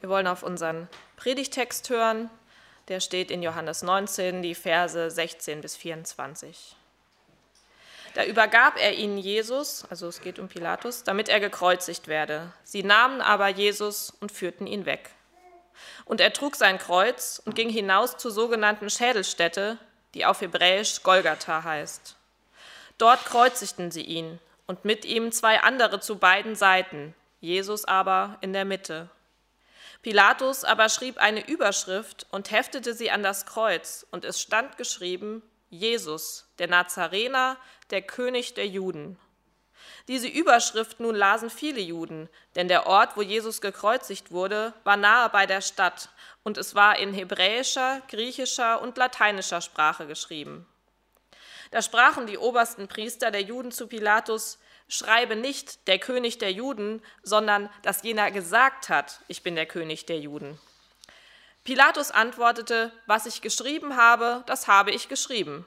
Wir 0.00 0.08
wollen 0.08 0.26
auf 0.26 0.42
unseren 0.42 0.88
Predigtext 1.16 1.88
hören. 1.90 2.30
Der 2.88 3.00
steht 3.00 3.30
in 3.30 3.42
Johannes 3.42 3.82
19, 3.82 4.42
die 4.42 4.54
Verse 4.54 5.10
16 5.10 5.60
bis 5.60 5.76
24. 5.76 6.76
Da 8.14 8.24
übergab 8.24 8.78
er 8.78 8.94
ihnen 8.94 9.18
Jesus, 9.18 9.84
also 9.90 10.08
es 10.08 10.20
geht 10.20 10.38
um 10.38 10.48
Pilatus, 10.48 11.04
damit 11.04 11.28
er 11.28 11.40
gekreuzigt 11.40 12.08
werde. 12.08 12.52
Sie 12.64 12.82
nahmen 12.82 13.20
aber 13.20 13.48
Jesus 13.48 14.12
und 14.20 14.32
führten 14.32 14.66
ihn 14.66 14.86
weg. 14.86 15.10
Und 16.04 16.20
er 16.20 16.32
trug 16.32 16.56
sein 16.56 16.78
Kreuz 16.78 17.40
und 17.44 17.54
ging 17.54 17.68
hinaus 17.68 18.16
zur 18.16 18.30
sogenannten 18.30 18.90
Schädelstätte, 18.90 19.78
die 20.14 20.24
auf 20.24 20.40
Hebräisch 20.40 21.02
Golgatha 21.02 21.64
heißt. 21.64 22.16
Dort 22.96 23.24
kreuzigten 23.24 23.90
sie 23.90 24.02
ihn 24.02 24.40
und 24.66 24.84
mit 24.84 25.04
ihm 25.04 25.30
zwei 25.30 25.60
andere 25.60 26.00
zu 26.00 26.18
beiden 26.18 26.56
Seiten, 26.56 27.14
Jesus 27.40 27.84
aber 27.84 28.38
in 28.40 28.52
der 28.52 28.64
Mitte. 28.64 29.10
Pilatus 30.02 30.64
aber 30.64 30.88
schrieb 30.88 31.18
eine 31.18 31.48
Überschrift 31.48 32.26
und 32.30 32.50
heftete 32.50 32.94
sie 32.94 33.10
an 33.10 33.22
das 33.22 33.46
Kreuz, 33.46 34.06
und 34.10 34.24
es 34.24 34.40
stand 34.40 34.76
geschrieben, 34.76 35.42
Jesus, 35.70 36.46
der 36.58 36.68
Nazarener, 36.68 37.56
der 37.90 38.02
König 38.02 38.54
der 38.54 38.66
Juden. 38.66 39.18
Diese 40.06 40.28
Überschrift 40.28 41.00
nun 41.00 41.14
lasen 41.14 41.50
viele 41.50 41.80
Juden, 41.80 42.28
denn 42.54 42.68
der 42.68 42.86
Ort, 42.86 43.16
wo 43.16 43.22
Jesus 43.22 43.60
gekreuzigt 43.60 44.30
wurde, 44.30 44.72
war 44.84 44.96
nahe 44.96 45.28
bei 45.28 45.46
der 45.46 45.60
Stadt, 45.60 46.08
und 46.44 46.56
es 46.56 46.74
war 46.74 46.98
in 46.98 47.12
hebräischer, 47.12 48.00
griechischer 48.08 48.80
und 48.80 48.96
lateinischer 48.96 49.60
Sprache 49.60 50.06
geschrieben. 50.06 50.66
Da 51.70 51.82
sprachen 51.82 52.26
die 52.26 52.38
obersten 52.38 52.88
Priester 52.88 53.30
der 53.30 53.42
Juden 53.42 53.72
zu 53.72 53.86
Pilatus, 53.86 54.58
schreibe 54.88 55.36
nicht 55.36 55.86
der 55.86 55.98
König 55.98 56.38
der 56.38 56.52
Juden, 56.52 57.02
sondern 57.22 57.70
dass 57.82 58.02
jener 58.02 58.30
gesagt 58.30 58.88
hat, 58.88 59.20
ich 59.28 59.42
bin 59.42 59.54
der 59.54 59.66
König 59.66 60.06
der 60.06 60.18
Juden. 60.18 60.58
Pilatus 61.64 62.10
antwortete, 62.10 62.92
was 63.06 63.26
ich 63.26 63.42
geschrieben 63.42 63.96
habe, 63.96 64.42
das 64.46 64.66
habe 64.66 64.90
ich 64.90 65.08
geschrieben. 65.08 65.66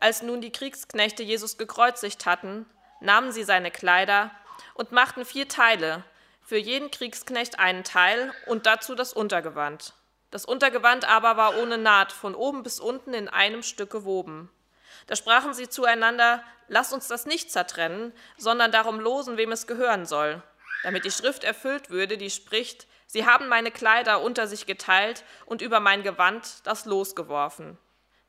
Als 0.00 0.22
nun 0.22 0.40
die 0.40 0.52
Kriegsknechte 0.52 1.22
Jesus 1.22 1.56
gekreuzigt 1.56 2.26
hatten, 2.26 2.66
nahmen 3.00 3.32
sie 3.32 3.44
seine 3.44 3.70
Kleider 3.70 4.30
und 4.74 4.92
machten 4.92 5.24
vier 5.24 5.48
Teile, 5.48 6.04
für 6.42 6.58
jeden 6.58 6.90
Kriegsknecht 6.90 7.58
einen 7.58 7.84
Teil 7.84 8.34
und 8.46 8.66
dazu 8.66 8.94
das 8.94 9.12
Untergewand. 9.12 9.94
Das 10.30 10.44
Untergewand 10.44 11.08
aber 11.08 11.36
war 11.36 11.56
ohne 11.58 11.78
Naht, 11.78 12.12
von 12.12 12.34
oben 12.34 12.62
bis 12.62 12.80
unten 12.80 13.14
in 13.14 13.28
einem 13.28 13.62
Stück 13.62 13.90
gewoben. 13.90 14.50
Da 15.06 15.16
sprachen 15.16 15.54
sie 15.54 15.68
zueinander, 15.68 16.42
lasst 16.68 16.92
uns 16.92 17.08
das 17.08 17.26
nicht 17.26 17.50
zertrennen, 17.50 18.12
sondern 18.36 18.72
darum 18.72 19.00
losen, 19.00 19.36
wem 19.36 19.52
es 19.52 19.66
gehören 19.66 20.06
soll, 20.06 20.42
damit 20.82 21.04
die 21.04 21.10
Schrift 21.10 21.44
erfüllt 21.44 21.90
würde, 21.90 22.18
die 22.18 22.30
spricht, 22.30 22.86
sie 23.06 23.26
haben 23.26 23.48
meine 23.48 23.70
Kleider 23.70 24.22
unter 24.22 24.46
sich 24.46 24.66
geteilt 24.66 25.24
und 25.46 25.62
über 25.62 25.80
mein 25.80 26.02
Gewand 26.02 26.66
das 26.66 26.84
Los 26.84 27.14
geworfen. 27.14 27.78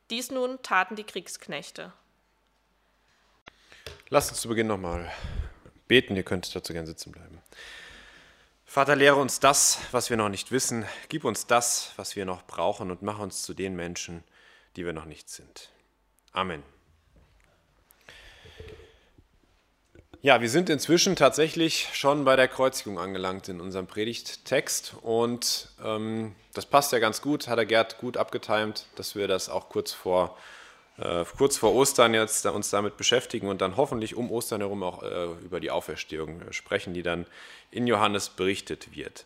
Dies 0.10 0.32
nun 0.32 0.62
taten 0.62 0.96
die 0.96 1.06
Kriegsknechte. 1.06 1.94
Lasst 4.10 4.30
uns 4.30 4.42
zu 4.42 4.48
Beginn 4.50 4.68
nochmal 4.68 5.12
beten, 5.88 6.16
ihr 6.16 6.24
könnt 6.24 6.56
dazu 6.56 6.74
gern 6.74 6.86
sitzen 6.86 7.12
bleiben. 7.12 7.42
Vater, 8.66 8.96
lehre 8.96 9.18
uns 9.18 9.40
das, 9.40 9.80
was 9.92 10.10
wir 10.10 10.18
noch 10.18 10.30
nicht 10.30 10.52
wissen, 10.52 10.86
gib 11.08 11.26
uns 11.26 11.46
das, 11.48 11.94
was 11.96 12.16
wir 12.16 12.26
noch 12.26 12.44
brauchen 12.44 12.90
und 12.92 13.04
mach 13.04 13.20
uns 13.20 13.44
zu 13.44 13.54
den 13.54 13.76
Menschen, 13.76 14.24
die 14.76 14.86
wir 14.86 14.94
noch 14.94 15.06
nicht 15.06 15.30
sind. 15.30 15.70
Amen. 16.34 16.64
Ja, 20.24 20.42
wir 20.42 20.50
sind 20.50 20.70
inzwischen 20.70 21.16
tatsächlich 21.16 21.90
schon 21.94 22.24
bei 22.24 22.36
der 22.36 22.48
Kreuzigung 22.48 22.98
angelangt 22.98 23.50
in 23.50 23.60
unserem 23.60 23.88
Predigttext 23.88 24.96
und 25.02 25.70
ähm, 25.84 26.34
das 26.54 26.66
passt 26.66 26.94
ja 26.94 27.00
ganz 27.00 27.22
gut, 27.22 27.48
hat 27.50 27.58
der 27.58 27.66
Gerd 27.66 27.98
gut 27.98 28.16
abgetimt, 28.16 28.88
dass 28.96 29.16
wir 29.16 29.28
das 29.28 29.50
auch 29.50 29.68
kurz 29.68 29.92
vor, 29.92 30.38
äh, 30.98 31.26
kurz 31.38 31.58
vor 31.58 31.76
Ostern 31.76 32.14
jetzt 32.14 32.46
uns 32.46 32.70
damit 32.70 32.96
beschäftigen 32.96 33.50
und 33.50 33.60
dann 33.60 33.76
hoffentlich 33.76 34.16
um 34.16 34.32
Ostern 34.32 34.62
herum 34.62 34.82
auch 34.82 35.04
äh, 35.04 35.26
über 35.44 35.60
die 35.60 35.72
Auferstehung 35.72 36.42
sprechen, 36.52 36.94
die 36.94 37.04
dann 37.04 37.26
in 37.70 37.86
Johannes 37.86 38.30
berichtet 38.30 38.96
wird. 38.96 39.26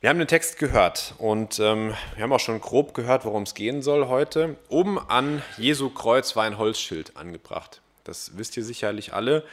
Wir 0.00 0.08
haben 0.08 0.18
den 0.18 0.28
Text 0.28 0.58
gehört 0.58 1.14
und 1.18 1.58
ähm, 1.58 1.94
wir 2.14 2.22
haben 2.22 2.32
auch 2.32 2.40
schon 2.40 2.58
grob 2.58 2.94
gehört, 2.94 3.26
worum 3.26 3.42
es 3.42 3.52
gehen 3.52 3.82
soll 3.82 4.08
heute. 4.08 4.56
Oben 4.70 4.98
an 4.98 5.42
Jesu 5.58 5.90
Kreuz 5.90 6.34
war 6.36 6.44
ein 6.44 6.56
Holzschild 6.56 7.18
angebracht. 7.18 7.82
Das 8.04 8.38
wisst 8.38 8.56
ihr 8.56 8.64
sicherlich 8.64 9.12
alle. 9.12 9.44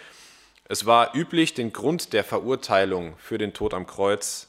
Es 0.70 0.86
war 0.86 1.14
üblich, 1.14 1.54
den 1.54 1.74
Grund 1.74 2.14
der 2.14 2.24
Verurteilung 2.24 3.18
für 3.18 3.38
den 3.38 3.54
Tod 3.54 3.74
am 3.74 3.86
Kreuz 3.86 4.48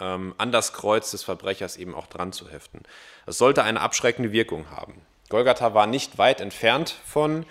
ähm, 0.00 0.34
an 0.36 0.52
das 0.52 0.74
Kreuz 0.74 1.12
des 1.12 1.24
Verbrechers 1.24 1.78
eben 1.78 1.94
auch 1.94 2.08
dran 2.08 2.34
zu 2.34 2.50
heften. 2.50 2.82
Es 3.24 3.38
sollte 3.38 3.62
eine 3.62 3.80
abschreckende 3.80 4.32
Wirkung 4.32 4.70
haben. 4.70 5.00
Golgatha 5.30 5.72
war 5.72 5.86
nicht 5.86 6.18
weit 6.18 6.42
entfernt 6.42 6.94
von 7.06 7.46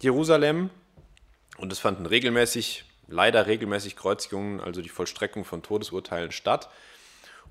Jerusalem 0.00 0.70
und 1.58 1.70
es 1.74 1.78
fanden 1.78 2.06
regelmäßig, 2.06 2.84
leider 3.06 3.46
regelmäßig 3.46 3.96
Kreuzigungen, 3.96 4.62
also 4.62 4.80
die 4.80 4.88
Vollstreckung 4.88 5.44
von 5.44 5.62
Todesurteilen 5.62 6.32
statt. 6.32 6.70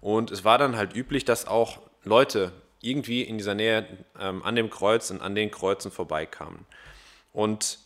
Und 0.01 0.31
es 0.31 0.43
war 0.43 0.57
dann 0.57 0.77
halt 0.77 0.95
üblich, 0.95 1.25
dass 1.25 1.47
auch 1.47 1.79
Leute 2.03 2.51
irgendwie 2.81 3.21
in 3.23 3.37
dieser 3.37 3.55
Nähe 3.55 3.85
ähm, 4.19 4.43
an 4.43 4.55
dem 4.55 4.69
Kreuz 4.69 5.09
und 5.11 5.21
an 5.21 5.35
den 5.35 5.51
Kreuzen 5.51 5.91
vorbeikamen. 5.91 6.65
Und 7.33 7.79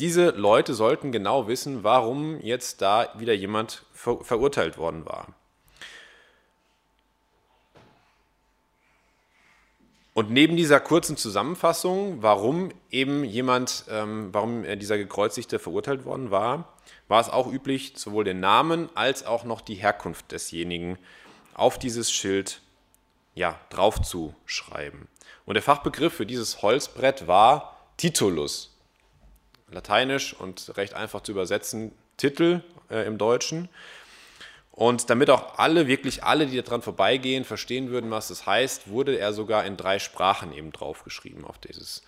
diese 0.00 0.30
Leute 0.30 0.74
sollten 0.74 1.12
genau 1.12 1.46
wissen, 1.46 1.84
warum 1.84 2.40
jetzt 2.40 2.82
da 2.82 3.08
wieder 3.16 3.32
jemand 3.32 3.84
ver 3.92 4.18
verurteilt 4.22 4.76
worden 4.76 5.06
war. 5.06 5.28
Und 10.14 10.30
neben 10.30 10.56
dieser 10.56 10.78
kurzen 10.78 11.16
Zusammenfassung, 11.16 12.22
warum 12.22 12.70
eben 12.90 13.24
jemand, 13.24 13.84
ähm, 13.90 14.28
warum 14.32 14.64
dieser 14.78 14.96
Gekreuzigte 14.96 15.58
verurteilt 15.58 16.04
worden 16.04 16.30
war, 16.30 16.72
war 17.08 17.20
es 17.20 17.28
auch 17.28 17.52
üblich, 17.52 17.94
sowohl 17.96 18.22
den 18.22 18.38
Namen 18.38 18.88
als 18.94 19.26
auch 19.26 19.42
noch 19.44 19.60
die 19.60 19.74
Herkunft 19.74 20.30
desjenigen 20.30 20.98
auf 21.54 21.78
dieses 21.78 22.12
Schild 22.12 22.60
ja, 23.34 23.58
draufzuschreiben. 23.70 25.08
Und 25.44 25.54
der 25.54 25.62
Fachbegriff 25.62 26.14
für 26.14 26.26
dieses 26.26 26.62
Holzbrett 26.62 27.26
war 27.26 27.78
Titulus. 27.96 28.76
Lateinisch 29.70 30.34
und 30.34 30.76
recht 30.76 30.94
einfach 30.94 31.22
zu 31.22 31.32
übersetzen, 31.32 31.92
Titel 32.16 32.62
äh, 32.90 33.06
im 33.06 33.18
Deutschen. 33.18 33.68
Und 34.70 35.08
damit 35.10 35.30
auch 35.30 35.58
alle, 35.58 35.86
wirklich 35.86 36.24
alle, 36.24 36.46
die 36.46 36.60
daran 36.60 36.82
vorbeigehen, 36.82 37.44
verstehen 37.44 37.90
würden, 37.90 38.10
was 38.10 38.28
das 38.28 38.44
heißt, 38.44 38.88
wurde 38.88 39.16
er 39.16 39.32
sogar 39.32 39.64
in 39.64 39.76
drei 39.76 39.98
Sprachen 39.98 40.52
eben 40.52 40.72
draufgeschrieben 40.72 41.44
auf 41.44 41.58
dieses, 41.58 42.02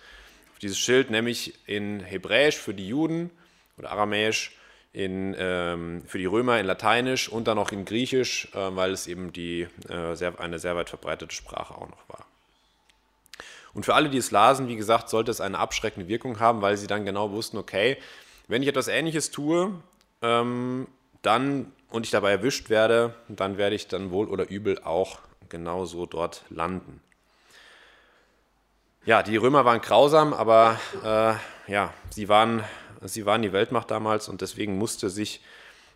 auf 0.51 0.59
dieses 0.59 0.77
Schild, 0.77 1.09
nämlich 1.09 1.53
in 1.65 2.01
Hebräisch 2.01 2.57
für 2.57 2.73
die 2.73 2.87
Juden 2.87 3.29
oder 3.77 3.91
Aramäisch 3.91 4.57
in, 4.93 5.35
ähm, 5.37 6.03
für 6.05 6.17
die 6.17 6.25
Römer 6.25 6.59
in 6.59 6.65
Lateinisch 6.65 7.29
und 7.29 7.47
dann 7.47 7.57
noch 7.57 7.71
in 7.71 7.85
Griechisch, 7.85 8.49
äh, 8.53 8.75
weil 8.75 8.91
es 8.91 9.07
eben 9.07 9.31
die, 9.33 9.67
äh, 9.89 10.15
sehr, 10.15 10.39
eine 10.39 10.59
sehr 10.59 10.75
weit 10.75 10.89
verbreitete 10.89 11.35
Sprache 11.35 11.75
auch 11.75 11.89
noch 11.89 12.09
war. 12.09 12.25
Und 13.73 13.83
für 13.83 13.93
alle, 13.93 14.09
die 14.09 14.17
es 14.17 14.31
lasen, 14.31 14.67
wie 14.67 14.75
gesagt, 14.75 15.09
sollte 15.09 15.29
es 15.29 15.39
eine 15.39 15.59
abschreckende 15.59 16.07
Wirkung 16.07 16.39
haben, 16.39 16.61
weil 16.61 16.77
sie 16.77 16.87
dann 16.87 17.05
genau 17.05 17.31
wussten, 17.31 17.57
okay, 17.57 17.97
wenn 18.47 18.63
ich 18.63 18.67
etwas 18.67 18.87
Ähnliches 18.87 19.29
tue, 19.29 19.71
ähm, 20.21 20.87
dann 21.21 21.71
und 21.89 22.05
ich 22.05 22.11
dabei 22.11 22.31
erwischt 22.31 22.69
werde, 22.69 23.13
dann 23.27 23.57
werde 23.57 23.75
ich 23.75 23.87
dann 23.87 24.11
wohl 24.11 24.27
oder 24.27 24.49
übel 24.49 24.81
auch 24.83 25.19
genauso 25.49 26.05
dort 26.05 26.43
landen. 26.49 27.01
Ja, 29.05 29.23
die 29.23 29.37
Römer 29.37 29.63
waren 29.63 29.79
grausam, 29.79 30.33
aber 30.33 30.79
äh, 31.03 31.71
ja, 31.71 31.93
sie 32.09 32.27
waren 32.27 32.63
Sie 33.01 33.25
waren 33.25 33.41
die 33.41 33.53
Weltmacht 33.53 33.91
damals 33.91 34.29
und 34.29 34.41
deswegen 34.41 34.77
musste 34.77 35.09
sich, 35.09 35.41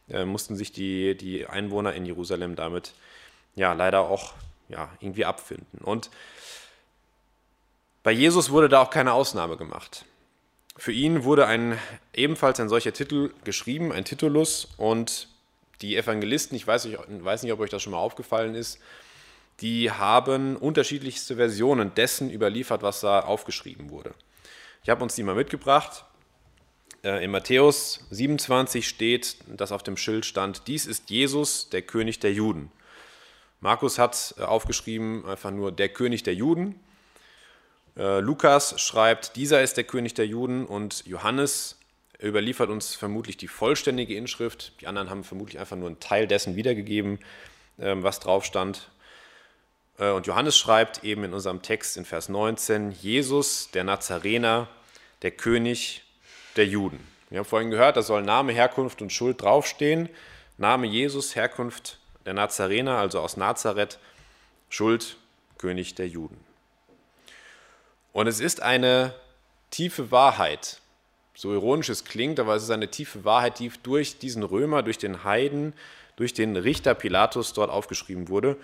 äh, 0.09 0.25
mussten 0.25 0.55
sich 0.55 0.71
die, 0.71 1.15
die 1.15 1.47
Einwohner 1.47 1.93
in 1.93 2.05
Jerusalem 2.05 2.55
damit 2.55 2.93
ja 3.55 3.73
leider 3.73 4.01
auch 4.01 4.33
ja, 4.69 4.89
irgendwie 4.99 5.25
abfinden. 5.25 5.79
Und 5.83 6.09
bei 8.03 8.11
Jesus 8.11 8.49
wurde 8.49 8.69
da 8.69 8.81
auch 8.81 8.89
keine 8.89 9.13
Ausnahme 9.13 9.57
gemacht. 9.57 10.05
Für 10.77 10.91
ihn 10.91 11.23
wurde 11.23 11.45
ein, 11.45 11.77
ebenfalls 12.13 12.59
ein 12.59 12.69
solcher 12.69 12.93
Titel 12.93 13.31
geschrieben, 13.43 13.91
ein 13.91 14.05
Titulus, 14.05 14.69
und 14.77 15.27
die 15.81 15.97
Evangelisten, 15.97 16.55
ich 16.55 16.65
weiß 16.65 16.85
nicht, 16.85 16.97
weiß 17.07 17.43
nicht, 17.43 17.51
ob 17.51 17.59
euch 17.59 17.69
das 17.69 17.81
schon 17.83 17.91
mal 17.91 17.99
aufgefallen 17.99 18.55
ist, 18.55 18.79
die 19.59 19.91
haben 19.91 20.55
unterschiedlichste 20.55 21.35
Versionen 21.35 21.93
dessen 21.93 22.31
überliefert, 22.31 22.81
was 22.81 23.01
da 23.01 23.19
aufgeschrieben 23.19 23.89
wurde. 23.89 24.13
Ich 24.83 24.89
habe 24.89 25.03
uns 25.03 25.13
die 25.15 25.23
mal 25.23 25.35
mitgebracht. 25.35 26.05
Äh, 27.03 27.23
in 27.23 27.31
Matthäus 27.31 28.05
27 28.11 28.87
steht, 28.87 29.37
dass 29.47 29.71
auf 29.71 29.83
dem 29.83 29.97
Schild 29.97 30.25
stand, 30.25 30.67
dies 30.67 30.85
ist 30.85 31.09
Jesus, 31.09 31.69
der 31.69 31.81
König 31.81 32.19
der 32.19 32.31
Juden. 32.31 32.71
Markus 33.59 33.97
hat 33.97 34.35
äh, 34.37 34.43
aufgeschrieben 34.43 35.25
einfach 35.25 35.51
nur 35.51 35.71
der 35.71 35.89
König 35.89 36.23
der 36.23 36.35
Juden. 36.35 36.79
Äh, 37.97 38.19
Lukas 38.19 38.79
schreibt, 38.79 39.35
dieser 39.35 39.63
ist 39.63 39.77
der 39.77 39.83
König 39.83 40.13
der 40.13 40.27
Juden 40.27 40.65
und 40.65 41.05
Johannes 41.05 41.77
Er 42.19 42.29
überliefert 42.29 42.69
uns 42.69 42.93
vermutlich 42.93 43.35
die 43.35 43.47
vollständige 43.47 44.15
Inschrift. 44.15 44.73
Die 44.79 44.87
anderen 44.87 45.09
haben 45.09 45.23
vermutlich 45.23 45.59
einfach 45.59 45.77
nur 45.77 45.87
einen 45.87 45.99
Teil 45.99 46.27
dessen 46.27 46.55
wiedergegeben, 46.55 47.17
ähm, 47.79 48.03
was 48.03 48.19
drauf 48.19 48.45
stand. 48.45 48.89
Und 49.97 50.25
Johannes 50.25 50.57
schreibt 50.57 51.03
eben 51.03 51.23
in 51.25 51.33
unserem 51.33 51.61
Text 51.61 51.95
in 51.95 52.05
Vers 52.05 52.27
19, 52.27 52.91
Jesus, 52.91 53.69
der 53.71 53.83
Nazarener, 53.83 54.67
der 55.21 55.29
König 55.29 56.01
der 56.55 56.65
Juden. 56.65 56.99
Wir 57.29 57.39
haben 57.39 57.45
vorhin 57.45 57.71
gehört, 57.71 57.97
da 57.97 58.01
soll 58.01 58.23
Name, 58.23 58.51
Herkunft 58.51 59.01
und 59.01 59.11
Schuld 59.11 59.41
draufstehen. 59.41 60.09
Name 60.57 60.87
Jesus, 60.87 61.35
Herkunft 61.35 61.99
der 62.25 62.33
Nazarener, 62.33 62.97
also 62.97 63.19
aus 63.19 63.37
Nazareth, 63.37 63.99
Schuld, 64.69 65.17
König 65.57 65.95
der 65.95 66.07
Juden. 66.07 66.37
Und 68.13 68.27
es 68.27 68.39
ist 68.39 68.61
eine 68.61 69.13
tiefe 69.69 70.11
Wahrheit, 70.11 70.81
so 71.33 71.53
ironisch 71.53 71.89
es 71.89 72.03
klingt, 72.03 72.39
aber 72.39 72.55
es 72.55 72.63
ist 72.63 72.69
eine 72.69 72.91
tiefe 72.91 73.23
Wahrheit, 73.23 73.59
die 73.59 73.71
durch 73.83 74.19
diesen 74.19 74.43
Römer, 74.43 74.83
durch 74.83 74.97
den 74.97 75.23
Heiden, 75.23 75.73
durch 76.17 76.33
den 76.33 76.57
Richter 76.57 76.93
Pilatus 76.93 77.53
dort 77.53 77.71
aufgeschrieben 77.71 78.27
wurde. 78.27 78.57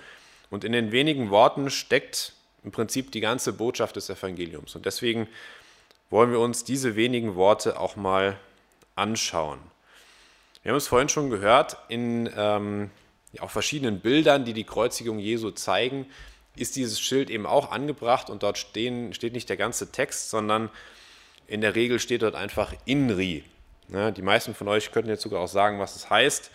Und 0.50 0.64
in 0.64 0.74
den 0.74 0.92
wenigen 0.92 1.30
Worten 1.30 1.70
steckt 1.70 2.34
im 2.64 2.72
Prinzip 2.72 3.12
die 3.12 3.22
ganze 3.22 3.54
Botschaft 3.54 3.96
des 3.96 4.10
Evangeliums. 4.10 4.76
Und 4.76 4.86
deswegen 4.86 5.28
wollen 6.10 6.32
wir 6.32 6.40
uns 6.40 6.64
diese 6.64 6.96
wenigen 6.96 7.36
Worte 7.36 7.80
auch 7.80 7.96
mal 7.96 8.38
anschauen. 8.96 9.60
Wir 10.64 10.72
haben 10.72 10.78
es 10.78 10.88
vorhin 10.88 11.10
schon 11.10 11.30
gehört, 11.30 11.78
in 11.88 12.30
ähm, 12.36 12.90
ja, 13.34 13.44
auf 13.44 13.52
verschiedenen 13.52 14.00
Bildern, 14.00 14.46
die 14.46 14.54
die 14.54 14.64
Kreuzigung 14.64 15.20
Jesu 15.20 15.52
zeigen, 15.52 16.06
ist 16.56 16.76
dieses 16.76 17.00
Schild 17.00 17.30
eben 17.30 17.46
auch 17.46 17.72
angebracht 17.72 18.30
und 18.30 18.44
dort 18.44 18.58
stehen, 18.58 19.14
steht 19.14 19.34
nicht 19.34 19.50
der 19.50 19.58
ganze 19.58 19.92
Text, 19.92 20.30
sondern 20.30 20.70
in 21.46 21.62
der 21.62 21.76
Regel 21.76 22.00
steht 22.00 22.24
dort 22.24 22.36
einfach 22.36 22.74
INRI. 22.86 23.44
Ja, 23.90 24.12
die 24.12 24.22
meisten 24.22 24.54
von 24.54 24.68
euch 24.68 24.92
könnten 24.92 25.10
jetzt 25.10 25.22
sogar 25.22 25.40
auch 25.40 25.48
sagen, 25.48 25.80
was 25.80 25.96
es 25.96 26.10
heißt. 26.10 26.52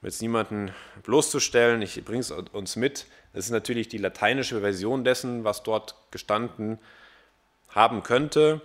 Um 0.00 0.06
jetzt 0.06 0.22
niemanden 0.22 0.72
bloßzustellen, 1.02 1.82
ich 1.82 2.02
bringe 2.04 2.20
es 2.20 2.30
uns 2.30 2.76
mit. 2.76 3.06
Das 3.34 3.44
ist 3.44 3.50
natürlich 3.50 3.88
die 3.88 3.98
lateinische 3.98 4.60
Version 4.60 5.04
dessen, 5.04 5.44
was 5.44 5.62
dort 5.62 5.96
gestanden 6.10 6.78
haben 7.68 8.02
könnte. 8.02 8.60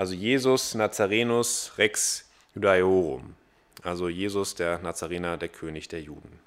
Also 0.00 0.14
Jesus 0.14 0.74
Nazarenus 0.74 1.72
Rex 1.76 2.24
Judaeorum. 2.54 3.34
Also 3.82 4.08
Jesus, 4.08 4.54
der 4.54 4.78
Nazarener, 4.78 5.36
der 5.36 5.50
König 5.50 5.88
der 5.88 6.00
Juden. 6.00 6.38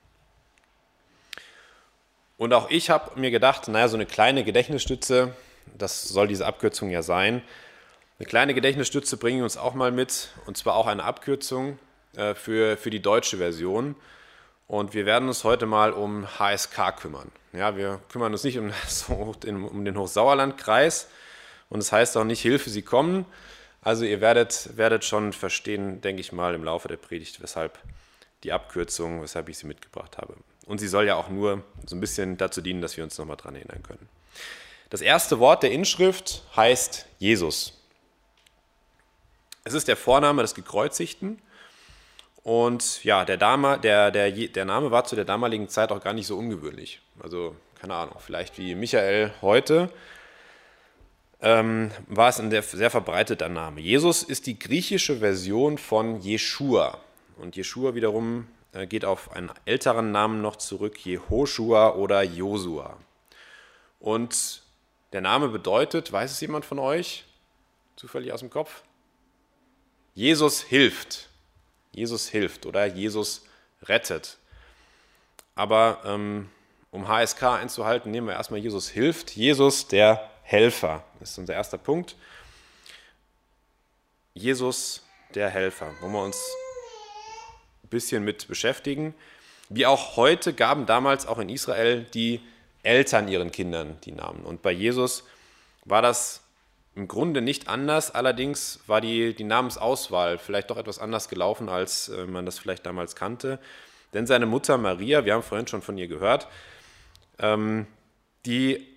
Und 2.39 2.51
auch 2.51 2.71
ich 2.71 2.89
habe 2.89 3.19
mir 3.19 3.29
gedacht, 3.29 3.67
naja, 3.67 3.89
so 3.89 3.95
eine 3.95 4.07
kleine 4.07 4.44
Gedächtnisstütze, 4.44 5.35
das 5.77 6.01
soll 6.01 6.27
diese 6.27 6.47
Abkürzung 6.47 6.89
ja 6.89 7.03
sein. 7.03 7.44
Eine 8.17 8.25
kleine 8.25 8.55
Gedächtnisstütze 8.55 9.17
bringen 9.17 9.38
wir 9.38 9.44
uns 9.44 9.57
auch 9.57 9.75
mal 9.75 9.91
mit, 9.91 10.29
und 10.47 10.57
zwar 10.57 10.73
auch 10.73 10.88
eine 10.88 11.03
Abkürzung 11.03 11.77
äh, 12.15 12.33
für, 12.33 12.75
für 12.75 12.89
die 12.89 13.03
deutsche 13.03 13.38
Version. 13.38 13.95
Und 14.67 14.95
wir 14.95 15.05
werden 15.05 15.27
uns 15.27 15.44
heute 15.44 15.67
mal 15.67 15.94
um 15.94 16.25
HSK 16.39 16.97
kümmern. 17.00 17.31
Ja, 17.51 17.77
wir 17.77 18.00
kümmern 18.11 18.31
uns 18.31 18.44
nicht 18.44 18.57
um, 18.57 18.71
um 19.67 19.85
den 19.85 19.95
Hochsauerlandkreis 19.95 21.07
und 21.73 21.79
es 21.79 21.87
das 21.87 21.91
heißt 21.91 22.17
auch 22.17 22.23
nicht 22.23 22.41
Hilfe, 22.41 22.69
Sie 22.69 22.83
kommen. 22.83 23.25
Also 23.81 24.05
ihr 24.05 24.21
werdet, 24.21 24.77
werdet 24.77 25.03
schon 25.03 25.33
verstehen, 25.33 26.01
denke 26.01 26.21
ich 26.21 26.31
mal, 26.31 26.53
im 26.53 26.63
Laufe 26.63 26.87
der 26.87 26.97
Predigt, 26.97 27.41
weshalb 27.41 27.79
die 28.43 28.53
Abkürzung, 28.53 29.21
weshalb 29.21 29.49
ich 29.49 29.57
sie 29.57 29.67
mitgebracht 29.67 30.17
habe. 30.17 30.35
Und 30.65 30.79
sie 30.79 30.87
soll 30.87 31.05
ja 31.05 31.15
auch 31.15 31.29
nur 31.29 31.63
so 31.85 31.95
ein 31.95 31.99
bisschen 31.99 32.37
dazu 32.37 32.61
dienen, 32.61 32.81
dass 32.81 32.95
wir 32.95 33.03
uns 33.03 33.17
nochmal 33.17 33.35
dran 33.35 33.55
erinnern 33.55 33.83
können. 33.83 34.07
Das 34.89 35.01
erste 35.01 35.39
Wort 35.39 35.63
der 35.63 35.71
Inschrift 35.71 36.43
heißt 36.55 37.07
Jesus. 37.19 37.73
Es 39.65 39.73
ist 39.73 39.87
der 39.87 39.97
Vorname 39.97 40.43
des 40.43 40.55
Gekreuzigten. 40.55 41.41
Und 42.43 43.03
ja, 43.03 43.25
der, 43.25 43.37
Dame, 43.37 43.79
der, 43.79 44.11
der, 44.11 44.31
der 44.31 44.65
Name 44.65 44.91
war 44.91 45.05
zu 45.05 45.15
der 45.15 45.25
damaligen 45.25 45.67
Zeit 45.69 45.91
auch 45.91 46.01
gar 46.01 46.13
nicht 46.13 46.27
so 46.27 46.37
ungewöhnlich. 46.37 47.01
Also, 47.21 47.55
keine 47.81 47.95
Ahnung, 47.95 48.15
vielleicht 48.19 48.57
wie 48.57 48.75
Michael 48.75 49.33
heute 49.41 49.89
ähm, 51.43 51.91
war 52.07 52.29
es 52.29 52.39
ein 52.39 52.49
sehr, 52.49 52.89
verbreiteter 52.89 53.49
Name. 53.49 53.81
Jesus 53.81 54.23
ist 54.23 54.47
die 54.47 54.57
griechische 54.57 55.17
Version 55.17 55.77
von 55.77 56.21
Jeshua. 56.21 56.99
Und 57.37 57.57
Jeshua 57.57 57.95
wiederum 57.95 58.47
äh, 58.71 58.87
geht 58.87 59.03
auf 59.03 59.35
einen 59.35 59.51
älteren 59.65 60.13
Namen 60.13 60.41
noch 60.41 60.55
zurück, 60.55 61.05
Jehoshua 61.05 61.95
oder 61.95 62.23
Josua. 62.23 62.97
Und 63.99 64.63
der 65.11 65.19
Name 65.19 65.49
bedeutet, 65.49 66.13
weiß 66.13 66.31
es 66.31 66.39
jemand 66.39 66.63
von 66.63 66.79
euch? 66.79 67.25
Zufällig 67.97 68.31
aus 68.31 68.39
dem 68.39 68.49
Kopf? 68.49 68.83
Jesus 70.15 70.61
hilft. 70.61 71.27
Jesus 71.91 72.29
hilft 72.29 72.65
oder 72.65 72.85
Jesus 72.85 73.45
rettet. 73.83 74.37
Aber 75.55 76.01
ähm, 76.05 76.49
um 76.89 77.09
HSK 77.09 77.43
einzuhalten, 77.43 78.11
nehmen 78.11 78.27
wir 78.27 78.33
erstmal 78.33 78.61
Jesus 78.61 78.87
hilft. 78.87 79.31
Jesus, 79.31 79.87
der 79.87 80.29
Helfer. 80.43 81.03
Das 81.23 81.31
ist 81.31 81.37
unser 81.37 81.53
erster 81.53 81.77
Punkt. 81.77 82.17
Jesus, 84.33 85.03
der 85.33 85.49
Helfer. 85.49 85.89
Wollen 86.01 86.11
wir 86.11 86.21
uns 86.21 86.37
ein 87.81 87.87
bisschen 87.87 88.25
mit 88.25 88.49
beschäftigen. 88.49 89.15
Wie 89.69 89.85
auch 89.85 90.17
heute 90.17 90.51
gaben 90.51 90.85
damals 90.85 91.25
auch 91.25 91.39
in 91.39 91.47
Israel 91.47 92.03
die 92.13 92.41
Eltern 92.83 93.29
ihren 93.29 93.51
Kindern 93.51 93.97
die 94.03 94.11
Namen. 94.11 94.43
Und 94.43 94.61
bei 94.63 94.73
Jesus 94.73 95.23
war 95.85 96.01
das 96.01 96.41
im 96.93 97.07
Grunde 97.07 97.41
nicht 97.41 97.69
anders, 97.69 98.11
allerdings 98.11 98.81
war 98.87 98.99
die, 98.99 99.33
die 99.33 99.45
Namensauswahl 99.45 100.37
vielleicht 100.37 100.71
doch 100.71 100.77
etwas 100.77 100.99
anders 100.99 101.29
gelaufen, 101.29 101.69
als 101.69 102.09
äh, 102.09 102.25
man 102.25 102.45
das 102.45 102.59
vielleicht 102.59 102.85
damals 102.85 103.15
kannte. 103.15 103.59
Denn 104.13 104.27
seine 104.27 104.45
Mutter 104.45 104.77
Maria, 104.77 105.23
wir 105.23 105.35
haben 105.35 105.41
vorhin 105.41 105.67
schon 105.67 105.81
von 105.81 105.97
ihr 105.97 106.09
gehört, 106.09 106.49
ähm, 107.39 107.87
die 108.45 108.92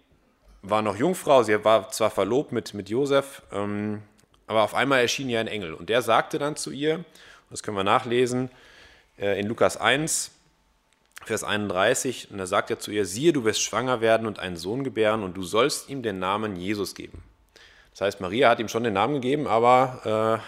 war 0.70 0.82
noch 0.82 0.96
Jungfrau, 0.96 1.42
sie 1.42 1.64
war 1.64 1.90
zwar 1.90 2.10
verlobt 2.10 2.52
mit, 2.52 2.74
mit 2.74 2.88
Josef, 2.88 3.42
ähm, 3.52 4.02
aber 4.46 4.62
auf 4.62 4.74
einmal 4.74 5.00
erschien 5.00 5.28
ihr 5.28 5.40
ein 5.40 5.48
Engel 5.48 5.74
und 5.74 5.88
der 5.88 6.02
sagte 6.02 6.38
dann 6.38 6.56
zu 6.56 6.70
ihr, 6.70 7.04
das 7.50 7.62
können 7.62 7.76
wir 7.76 7.84
nachlesen, 7.84 8.50
äh, 9.18 9.38
in 9.38 9.46
Lukas 9.46 9.76
1, 9.76 10.32
Vers 11.24 11.42
31, 11.42 12.30
und 12.30 12.38
da 12.38 12.46
sagt 12.46 12.70
er 12.70 12.78
zu 12.78 12.90
ihr, 12.90 13.04
siehe, 13.04 13.32
du 13.32 13.44
wirst 13.44 13.62
schwanger 13.62 14.00
werden 14.00 14.26
und 14.26 14.38
einen 14.38 14.56
Sohn 14.56 14.84
gebären 14.84 15.22
und 15.22 15.36
du 15.36 15.42
sollst 15.42 15.88
ihm 15.88 16.02
den 16.02 16.18
Namen 16.18 16.56
Jesus 16.56 16.94
geben. 16.94 17.22
Das 17.90 18.02
heißt, 18.02 18.20
Maria 18.20 18.50
hat 18.50 18.60
ihm 18.60 18.68
schon 18.68 18.84
den 18.84 18.92
Namen 18.92 19.14
gegeben, 19.14 19.46
aber 19.46 20.42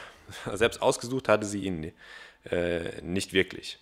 äh, 0.47 0.56
selbst 0.56 0.82
ausgesucht 0.82 1.29
hatte 1.29 1.47
sie 1.47 1.65
ihn 1.65 1.93
äh, 2.50 3.00
nicht 3.03 3.32
wirklich. 3.32 3.79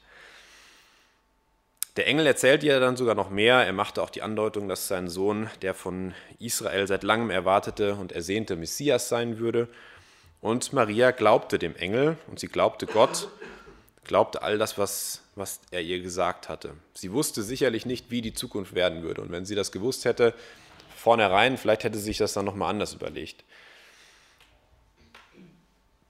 Der 1.96 2.06
Engel 2.06 2.26
erzählt 2.26 2.62
ihr 2.62 2.78
dann 2.78 2.96
sogar 2.96 3.14
noch 3.14 3.30
mehr. 3.30 3.64
Er 3.64 3.73
machte 3.73 4.02
auch 4.02 4.11
die 4.11 4.21
Andeutung, 4.21 4.68
dass 4.68 4.87
sein 4.87 5.09
Sohn 5.09 5.49
der 5.62 5.73
von 5.73 6.12
Israel 6.38 6.87
seit 6.87 7.02
langem 7.02 7.30
erwartete 7.30 7.94
und 7.94 8.12
ersehnte 8.12 8.56
Messias 8.56 9.09
sein 9.09 9.38
würde. 9.38 9.68
Und 10.42 10.75
Maria 10.75 11.11
glaubte 11.11 11.59
dem 11.59 11.75
Engel 11.75 12.18
und 12.26 12.38
sie 12.38 12.49
glaubte 12.49 12.85
Gott, 12.87 13.28
glaubte 14.04 14.42
all 14.42 14.59
das, 14.59 14.76
was, 14.76 15.23
was 15.37 15.61
er 15.71 15.80
ihr 15.80 16.00
gesagt 16.00 16.50
hatte. 16.50 16.75
Sie 16.92 17.12
wusste 17.12 17.42
sicherlich 17.42 17.87
nicht, 17.87 18.11
wie 18.11 18.21
die 18.21 18.35
Zukunft 18.35 18.75
werden 18.75 19.02
würde. 19.02 19.23
Und 19.23 19.32
wenn 19.32 19.47
sie 19.47 19.54
das 19.54 19.73
gewusst 19.73 20.04
hätte, 20.04 20.35
vornherein, 20.94 21.56
vielleicht 21.56 21.85
hätte 21.85 21.97
sie 21.97 22.04
sich 22.04 22.18
das 22.18 22.35
dann 22.35 22.44
nochmal 22.44 22.71
anders 22.71 22.92
überlegt. 22.92 23.42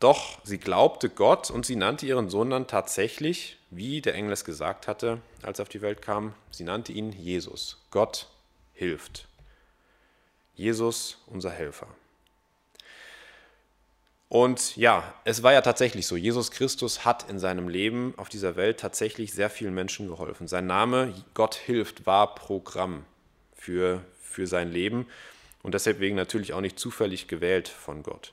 Doch 0.07 0.39
sie 0.45 0.59
glaubte 0.59 1.11
Gott 1.11 1.51
und 1.51 1.67
sie 1.67 1.75
nannte 1.75 2.07
ihren 2.07 2.31
Sohn 2.31 2.51
dann 2.51 2.69
tatsächlich, 2.69 3.59
wie 3.71 4.01
der 4.01 4.15
Engel 4.15 4.35
es 4.35 4.45
gesagt 4.45 4.87
hatte, 4.87 5.21
als 5.43 5.59
er 5.59 5.65
auf 5.65 5.69
die 5.69 5.83
Welt 5.83 6.01
kam, 6.01 6.33
sie 6.53 6.63
nannte 6.63 6.93
ihn 6.93 7.11
Jesus. 7.11 7.85
Gott 7.91 8.29
hilft. 8.73 9.27
Jesus, 10.55 11.19
unser 11.27 11.51
Helfer. 11.51 11.89
Und 14.29 14.77
ja, 14.77 15.13
es 15.25 15.43
war 15.43 15.53
ja 15.53 15.61
tatsächlich 15.61 16.07
so. 16.07 16.17
Jesus 16.17 16.53
Christus 16.53 17.05
hat 17.05 17.29
in 17.29 17.41
seinem 17.41 17.69
Leben 17.69 18.15
auf 18.17 18.29
dieser 18.29 18.55
Welt 18.55 18.79
tatsächlich 18.79 19.35
sehr 19.35 19.51
vielen 19.51 19.75
Menschen 19.75 20.07
geholfen. 20.07 20.47
Sein 20.47 20.69
Name, 20.69 21.15
Gott 21.35 21.57
hilft, 21.57 22.07
war 22.07 22.37
Programm 22.37 23.05
für, 23.57 24.05
für 24.23 24.47
sein 24.47 24.71
Leben 24.71 25.09
und 25.65 25.75
deswegen 25.75 26.15
natürlich 26.15 26.53
auch 26.53 26.61
nicht 26.61 26.79
zufällig 26.79 27.27
gewählt 27.27 27.67
von 27.67 28.05
Gott. 28.05 28.33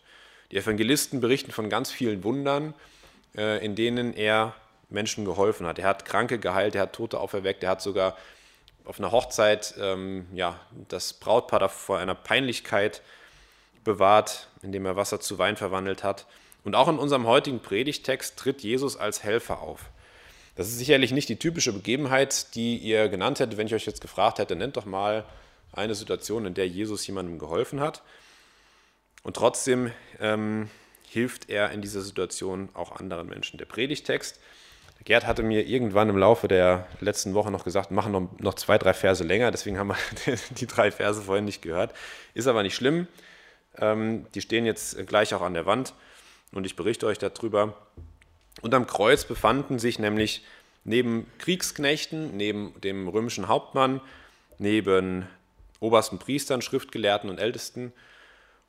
Die 0.52 0.58
Evangelisten 0.58 1.20
berichten 1.20 1.52
von 1.52 1.70
ganz 1.70 1.92
vielen 1.92 2.24
Wundern, 2.24 2.74
äh, 3.36 3.64
in 3.64 3.76
denen 3.76 4.14
er 4.14 4.56
Menschen 4.90 5.26
geholfen 5.26 5.66
hat. 5.66 5.80
Er 5.80 5.88
hat 5.88 6.06
Kranke 6.06 6.40
geheilt, 6.40 6.76
er 6.76 6.84
hat 6.84 6.94
Tote 6.94 7.20
auferweckt, 7.20 7.64
er 7.64 7.72
hat 7.72 7.82
sogar 7.82 8.16
auf 8.86 9.00
einer 9.00 9.12
Hochzeit 9.12 9.74
ähm, 9.80 10.28
ja, 10.34 10.60
das 10.90 11.14
Brautpaar 11.14 11.70
vor 11.70 11.98
einer 11.98 12.16
Peinlichkeit 12.16 13.02
bewahrt, 13.84 14.48
indem 14.62 14.86
er 14.86 14.96
Wasser 14.96 15.20
zu 15.20 15.38
Wein 15.38 15.58
verwandelt 15.58 16.04
hat. 16.04 16.26
Und 16.64 16.76
auch 16.76 16.88
in 16.88 16.98
unserem 16.98 17.28
heutigen 17.28 17.60
Predigtext 17.60 18.38
tritt 18.38 18.62
Jesus 18.62 18.96
als 18.96 19.24
Helfer 19.24 19.62
auf. 19.62 19.90
Das 20.56 20.68
ist 20.68 20.78
sicherlich 20.78 21.12
nicht 21.12 21.30
die 21.30 21.38
typische 21.38 21.74
Begebenheit, 21.74 22.54
die 22.56 22.78
ihr 22.78 23.10
genannt 23.10 23.40
hättet, 23.40 23.58
wenn 23.58 23.68
ich 23.68 23.74
euch 23.74 23.86
jetzt 23.86 24.02
gefragt 24.02 24.38
hätte, 24.38 24.56
nennt 24.56 24.78
doch 24.78 24.86
mal 24.86 25.26
eine 25.72 25.96
Situation, 25.96 26.46
in 26.46 26.54
der 26.54 26.68
Jesus 26.68 27.06
jemandem 27.08 27.40
geholfen 27.40 27.80
hat. 27.80 28.04
Und 29.24 29.38
trotzdem 29.38 29.92
ähm, 30.20 30.70
hilft 31.10 31.50
er 31.50 31.72
in 31.72 31.82
dieser 31.82 32.02
Situation 32.02 32.70
auch 32.74 32.92
anderen 33.00 33.28
Menschen. 33.28 33.58
Der 33.58 33.66
Predigtext, 33.66 34.40
Gerd 35.06 35.26
hatte 35.28 35.44
mir 35.44 35.66
irgendwann 35.66 36.10
im 36.10 36.18
Laufe 36.18 36.48
der 36.48 36.88
letzten 37.02 37.34
Woche 37.34 37.52
noch 37.52 37.66
gesagt, 37.66 37.92
machen 37.92 38.12
noch, 38.12 38.30
noch 38.40 38.54
zwei, 38.54 38.78
drei 38.78 38.94
Verse 38.94 39.24
länger, 39.24 39.52
deswegen 39.52 39.78
haben 39.78 39.90
wir 39.90 39.98
die 40.58 40.68
drei 40.68 40.92
Verse 40.92 41.22
vorhin 41.22 41.46
nicht 41.46 41.62
gehört. 41.62 41.94
Ist 42.34 42.48
aber 42.48 42.64
nicht 42.64 42.76
schlimm. 42.76 43.08
Ähm, 43.78 44.26
die 44.34 44.42
stehen 44.42 44.66
jetzt 44.66 45.06
gleich 45.08 45.34
auch 45.34 45.42
an 45.42 45.54
der 45.54 45.66
Wand 45.66 45.94
und 46.52 46.66
ich 46.66 46.76
berichte 46.76 47.08
euch 47.08 47.18
darüber. 47.18 47.76
Und 48.62 48.74
am 48.74 48.88
Kreuz 48.88 49.26
befanden 49.26 49.80
sich 49.80 50.00
nämlich 50.00 50.46
neben 50.86 51.28
Kriegsknechten, 51.40 52.38
neben 52.38 52.80
dem 52.82 53.08
römischen 53.08 53.48
Hauptmann, 53.48 54.00
neben 54.58 55.28
obersten 55.80 56.20
Priestern, 56.20 56.62
Schriftgelehrten 56.62 57.30
und 57.30 57.40
Ältesten 57.40 57.92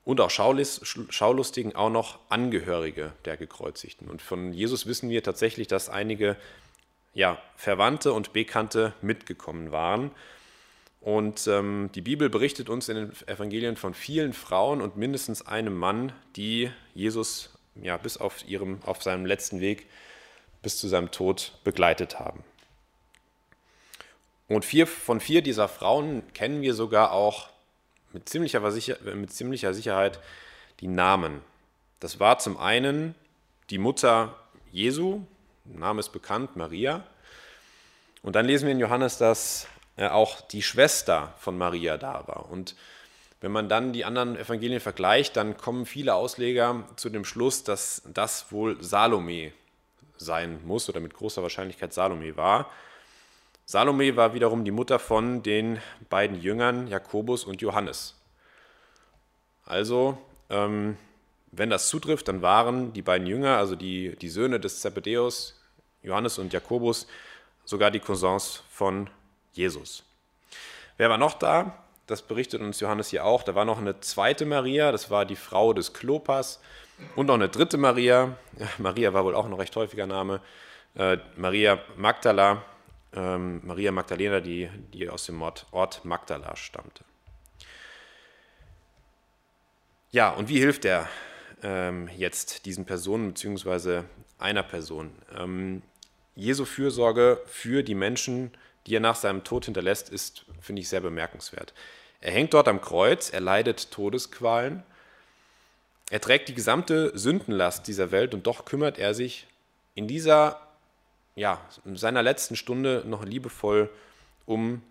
und 0.04 0.20
auch 0.20 0.30
Schaulustigen 0.30 1.74
auch 1.74 1.90
noch 1.90 2.18
Angehörige 2.28 3.12
der 3.24 3.36
Gekreuzigten. 3.36 4.08
Und 4.08 4.20
von 4.20 4.52
Jesus 4.52 4.86
wissen 4.86 5.08
wir 5.08 5.22
tatsächlich, 5.22 5.66
dass 5.66 5.88
einige 5.88 6.36
ja, 7.14 7.40
Verwandte 7.56 8.12
und 8.12 8.32
Bekannte 8.32 8.92
mitgekommen 9.00 9.72
waren. 9.72 10.10
Und 11.00 11.46
ähm, 11.46 11.90
die 11.94 12.00
Bibel 12.00 12.28
berichtet 12.28 12.68
uns 12.68 12.88
in 12.88 12.96
den 12.96 13.12
Evangelien 13.26 13.76
von 13.76 13.94
vielen 13.94 14.32
Frauen 14.32 14.80
und 14.80 14.96
mindestens 14.96 15.46
einem 15.46 15.76
Mann, 15.76 16.12
die 16.36 16.70
Jesus 16.94 17.50
ja, 17.82 17.96
bis 17.96 18.16
auf, 18.16 18.46
ihrem, 18.48 18.80
auf 18.84 19.02
seinem 19.02 19.26
letzten 19.26 19.60
Weg, 19.60 19.86
bis 20.62 20.78
zu 20.78 20.88
seinem 20.88 21.10
Tod 21.10 21.52
begleitet 21.64 22.18
haben. 22.18 22.42
Und 24.48 24.64
vier, 24.64 24.86
von 24.86 25.20
vier 25.20 25.42
dieser 25.42 25.68
Frauen 25.68 26.22
kennen 26.34 26.62
wir 26.62 26.74
sogar 26.74 27.12
auch 27.12 27.48
mit 28.14 28.28
ziemlicher, 28.28 28.60
mit 29.14 29.32
ziemlicher 29.32 29.74
Sicherheit 29.74 30.20
die 30.80 30.88
Namen. 30.88 31.42
Das 32.00 32.20
war 32.20 32.38
zum 32.38 32.56
einen 32.56 33.14
die 33.70 33.78
Mutter 33.78 34.34
Jesu, 34.72 35.22
Name 35.64 36.00
ist 36.00 36.10
bekannt, 36.10 36.56
Maria. 36.56 37.04
Und 38.22 38.36
dann 38.36 38.46
lesen 38.46 38.66
wir 38.66 38.72
in 38.72 38.80
Johannes, 38.80 39.18
dass 39.18 39.66
äh, 39.96 40.08
auch 40.08 40.40
die 40.40 40.62
Schwester 40.62 41.34
von 41.38 41.56
Maria 41.56 41.96
da 41.96 42.26
war. 42.26 42.50
Und 42.50 42.76
wenn 43.40 43.52
man 43.52 43.68
dann 43.68 43.92
die 43.92 44.04
anderen 44.04 44.36
Evangelien 44.36 44.80
vergleicht, 44.80 45.36
dann 45.36 45.56
kommen 45.56 45.86
viele 45.86 46.14
Ausleger 46.14 46.84
zu 46.96 47.10
dem 47.10 47.24
Schluss, 47.24 47.64
dass 47.64 48.02
das 48.06 48.50
wohl 48.52 48.82
Salome 48.82 49.52
sein 50.16 50.60
muss 50.64 50.88
oder 50.88 51.00
mit 51.00 51.14
großer 51.14 51.42
Wahrscheinlichkeit 51.42 51.92
Salome 51.92 52.36
war. 52.36 52.70
Salome 53.66 54.14
war 54.16 54.34
wiederum 54.34 54.64
die 54.64 54.70
Mutter 54.70 54.98
von 54.98 55.42
den 55.42 55.80
beiden 56.10 56.40
Jüngern 56.40 56.86
Jakobus 56.86 57.44
und 57.44 57.62
Johannes. 57.62 58.14
Also, 59.64 60.18
ähm, 60.50 60.98
wenn 61.50 61.70
das 61.70 61.88
zutrifft, 61.88 62.28
dann 62.28 62.42
waren 62.42 62.92
die 62.92 63.00
beiden 63.00 63.26
Jünger, 63.26 63.56
also 63.56 63.74
die, 63.74 64.16
die 64.16 64.28
Söhne 64.28 64.60
des 64.60 64.80
Zebedeus, 64.80 65.58
Johannes 66.02 66.38
und 66.38 66.52
Jakobus, 66.52 67.06
sogar 67.64 67.90
die 67.90 68.00
Cousins 68.00 68.62
von 68.70 69.08
Jesus. 69.52 70.04
Wer 70.98 71.08
war 71.08 71.18
noch 71.18 71.34
da? 71.34 71.78
Das 72.06 72.20
berichtet 72.20 72.60
uns 72.60 72.80
Johannes 72.80 73.08
hier 73.08 73.24
auch. 73.24 73.42
Da 73.42 73.54
war 73.54 73.64
noch 73.64 73.78
eine 73.78 73.98
zweite 74.00 74.44
Maria, 74.44 74.92
das 74.92 75.10
war 75.10 75.24
die 75.24 75.36
Frau 75.36 75.72
des 75.72 75.94
Klopas. 75.94 76.60
Und 77.16 77.26
noch 77.26 77.34
eine 77.34 77.48
dritte 77.48 77.78
Maria. 77.78 78.36
Maria 78.78 79.14
war 79.14 79.24
wohl 79.24 79.34
auch 79.34 79.46
ein 79.46 79.54
recht 79.54 79.74
häufiger 79.74 80.06
Name. 80.06 80.40
Äh, 80.96 81.16
Maria 81.36 81.78
Magdala, 81.96 82.62
ähm, 83.14 83.60
Maria 83.64 83.92
Magdalena, 83.92 84.40
die, 84.40 84.68
die 84.92 85.08
aus 85.08 85.26
dem 85.26 85.40
Ort, 85.42 86.04
Magdala 86.04 86.56
stammte. 86.56 87.04
Ja, 90.10 90.30
und 90.30 90.48
wie 90.48 90.58
hilft 90.58 90.84
er 90.84 91.08
ähm, 91.62 92.08
jetzt 92.16 92.66
diesen 92.66 92.84
Personen 92.84 93.34
bzw. 93.34 94.02
einer 94.38 94.62
Person? 94.62 95.12
Ähm, 95.36 95.82
Jesu 96.36 96.64
Fürsorge 96.64 97.40
für 97.46 97.82
die 97.82 97.94
Menschen, 97.94 98.52
die 98.86 98.96
er 98.96 99.00
nach 99.00 99.16
seinem 99.16 99.44
Tod 99.44 99.64
hinterlässt, 99.64 100.08
ist, 100.08 100.44
finde 100.60 100.82
ich, 100.82 100.88
sehr 100.88 101.00
bemerkenswert. 101.00 101.74
Er 102.20 102.32
hängt 102.32 102.54
dort 102.54 102.68
am 102.68 102.80
Kreuz, 102.80 103.30
er 103.30 103.40
leidet 103.40 103.90
Todesqualen, 103.90 104.82
er 106.10 106.20
trägt 106.20 106.48
die 106.48 106.54
gesamte 106.54 107.16
Sündenlast 107.16 107.86
dieser 107.86 108.10
Welt 108.10 108.34
und 108.34 108.46
doch 108.46 108.64
kümmert 108.64 108.98
er 108.98 109.14
sich 109.14 109.46
in 109.94 110.06
dieser 110.06 110.63
ja, 111.36 111.60
in 111.84 111.96
seiner 111.96 112.22
letzten 112.22 112.56
Stunde 112.56 113.02
noch 113.06 113.24
liebevoll 113.24 113.90
um 114.46 114.82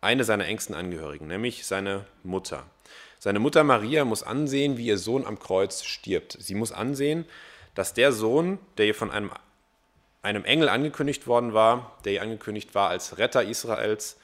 eine 0.00 0.24
seiner 0.24 0.46
engsten 0.46 0.74
Angehörigen, 0.74 1.26
nämlich 1.26 1.66
seine 1.66 2.04
Mutter. 2.22 2.64
Seine 3.18 3.38
Mutter 3.38 3.64
Maria 3.64 4.04
muss 4.04 4.22
ansehen, 4.22 4.76
wie 4.76 4.86
ihr 4.86 4.98
Sohn 4.98 5.26
am 5.26 5.38
Kreuz 5.38 5.82
stirbt. 5.84 6.36
Sie 6.38 6.54
muss 6.54 6.72
ansehen, 6.72 7.24
dass 7.74 7.94
der 7.94 8.12
Sohn, 8.12 8.58
der 8.76 8.86
ihr 8.86 8.94
von 8.94 9.10
einem, 9.10 9.30
einem 10.22 10.44
Engel 10.44 10.68
angekündigt 10.68 11.26
worden 11.26 11.54
war, 11.54 11.96
der 12.04 12.12
ihr 12.12 12.22
angekündigt 12.22 12.74
war 12.74 12.90
als 12.90 13.16
Retter 13.16 13.42
Israels, 13.42 14.18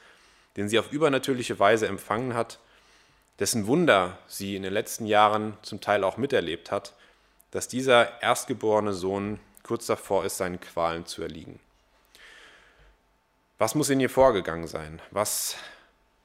den 0.55 0.69
sie 0.69 0.77
auf 0.77 0.91
übernatürliche 0.91 1.59
Weise 1.59 1.87
empfangen 1.87 2.35
hat, 2.35 2.59
dessen 3.39 3.65
Wunder 3.65 4.19
sie 4.27 4.55
in 4.55 4.61
den 4.61 4.73
letzten 4.73 5.07
Jahren 5.07 5.57
zum 5.63 5.81
Teil 5.81 6.03
auch 6.03 6.17
miterlebt 6.17 6.71
hat, 6.71 6.93
dass 7.49 7.67
dieser 7.67 8.21
erstgeborene 8.21 8.93
Sohn 8.93 9.39
kurz 9.71 9.85
davor 9.85 10.25
ist, 10.25 10.35
seinen 10.35 10.59
Qualen 10.59 11.05
zu 11.05 11.21
erliegen. 11.21 11.57
Was 13.57 13.73
muss 13.73 13.89
in 13.89 14.01
ihr 14.01 14.09
vorgegangen 14.09 14.67
sein? 14.67 15.01
Was 15.11 15.55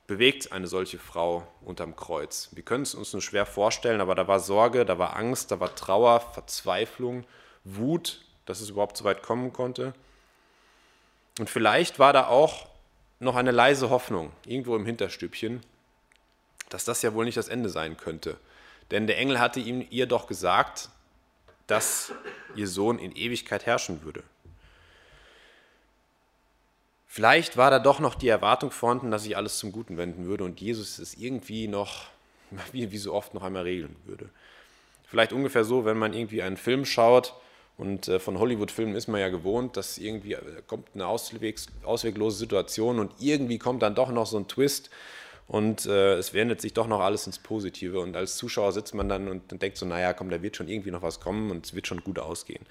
bewegt 0.09 0.51
eine 0.51 0.67
solche 0.67 0.99
Frau 0.99 1.47
unterm 1.61 1.95
Kreuz? 1.95 2.49
Wir 2.55 2.65
können 2.65 2.83
es 2.83 2.97
uns 2.97 3.13
nur 3.13 3.23
schwer 3.23 3.47
vorstellen, 3.47 4.01
aber 4.01 4.17
da 4.17 4.27
war 4.27 4.41
Sorge, 4.41 4.85
da 4.85 4.99
war 4.99 5.15
Angst, 5.15 5.53
da 5.53 5.61
war 5.61 5.73
Trauer, 5.77 6.19
Verzweiflung, 6.19 7.25
Wut, 7.63 8.25
dass 8.47 8.61
es 8.61 8.71
überhaupt 8.71 8.97
so 8.97 9.05
weit 9.05 9.23
kommen 9.23 9.53
konnte. 9.53 9.95
Und 11.39 11.49
vielleicht 11.49 12.01
war 12.01 12.13
da 12.13 12.27
auch 12.27 12.67
noch 13.21 13.37
eine 13.37 13.53
leise 13.53 13.91
Hoffnung, 13.91 14.33
irgendwo 14.45 14.75
im 14.75 14.87
Hinterstübchen, 14.87 15.63
dass 16.69 16.85
das 16.85 17.01
ja 17.03 17.15
wohl 17.15 17.27
nicht 17.27 17.37
das 17.37 17.47
Ende 17.47 17.69
sein 17.69 17.97
könnte. 17.97 18.39
Denn 18.91 19.07
der 19.07 19.19
Engel 19.19 19.39
hatte 19.39 19.61
ihm, 19.61 19.87
ihr 19.89 20.07
doch 20.07 20.27
gesagt, 20.27 20.89
dass 21.67 22.13
ihr 22.55 22.69
Sohn 22.69 22.99
in 22.99 23.15
Ewigkeit 23.15 23.67
herrschen 23.67 24.03
würde. 24.03 24.23
Vielleicht 27.07 27.57
war 27.57 27.71
da 27.71 27.79
doch 27.79 27.99
noch 27.99 28.15
die 28.15 28.29
Erwartung 28.29 28.71
vorhanden, 28.71 29.11
dass 29.11 29.23
sich 29.23 29.37
alles 29.37 29.59
zum 29.59 29.73
Guten 29.73 29.97
wenden 29.97 30.27
würde 30.27 30.45
und 30.45 30.61
Jesus 30.61 30.99
es 30.99 31.15
irgendwie 31.15 31.67
noch, 31.67 32.09
wie, 32.73 32.99
so 32.99 33.15
oft, 33.15 33.33
noch 33.33 33.43
einmal 33.43 33.63
regeln 33.63 33.97
würde. 34.05 34.29
Vielleicht 35.09 35.33
ungefähr 35.33 35.65
so, 35.65 35.85
wenn 35.85 35.97
man 35.97 36.13
irgendwie 36.13 36.43
einen 36.43 36.57
Film 36.57 36.85
schaut 36.85 37.35
und 37.79 38.09
äh, 38.09 38.19
von 38.19 38.39
Hollywood-Filmen 38.39 38.95
ist 38.95 39.09
man 39.09 39.21
ja 39.21 39.29
gewohnt, 39.29 39.77
dass 39.77 39.99
irgendwie 39.99 40.35
äh, 40.35 40.63
kommt 40.67 40.89
eine 40.95 41.07
ausweglose 41.07 42.37
Situation 42.37 42.99
und 42.99 43.13
irgendwie 43.19 43.59
kommt 43.59 43.83
dann 43.83 43.95
doch 43.95 44.11
noch 44.11 44.27
so 44.27 44.37
ein 44.37 44.49
Twist 44.49 44.91
und 45.49 45.87
äh, 45.87 46.15
es 46.15 46.35
wendet 46.35 46.61
sich 46.61 46.75
doch 46.75 46.89
noch 46.89 47.01
alles 47.01 47.27
ins 47.27 47.39
Positive. 47.39 48.01
Und 48.01 48.17
als 48.17 48.37
Zuschauer 48.37 48.73
sitzt 48.73 48.95
man 48.95 49.09
dann 49.09 49.29
und 49.29 49.63
denkt 49.63 49.77
so, 49.77 49.87
naja, 49.87 50.13
komm, 50.13 50.31
da 50.31 50.43
wird 50.43 50.57
schon 50.57 50.69
irgendwie 50.69 50.91
noch 50.91 51.03
was 51.03 51.21
kommen 51.21 51.51
und 51.51 51.67
es 51.67 51.75
wird 51.75 51.87
schon 51.87 52.03
gut 52.03 52.19
ausgehen. 52.19 52.67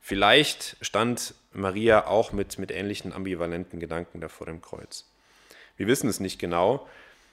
Vielleicht 0.00 0.76
stand 0.80 1.34
Maria 1.52 2.06
auch 2.06 2.30
mit, 2.30 2.58
mit 2.58 2.70
ähnlichen 2.70 3.12
ambivalenten 3.12 3.80
Gedanken 3.80 4.20
da 4.20 4.28
vor 4.28 4.46
dem 4.46 4.62
Kreuz. 4.62 5.04
Wir 5.76 5.88
wissen 5.88 6.08
es 6.08 6.20
nicht 6.20 6.38
genau, 6.38 6.86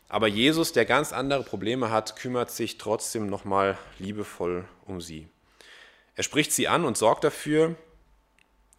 aber 0.09 0.27
Jesus, 0.27 0.73
der 0.73 0.85
ganz 0.85 1.13
andere 1.13 1.43
Probleme 1.43 1.91
hat, 1.91 2.15
kümmert 2.15 2.49
sich 2.49 2.79
trotzdem 2.79 3.27
nochmal 3.27 3.77
liebevoll 3.99 4.65
um 4.85 5.01
sie. 5.01 5.27
Er 6.15 6.23
spricht 6.23 6.51
sie 6.51 6.67
an 6.67 6.83
und 6.85 6.97
sorgt 6.97 7.23
dafür, 7.23 7.75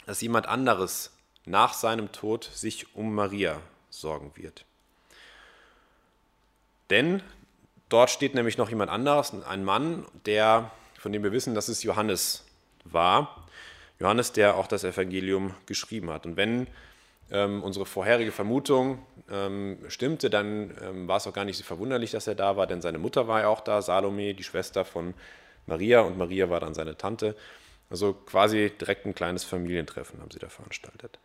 dass 0.07 0.21
jemand 0.21 0.47
anderes 0.47 1.13
nach 1.45 1.73
seinem 1.73 2.13
Tod 2.13 2.45
sich 2.53 2.95
um 2.97 3.15
Maria 3.15 3.61
sorgen 3.91 4.33
wird. 4.35 4.65
Denn 6.91 7.23
dort 7.89 8.11
steht 8.11 8.35
nämlich 8.35 8.59
noch 8.59 8.69
jemand 8.69 8.91
anderes, 8.91 9.33
ein 9.45 9.65
Mann, 9.65 10.07
der, 10.27 10.71
von 10.99 11.13
dem 11.13 11.23
wir 11.23 11.33
wissen, 11.33 11.55
dass 11.55 11.69
es 11.69 11.83
Johannes 11.83 12.45
war. 12.85 13.47
Johannes, 14.01 14.33
der 14.33 14.57
auch 14.57 14.67
das 14.67 14.85
Evangelium 14.85 15.55
geschrieben 15.67 16.11
hat. 16.11 16.27
Und 16.27 16.37
wenn 16.37 16.67
ähm, 17.31 17.63
unsere 17.63 17.87
vorherige 17.87 18.33
Vermutung 18.33 19.05
ähm, 19.31 19.79
stimmte, 19.89 20.31
dann 20.31 20.77
ähm, 20.83 21.09
war 21.09 21.17
es 21.17 21.27
auch 21.27 21.33
gar 21.33 21.45
nicht 21.45 21.57
so 21.57 21.65
verwunderlich, 21.65 22.11
dass 22.11 22.27
er 22.27 22.35
da 22.35 22.57
war, 22.57 22.67
denn 22.67 22.83
seine 22.83 22.99
Mutter 22.99 23.29
war 23.29 23.41
ja 23.41 23.49
auch 23.49 23.61
da, 23.61 23.81
Salome, 23.83 24.35
die 24.35 24.45
Schwester 24.45 24.85
von 24.85 25.15
Maria, 25.67 26.01
und 26.01 26.19
Maria 26.19 26.51
war 26.51 26.61
dann 26.61 26.75
seine 26.75 26.97
Tante. 26.97 27.35
Also 27.91 28.13
quasi 28.13 28.73
direkt 28.79 29.07
ein 29.07 29.15
kleines 29.15 29.45
Familientreffen 29.45 30.21
haben 30.21 30.31
sie 30.31 30.39
da 30.39 30.49
veranstaltet. 30.49 31.19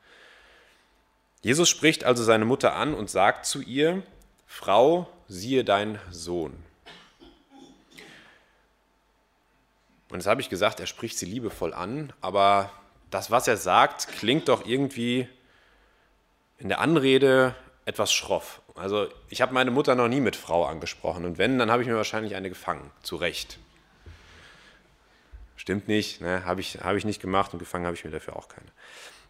Jesus 1.42 1.70
spricht 1.70 2.04
also 2.04 2.24
seine 2.24 2.46
Mutter 2.46 2.76
an 2.76 2.94
und 2.94 3.10
sagt 3.10 3.46
zu 3.46 3.62
ihr, 3.62 4.04
Frau, 4.52 5.08
siehe 5.28 5.64
dein 5.64 6.00
Sohn. 6.10 6.58
Und 10.10 10.18
jetzt 10.18 10.28
habe 10.28 10.42
ich 10.42 10.50
gesagt, 10.50 10.82
er 10.82 10.88
spricht 10.88 11.18
sie 11.18 11.28
liebevoll 11.28 11.74
an, 11.74 12.12
aber 12.20 12.72
das, 13.12 13.30
was 13.30 13.48
er 13.48 13.58
sagt, 13.58 14.08
klingt 14.08 14.50
doch 14.50 14.66
irgendwie 14.66 15.30
in 16.58 16.68
der 16.68 16.80
Anrede 16.80 17.56
etwas 17.86 18.12
schroff. 18.12 18.62
Also 18.76 19.08
ich 19.30 19.42
habe 19.42 19.54
meine 19.54 19.72
Mutter 19.72 19.96
noch 19.96 20.10
nie 20.10 20.20
mit 20.20 20.36
Frau 20.36 20.66
angesprochen 20.66 21.26
und 21.26 21.38
wenn, 21.38 21.60
dann 21.60 21.72
habe 21.72 21.84
ich 21.84 21.88
mir 21.88 21.96
wahrscheinlich 21.96 22.36
eine 22.36 22.50
gefangen, 22.50 22.92
zu 23.04 23.16
Recht. 23.16 23.60
stimmt 25.56 25.88
nicht, 25.88 26.22
ne? 26.22 26.44
habe 26.44 26.60
ich, 26.60 26.80
hab 26.82 26.96
ich 26.96 27.06
nicht 27.06 27.22
gemacht 27.22 27.54
und 27.54 27.60
gefangen 27.60 27.86
habe 27.86 27.96
ich 27.96 28.04
mir 28.04 28.12
dafür 28.12 28.36
auch 28.36 28.50
keine. 28.50 28.68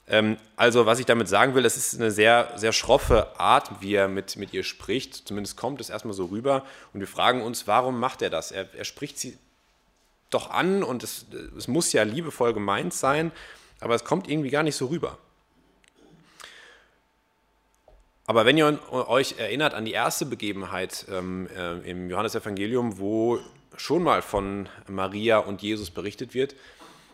Ähm, 0.10 0.38
also 0.56 0.86
was 0.86 1.00
ich 1.00 1.06
damit 1.06 1.28
sagen 1.28 1.54
will, 1.54 1.66
es 1.66 1.78
ist 1.78 1.96
eine 1.96 2.12
sehr, 2.12 2.52
sehr 2.56 2.74
schroffe 2.74 3.40
Art, 3.40 3.82
wie 3.82 3.94
er 3.94 4.08
mit, 4.08 4.36
mit 4.36 4.54
ihr 4.54 4.64
spricht. 4.64 5.28
Zumindest 5.28 5.56
kommt 5.56 5.80
es 5.80 5.90
erstmal 5.90 6.16
so 6.16 6.26
rüber 6.26 6.66
und 6.94 7.00
wir 7.00 7.08
fragen 7.08 7.44
uns, 7.44 7.68
warum 7.68 8.00
macht 8.00 8.22
er 8.22 8.30
das? 8.30 8.52
Er, 8.52 8.68
er 8.74 8.86
spricht 8.86 9.20
sie 9.20 9.38
doch 10.32 10.50
an 10.50 10.84
und 10.84 11.04
es, 11.04 11.26
es 11.58 11.68
muss 11.68 11.94
ja 11.94 12.04
liebevoll 12.04 12.54
gemeint 12.54 12.94
sein, 12.94 13.32
aber 13.80 13.96
es 13.96 14.04
kommt 14.04 14.30
irgendwie 14.30 14.50
gar 14.50 14.64
nicht 14.64 14.76
so 14.76 14.88
rüber. 14.88 15.18
Aber 18.26 18.46
wenn 18.46 18.58
ihr 18.58 18.80
euch 18.92 19.40
erinnert 19.40 19.74
an 19.74 19.86
die 19.86 19.92
erste 19.92 20.26
Begebenheit 20.26 21.06
ähm, 21.12 21.48
äh, 21.56 21.90
im 21.90 22.12
Johannesevangelium, 22.12 23.00
wo 23.00 23.40
schon 23.76 24.04
mal 24.04 24.22
von 24.22 24.70
Maria 24.88 25.40
und 25.40 25.64
Jesus 25.64 25.90
berichtet 25.90 26.36
wird, 26.36 26.56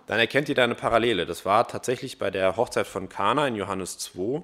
dann 0.08 0.20
erkennt 0.20 0.50
ihr 0.50 0.56
da 0.56 0.64
eine 0.64 0.76
Parallele. 0.76 1.26
Das 1.26 1.46
war 1.46 1.68
tatsächlich 1.68 2.20
bei 2.20 2.30
der 2.30 2.58
Hochzeit 2.58 2.88
von 2.88 3.10
Kana 3.10 3.48
in 3.48 3.56
Johannes 3.56 3.98
2. 3.98 4.44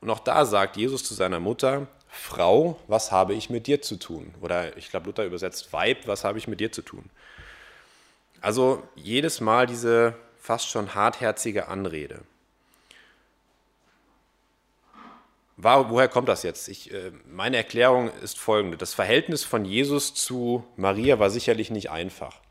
Und 0.00 0.10
auch 0.10 0.20
da 0.20 0.44
sagt 0.44 0.76
Jesus 0.76 1.04
zu 1.04 1.14
seiner 1.14 1.40
Mutter, 1.40 1.86
Frau, 2.08 2.78
was 2.88 3.10
habe 3.10 3.34
ich 3.34 3.48
mit 3.50 3.66
dir 3.66 3.80
zu 3.80 3.96
tun? 3.96 4.34
Oder 4.40 4.76
ich 4.76 4.90
glaube, 4.90 5.06
Luther 5.06 5.24
übersetzt, 5.24 5.72
Weib, 5.72 6.06
was 6.06 6.24
habe 6.24 6.38
ich 6.38 6.46
mit 6.46 6.60
dir 6.60 6.70
zu 6.70 6.82
tun? 6.82 7.08
Also 8.40 8.82
jedes 8.96 9.40
Mal 9.40 9.66
diese 9.66 10.14
fast 10.36 10.68
schon 10.68 10.94
hartherzige 10.94 11.68
Anrede. 11.68 12.20
Woher 15.56 16.08
kommt 16.08 16.28
das 16.28 16.42
jetzt? 16.42 16.68
Ich, 16.68 16.92
äh, 16.92 17.12
meine 17.30 17.56
Erklärung 17.56 18.10
ist 18.22 18.38
folgende. 18.38 18.76
Das 18.76 18.94
Verhältnis 18.94 19.44
von 19.44 19.64
Jesus 19.64 20.12
zu 20.12 20.64
Maria 20.76 21.18
war 21.20 21.30
sicherlich 21.30 21.70
nicht 21.70 21.90
einfach. 21.90 22.41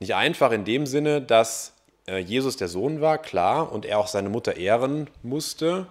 Nicht 0.00 0.14
einfach 0.14 0.50
in 0.50 0.64
dem 0.64 0.86
Sinne, 0.86 1.20
dass 1.20 1.74
äh, 2.06 2.18
Jesus 2.18 2.56
der 2.56 2.68
Sohn 2.68 3.02
war, 3.02 3.18
klar, 3.18 3.70
und 3.70 3.84
er 3.84 3.98
auch 3.98 4.06
seine 4.08 4.30
Mutter 4.30 4.56
ehren 4.56 5.10
musste. 5.22 5.86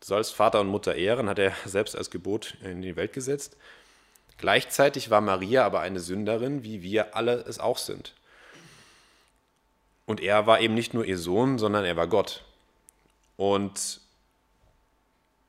Du 0.00 0.06
sollst 0.06 0.34
Vater 0.34 0.60
und 0.60 0.66
Mutter 0.66 0.94
ehren, 0.94 1.30
hat 1.30 1.38
er 1.38 1.52
selbst 1.64 1.96
als 1.96 2.10
Gebot 2.10 2.58
in 2.62 2.82
die 2.82 2.94
Welt 2.94 3.14
gesetzt. 3.14 3.56
Gleichzeitig 4.36 5.08
war 5.08 5.22
Maria 5.22 5.64
aber 5.64 5.80
eine 5.80 6.00
Sünderin, 6.00 6.62
wie 6.62 6.82
wir 6.82 7.16
alle 7.16 7.36
es 7.48 7.58
auch 7.58 7.78
sind. 7.78 8.12
Und 10.04 10.20
er 10.20 10.46
war 10.46 10.60
eben 10.60 10.74
nicht 10.74 10.92
nur 10.92 11.06
ihr 11.06 11.16
Sohn, 11.16 11.58
sondern 11.58 11.86
er 11.86 11.96
war 11.96 12.08
Gott. 12.08 12.44
Und 13.38 14.00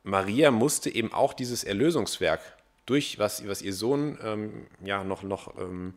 Maria 0.03 0.51
musste 0.51 0.89
eben 0.89 1.11
auch 1.11 1.33
dieses 1.33 1.65
Erlösungswerk 1.65 2.39
durch, 2.85 3.19
was, 3.19 3.45
was 3.47 3.61
ihr 3.61 3.73
Sohn 3.73 4.17
ähm, 4.23 4.67
ja, 4.81 5.03
noch, 5.03 5.23
noch 5.23 5.57
ähm, 5.57 5.95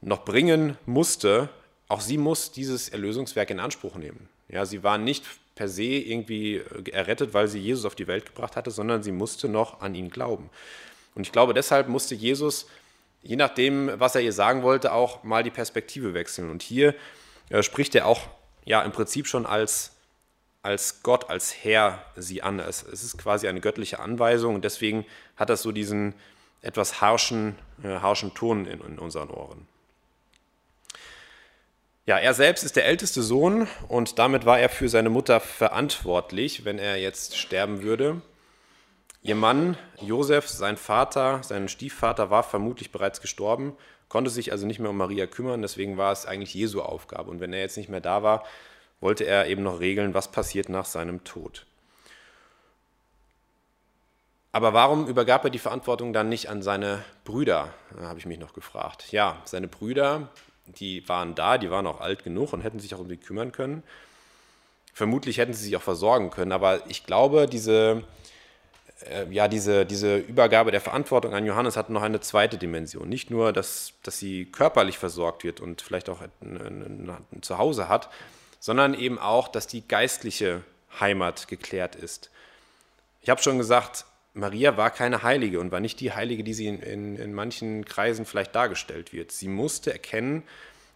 noch 0.00 0.24
bringen 0.24 0.76
musste, 0.86 1.48
auch 1.88 2.00
sie 2.00 2.18
muss 2.18 2.52
dieses 2.52 2.88
Erlösungswerk 2.88 3.50
in 3.50 3.60
Anspruch 3.60 3.96
nehmen. 3.96 4.28
Ja, 4.48 4.64
sie 4.64 4.82
war 4.82 4.98
nicht 4.98 5.24
per 5.54 5.68
se 5.68 5.84
irgendwie 5.84 6.56
äh, 6.56 6.90
errettet, 6.92 7.34
weil 7.34 7.48
sie 7.48 7.58
Jesus 7.58 7.84
auf 7.84 7.94
die 7.94 8.06
Welt 8.06 8.26
gebracht 8.26 8.56
hatte, 8.56 8.70
sondern 8.70 9.02
sie 9.02 9.12
musste 9.12 9.48
noch 9.48 9.80
an 9.80 9.94
ihn 9.94 10.10
glauben. 10.10 10.50
Und 11.14 11.26
ich 11.26 11.32
glaube, 11.32 11.54
deshalb 11.54 11.88
musste 11.88 12.14
Jesus, 12.14 12.66
je 13.22 13.36
nachdem, 13.36 13.90
was 14.00 14.14
er 14.14 14.22
ihr 14.22 14.32
sagen 14.32 14.62
wollte, 14.62 14.92
auch 14.92 15.22
mal 15.22 15.42
die 15.42 15.50
Perspektive 15.50 16.14
wechseln. 16.14 16.50
Und 16.50 16.62
hier 16.62 16.94
äh, 17.50 17.62
spricht 17.62 17.94
er 17.94 18.06
auch 18.06 18.22
ja 18.64 18.82
im 18.82 18.92
Prinzip 18.92 19.26
schon 19.26 19.46
als, 19.46 19.96
als 20.62 21.02
Gott, 21.02 21.28
als 21.28 21.54
Herr 21.62 22.04
sie 22.16 22.42
an. 22.42 22.58
Es, 22.58 22.82
es 22.82 23.02
ist 23.02 23.18
quasi 23.18 23.48
eine 23.48 23.60
göttliche 23.60 24.00
Anweisung 24.00 24.54
und 24.54 24.64
deswegen 24.64 25.04
hat 25.36 25.50
das 25.50 25.62
so 25.62 25.72
diesen 25.72 26.14
etwas 26.62 27.00
harschen, 27.00 27.56
äh, 27.82 27.98
harschen 27.98 28.34
Ton 28.34 28.66
in, 28.66 28.80
in 28.80 28.98
unseren 28.98 29.30
Ohren. 29.30 29.66
Ja, 32.10 32.18
er 32.18 32.34
selbst 32.34 32.64
ist 32.64 32.74
der 32.74 32.86
älteste 32.86 33.22
Sohn 33.22 33.68
und 33.86 34.18
damit 34.18 34.44
war 34.44 34.58
er 34.58 34.68
für 34.68 34.88
seine 34.88 35.10
Mutter 35.10 35.38
verantwortlich, 35.38 36.64
wenn 36.64 36.80
er 36.80 36.96
jetzt 36.96 37.38
sterben 37.38 37.84
würde. 37.84 38.20
Ihr 39.22 39.36
Mann 39.36 39.78
Josef, 40.00 40.48
sein 40.48 40.76
Vater, 40.76 41.40
sein 41.44 41.68
Stiefvater, 41.68 42.28
war 42.28 42.42
vermutlich 42.42 42.90
bereits 42.90 43.20
gestorben, 43.20 43.76
konnte 44.08 44.28
sich 44.28 44.50
also 44.50 44.66
nicht 44.66 44.80
mehr 44.80 44.90
um 44.90 44.96
Maria 44.96 45.28
kümmern, 45.28 45.62
deswegen 45.62 45.98
war 45.98 46.10
es 46.10 46.26
eigentlich 46.26 46.52
Jesu 46.52 46.80
Aufgabe. 46.80 47.30
Und 47.30 47.38
wenn 47.38 47.52
er 47.52 47.60
jetzt 47.60 47.76
nicht 47.76 47.88
mehr 47.88 48.00
da 48.00 48.24
war, 48.24 48.42
wollte 49.00 49.22
er 49.22 49.46
eben 49.46 49.62
noch 49.62 49.78
regeln, 49.78 50.12
was 50.12 50.32
passiert 50.32 50.68
nach 50.68 50.86
seinem 50.86 51.22
Tod. 51.22 51.64
Aber 54.50 54.72
warum 54.72 55.06
übergab 55.06 55.44
er 55.44 55.50
die 55.50 55.60
Verantwortung 55.60 56.12
dann 56.12 56.28
nicht 56.28 56.50
an 56.50 56.60
seine 56.60 57.04
Brüder, 57.22 57.72
habe 58.00 58.18
ich 58.18 58.26
mich 58.26 58.40
noch 58.40 58.52
gefragt. 58.52 59.12
Ja, 59.12 59.40
seine 59.44 59.68
Brüder 59.68 60.28
die 60.78 61.08
waren 61.08 61.34
da, 61.34 61.58
die 61.58 61.70
waren 61.70 61.86
auch 61.86 62.00
alt 62.00 62.24
genug 62.24 62.52
und 62.52 62.60
hätten 62.60 62.80
sich 62.80 62.94
auch 62.94 63.00
um 63.00 63.08
sie 63.08 63.16
kümmern 63.16 63.52
können. 63.52 63.82
Vermutlich 64.92 65.38
hätten 65.38 65.54
sie 65.54 65.64
sich 65.64 65.76
auch 65.76 65.82
versorgen 65.82 66.30
können, 66.30 66.52
aber 66.52 66.82
ich 66.88 67.06
glaube, 67.06 67.46
diese, 67.46 68.02
äh, 69.08 69.26
ja, 69.30 69.48
diese, 69.48 69.86
diese 69.86 70.18
Übergabe 70.18 70.70
der 70.70 70.80
Verantwortung 70.80 71.34
an 71.34 71.46
Johannes 71.46 71.76
hat 71.76 71.90
noch 71.90 72.02
eine 72.02 72.20
zweite 72.20 72.58
Dimension. 72.58 73.08
Nicht 73.08 73.30
nur, 73.30 73.52
dass, 73.52 73.94
dass 74.02 74.18
sie 74.18 74.46
körperlich 74.46 74.98
versorgt 74.98 75.44
wird 75.44 75.60
und 75.60 75.80
vielleicht 75.80 76.08
auch 76.08 76.20
ein, 76.20 76.30
ein, 76.40 77.10
ein 77.32 77.42
Zuhause 77.42 77.88
hat, 77.88 78.10
sondern 78.58 78.94
eben 78.94 79.18
auch, 79.18 79.48
dass 79.48 79.66
die 79.66 79.86
geistliche 79.86 80.62
Heimat 80.98 81.48
geklärt 81.48 81.96
ist. 81.96 82.30
Ich 83.22 83.30
habe 83.30 83.42
schon 83.42 83.58
gesagt, 83.58 84.04
Maria 84.40 84.76
war 84.76 84.90
keine 84.90 85.22
Heilige 85.22 85.60
und 85.60 85.70
war 85.70 85.80
nicht 85.80 86.00
die 86.00 86.12
Heilige, 86.12 86.42
die 86.42 86.54
sie 86.54 86.66
in, 86.66 86.80
in, 86.80 87.16
in 87.16 87.34
manchen 87.34 87.84
Kreisen 87.84 88.24
vielleicht 88.26 88.54
dargestellt 88.54 89.12
wird. 89.12 89.30
Sie 89.30 89.48
musste 89.48 89.92
erkennen, 89.92 90.42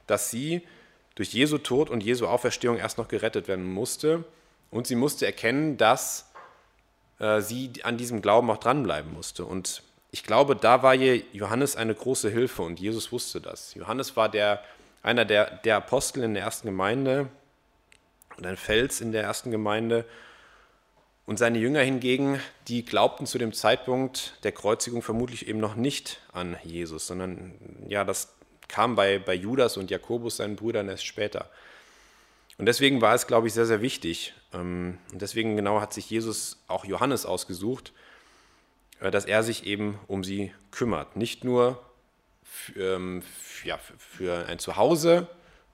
dass 0.07 0.31
sie 0.31 0.63
durch 1.15 1.33
Jesu 1.33 1.59
Tod 1.59 1.91
und 1.91 2.03
Jesu 2.03 2.27
Auferstehung 2.27 2.79
erst 2.79 2.99
noch 2.99 3.09
gerettet 3.09 3.47
werden 3.47 3.65
musste. 3.65 4.25
Und 4.71 4.87
sie 4.87 4.97
musste 4.97 5.27
erkennen, 5.27 5.77
dass 5.77 6.33
äh, 7.21 7.41
sie 7.41 7.71
an 7.83 7.97
diesem 7.97 8.23
Glauben 8.23 8.51
auch 8.51 8.59
dranbleiben 8.59 9.13
musste. 9.13 9.45
Und 9.45 9.83
ich 10.11 10.25
glaube, 10.25 10.57
da 10.57 10.83
war 10.83 10.95
ihr 10.95 11.23
Johannes 11.33 11.77
eine 11.77 11.95
große 11.95 12.31
Hilfe 12.31 12.63
und 12.63 12.81
Jesus 12.81 13.13
wusste 13.13 13.41
das. 13.41 13.75
Johannes 13.75 14.17
war 14.17 14.29
der, 14.29 14.63
einer 15.03 15.25
der, 15.25 15.59
der 15.59 15.77
Apostel 15.77 16.25
in 16.25 16.35
der 16.35 16.45
ersten 16.45 16.69
Gemeinde 16.69 17.29
und 18.37 18.47
ein 18.47 18.57
Fels 18.57 19.01
in 19.01 19.13
der 19.13 19.23
ersten 19.23 19.51
Gemeinde. 19.51 20.05
Und 21.27 21.39
seine 21.39 21.59
Jünger 21.59 21.81
hingegen, 21.81 22.39
die 22.69 22.85
glaubten 22.85 23.27
zu 23.27 23.39
dem 23.39 23.53
Zeitpunkt 23.55 24.39
der 24.45 24.53
Kreuzigung 24.53 25.01
vermutlich 25.01 25.49
eben 25.49 25.59
noch 25.59 25.75
nicht 25.75 26.21
an 26.33 26.57
Jesus, 26.65 27.07
sondern 27.07 27.55
ja, 27.89 28.05
das 28.05 28.35
kam 28.69 28.95
bei, 28.95 29.19
bei 29.19 29.35
Judas 29.35 29.77
und 29.77 29.91
Jakobus, 29.91 30.37
seinen 30.37 30.57
Brüdern, 30.57 30.89
erst 30.89 31.07
später. 31.07 31.51
Und 32.59 32.67
deswegen 32.67 33.01
war 33.01 33.15
es, 33.15 33.27
glaube 33.27 33.47
ich, 33.47 33.55
sehr, 33.55 33.67
sehr 33.67 33.83
wichtig. 33.83 34.35
Ähm, 34.53 34.99
und 35.13 35.23
deswegen 35.23 35.57
genau 35.57 35.81
hat 35.81 35.93
sich 35.93 36.09
Jesus 36.11 36.63
auch 36.69 36.85
Johannes 36.85 37.27
ausgesucht, 37.27 37.93
äh, 39.01 39.11
dass 39.11 39.25
er 39.25 39.43
sich 39.43 39.65
eben 39.65 39.99
um 40.07 40.25
sie 40.25 40.53
kümmert. 40.71 41.17
Nicht 41.17 41.43
nur 41.43 41.83
für, 42.43 42.97
ähm, 42.97 43.23
ja, 43.65 43.79
für 43.99 44.47
ein 44.47 44.59
Zuhause 44.59 45.29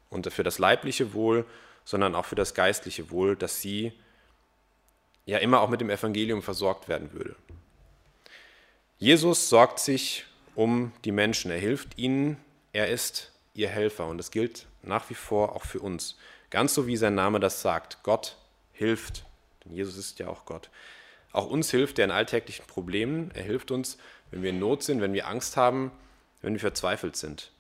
und 0.09 0.33
für 0.33 0.43
das 0.43 0.59
leibliche 0.59 1.13
Wohl, 1.13 1.45
sondern 1.85 2.15
auch 2.15 2.25
für 2.25 2.37
das 2.37 2.55
geistliche 2.55 3.11
Wohl, 3.11 3.37
dass 3.37 3.61
sie 3.61 3.93
ja 5.31 5.38
immer 5.38 5.61
auch 5.61 5.69
mit 5.69 5.81
dem 5.81 5.90
Evangelium 5.90 6.43
versorgt 6.43 6.88
werden 6.88 7.12
würde. 7.12 7.37
Jesus 8.99 9.49
sorgt 9.49 9.79
sich 9.79 10.27
um 10.57 10.93
die 11.05 11.12
Menschen, 11.12 11.53
er 11.53 11.59
hilft 11.59 11.97
ihnen, 11.97 12.37
er 12.73 12.88
ist 12.88 13.31
ihr 13.55 13.69
Helfer 13.69 14.09
und 14.09 14.19
das 14.19 14.33
gilt 14.33 14.66
nach 14.83 15.09
wie 15.09 15.14
vor 15.14 15.55
auch 15.55 15.64
für 15.64 15.79
uns. 15.79 16.19
Ganz 16.51 16.75
so 16.75 16.88
wie 16.88 16.97
sein 16.97 17.14
Name 17.14 17.38
das 17.38 17.62
sagt, 17.62 18.03
Gott 18.03 18.37
hilft, 18.73 19.25
denn 19.64 19.73
Jesus 19.73 19.97
ist 19.97 20.19
ja 20.19 20.27
auch 20.27 20.47
Gott. 20.47 20.69
Auch 21.31 21.49
uns 21.49 21.71
hilft 21.71 22.01
er 22.01 22.07
in 22.07 22.11
alltäglichen 22.11 22.66
Problemen, 22.66 23.31
er 23.33 23.45
hilft 23.45 23.71
uns, 23.71 23.99
wenn 24.33 24.43
wir 24.43 24.51
in 24.51 24.59
Not 24.59 24.83
sind, 24.83 25.01
wenn 25.01 25.12
wir 25.12 25.29
Angst 25.29 25.57
haben, 25.57 25.93
wenn 26.43 26.55
wir 26.55 26.61
verzweifelt 26.61 27.14
sind. 27.14 27.53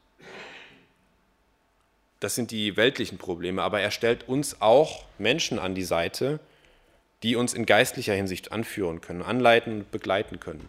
Das 2.18 2.34
sind 2.34 2.50
die 2.50 2.76
weltlichen 2.76 3.16
Probleme, 3.16 3.62
aber 3.62 3.80
er 3.80 3.92
stellt 3.92 4.28
uns 4.28 4.60
auch 4.60 5.04
Menschen 5.18 5.60
an 5.60 5.76
die 5.76 5.84
Seite, 5.84 6.40
die 7.22 7.36
uns 7.36 7.54
in 7.54 7.66
geistlicher 7.66 8.14
Hinsicht 8.14 8.52
anführen 8.52 9.00
können, 9.00 9.22
anleiten 9.22 9.80
und 9.80 9.90
begleiten 9.90 10.40
können. 10.40 10.68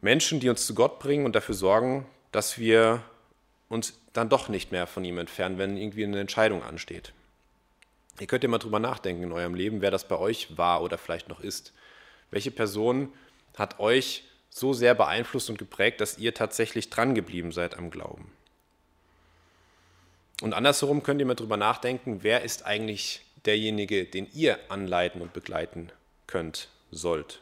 Menschen, 0.00 0.40
die 0.40 0.48
uns 0.48 0.66
zu 0.66 0.74
Gott 0.74 0.98
bringen 0.98 1.24
und 1.24 1.34
dafür 1.34 1.54
sorgen, 1.54 2.06
dass 2.32 2.58
wir 2.58 3.02
uns 3.68 3.98
dann 4.12 4.28
doch 4.28 4.48
nicht 4.48 4.72
mehr 4.72 4.86
von 4.86 5.04
ihm 5.04 5.18
entfernen, 5.18 5.58
wenn 5.58 5.76
irgendwie 5.76 6.04
eine 6.04 6.20
Entscheidung 6.20 6.62
ansteht. 6.62 7.12
Ihr 8.20 8.26
könnt 8.26 8.44
ja 8.44 8.48
mal 8.48 8.58
drüber 8.58 8.78
nachdenken 8.78 9.24
in 9.24 9.32
eurem 9.32 9.54
Leben, 9.54 9.80
wer 9.80 9.90
das 9.90 10.06
bei 10.06 10.16
euch 10.16 10.56
war 10.56 10.82
oder 10.82 10.98
vielleicht 10.98 11.28
noch 11.28 11.40
ist. 11.40 11.72
Welche 12.30 12.50
Person 12.50 13.12
hat 13.56 13.80
euch 13.80 14.24
so 14.50 14.72
sehr 14.72 14.94
beeinflusst 14.94 15.50
und 15.50 15.58
geprägt, 15.58 16.00
dass 16.00 16.18
ihr 16.18 16.32
tatsächlich 16.32 16.90
dran 16.90 17.14
geblieben 17.14 17.50
seid 17.50 17.76
am 17.76 17.90
Glauben? 17.90 18.30
Und 20.42 20.52
andersherum 20.52 21.02
könnt 21.02 21.20
ihr 21.20 21.26
mal 21.26 21.34
drüber 21.34 21.56
nachdenken, 21.56 22.18
wer 22.22 22.42
ist 22.42 22.66
eigentlich 22.66 23.22
derjenige, 23.46 24.04
den 24.04 24.28
ihr 24.32 24.58
anleiten 24.68 25.20
und 25.20 25.32
begleiten 25.32 25.90
könnt, 26.26 26.68
sollt. 26.90 27.40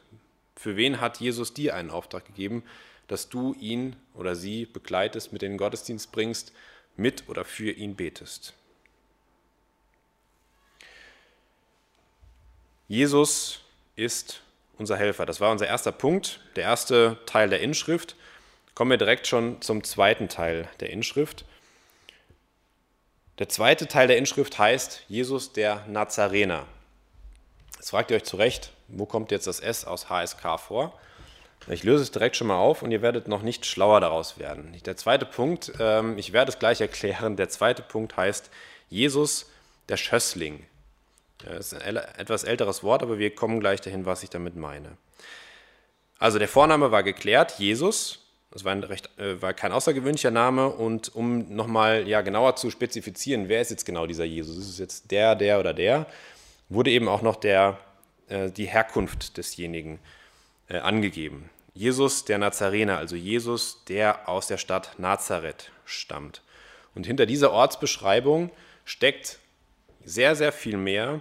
Für 0.57 0.77
wen 0.77 1.01
hat 1.01 1.21
Jesus 1.21 1.55
dir 1.55 1.75
einen 1.75 1.91
Auftrag 1.91 2.25
gegeben, 2.25 2.62
dass 3.09 3.29
du 3.29 3.55
ihn 3.55 3.97
oder 4.15 4.35
sie 4.35 4.67
begleitest, 4.67 5.33
mit 5.33 5.43
in 5.43 5.53
den 5.53 5.59
Gottesdienst 5.59 6.12
bringst, 6.12 6.53
mit 6.97 7.29
oder 7.29 7.45
für 7.45 7.71
ihn 7.71 7.97
betest. 7.97 8.55
Jesus 12.88 13.61
ist 13.97 14.43
unser 14.79 14.97
Helfer. 14.97 15.27
Das 15.27 15.41
war 15.41 15.51
unser 15.51 15.67
erster 15.67 15.93
Punkt, 15.93 16.41
der 16.57 16.65
erste 16.65 17.19
Teil 17.27 17.49
der 17.49 17.61
Inschrift. 17.61 18.17
Kommen 18.75 18.91
wir 18.91 18.99
direkt 18.99 19.27
schon 19.27 19.61
zum 19.62 19.85
zweiten 19.85 20.29
Teil 20.29 20.69
der 20.81 20.91
Inschrift. 20.91 21.45
Der 23.38 23.49
zweite 23.49 23.87
Teil 23.87 24.09
der 24.09 24.18
Inschrift 24.18 24.59
heißt 24.59 25.05
Jesus 25.09 25.53
der 25.53 25.87
Nazarener. 25.87 26.66
Jetzt 27.77 27.90
fragt 27.90 28.11
ihr 28.11 28.18
euch 28.18 28.25
zu 28.25 28.37
Recht, 28.37 28.73
wo 28.88 29.07
kommt 29.07 29.31
jetzt 29.31 29.47
das 29.47 29.61
S 29.61 29.87
aus 29.87 30.11
HSK 30.11 30.61
vor? 30.61 30.99
Ich 31.68 31.83
löse 31.83 32.03
es 32.03 32.11
direkt 32.11 32.37
schon 32.37 32.49
mal 32.49 32.59
auf 32.59 32.83
und 32.83 32.90
ihr 32.90 33.03
werdet 33.03 33.29
noch 33.29 33.42
nicht 33.42 33.64
schlauer 33.64 34.01
daraus 34.01 34.38
werden. 34.38 34.77
Der 34.85 34.97
zweite 34.97 35.25
Punkt, 35.25 35.73
ähm, 35.81 36.18
ich 36.18 36.33
werde 36.33 36.51
es 36.51 36.59
gleich 36.59 36.81
erklären, 36.81 37.37
der 37.37 37.49
zweite 37.49 37.83
Punkt 37.83 38.16
heißt 38.16 38.51
Jesus 38.90 39.51
der 39.88 39.97
Schössling. 39.97 40.66
Das 41.38 41.73
ist 41.73 41.83
ein 41.83 41.97
etwas 41.97 42.45
älteres 42.45 42.83
Wort, 42.83 43.03
aber 43.03 43.18
wir 43.18 43.35
kommen 43.35 43.61
gleich 43.61 43.81
dahin, 43.81 44.05
was 44.07 44.23
ich 44.23 44.31
damit 44.31 44.57
meine. 44.57 44.97
Also 46.18 46.38
der 46.38 46.49
Vorname 46.49 46.90
war 46.90 47.03
geklärt, 47.03 47.59
Jesus. 47.59 48.22
Das 48.53 48.65
war, 48.65 48.73
ein 48.73 48.85
recht, 48.85 49.09
äh, 49.19 49.41
war 49.41 49.55
kein 49.55 49.73
außergewöhnlicher 49.73 50.31
Name. 50.31 50.69
Und 50.69 51.15
um 51.15 51.55
nochmal 51.55 52.07
ja, 52.07 52.21
genauer 52.21 52.57
zu 52.57 52.71
spezifizieren, 52.71 53.49
wer 53.49 53.62
ist 53.62 53.71
jetzt 53.71 53.87
genau 53.87 54.07
dieser 54.07 54.25
Jesus? 54.25 54.59
Ist 54.59 54.69
es 54.69 54.79
jetzt 54.79 55.11
der, 55.11 55.35
der 55.35 55.59
oder 55.59 55.73
der? 55.73 56.07
Wurde 56.69 56.91
eben 56.91 57.09
auch 57.09 57.23
noch 57.23 57.37
der, 57.37 57.79
äh, 58.29 58.51
die 58.51 58.67
Herkunft 58.67 59.37
desjenigen 59.37 59.99
äh, 60.69 60.79
angegeben. 60.79 61.49
Jesus 61.75 62.27
der 62.27 62.37
Nazarener, 62.38 62.99
also 62.99 63.17
Jesus, 63.17 63.85
der 63.88 64.29
aus 64.29 64.47
der 64.47 64.59
Stadt 64.59 64.99
Nazareth 64.99 65.73
stammt. 65.87 66.43
Und 66.95 67.07
hinter 67.07 67.25
dieser 67.25 67.53
Ortsbeschreibung 67.53 68.51
steckt 68.85 69.38
sehr, 70.05 70.37
sehr 70.37 70.53
viel 70.53 70.77
mehr, 70.77 71.21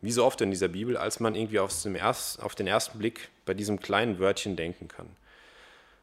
wie 0.00 0.10
so 0.10 0.24
oft 0.24 0.40
in 0.40 0.50
dieser 0.50 0.68
Bibel, 0.68 0.96
als 0.96 1.20
man 1.20 1.36
irgendwie 1.36 1.60
auf 1.60 1.82
den 1.82 2.66
ersten 2.66 2.98
Blick 2.98 3.28
bei 3.46 3.54
diesem 3.54 3.78
kleinen 3.78 4.18
Wörtchen 4.18 4.56
denken 4.56 4.88
kann. 4.88 5.06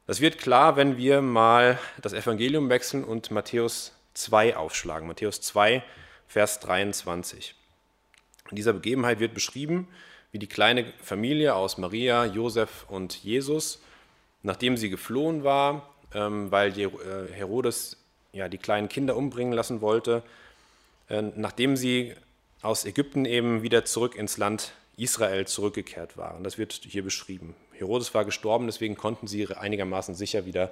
Das 0.07 0.19
wird 0.19 0.39
klar, 0.39 0.75
wenn 0.75 0.97
wir 0.97 1.21
mal 1.21 1.79
das 2.01 2.13
Evangelium 2.13 2.69
wechseln 2.69 3.03
und 3.03 3.29
Matthäus 3.31 3.93
2 4.15 4.57
aufschlagen. 4.57 5.07
Matthäus 5.07 5.41
2, 5.41 5.83
Vers 6.27 6.59
23. 6.59 7.55
In 8.49 8.55
dieser 8.55 8.73
Begebenheit 8.73 9.19
wird 9.19 9.33
beschrieben, 9.33 9.87
wie 10.31 10.39
die 10.39 10.47
kleine 10.47 10.91
Familie 11.01 11.55
aus 11.55 11.77
Maria, 11.77 12.25
Josef 12.25 12.85
und 12.89 13.15
Jesus, 13.23 13.81
nachdem 14.43 14.75
sie 14.75 14.89
geflohen 14.89 15.43
war, 15.43 15.89
ähm, 16.13 16.51
weil 16.51 16.77
äh, 16.77 16.89
Herodes 17.31 17.97
ja, 18.33 18.49
die 18.49 18.57
kleinen 18.57 18.89
Kinder 18.89 19.15
umbringen 19.15 19.53
lassen 19.53 19.81
wollte, 19.81 20.23
äh, 21.09 21.21
nachdem 21.21 21.77
sie 21.77 22.15
aus 22.61 22.85
Ägypten 22.85 23.25
eben 23.25 23.61
wieder 23.61 23.85
zurück 23.85 24.15
ins 24.15 24.37
Land 24.37 24.73
Israel 24.97 25.47
zurückgekehrt 25.47 26.17
waren. 26.17 26.43
Das 26.43 26.57
wird 26.57 26.73
hier 26.73 27.03
beschrieben. 27.03 27.55
Herodes 27.85 28.13
war 28.13 28.25
gestorben, 28.25 28.67
deswegen 28.67 28.95
konnten 28.95 29.27
sie 29.27 29.47
einigermaßen 29.53 30.15
sicher 30.15 30.45
wieder 30.45 30.71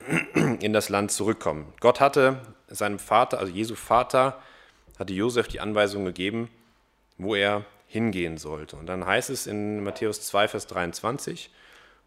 in 0.60 0.72
das 0.72 0.88
Land 0.88 1.12
zurückkommen. 1.12 1.72
Gott 1.80 2.00
hatte 2.00 2.40
seinem 2.68 2.98
Vater, 2.98 3.38
also 3.38 3.52
Jesu 3.52 3.74
Vater, 3.74 4.40
hatte 4.98 5.12
Josef 5.12 5.48
die 5.48 5.60
Anweisung 5.60 6.04
gegeben, 6.04 6.50
wo 7.18 7.34
er 7.34 7.64
hingehen 7.86 8.38
sollte. 8.38 8.76
Und 8.76 8.86
dann 8.86 9.06
heißt 9.06 9.30
es 9.30 9.46
in 9.46 9.82
Matthäus 9.84 10.22
2, 10.22 10.48
Vers 10.48 10.66
23, 10.66 11.50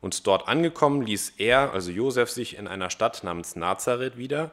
und 0.02 0.28
dort 0.28 0.48
angekommen 0.48 1.02
ließ 1.02 1.34
er, 1.38 1.72
also 1.72 1.90
Josef, 1.92 2.30
sich 2.30 2.58
in 2.58 2.68
einer 2.68 2.90
Stadt 2.90 3.24
namens 3.24 3.56
Nazareth 3.56 4.18
wieder 4.18 4.52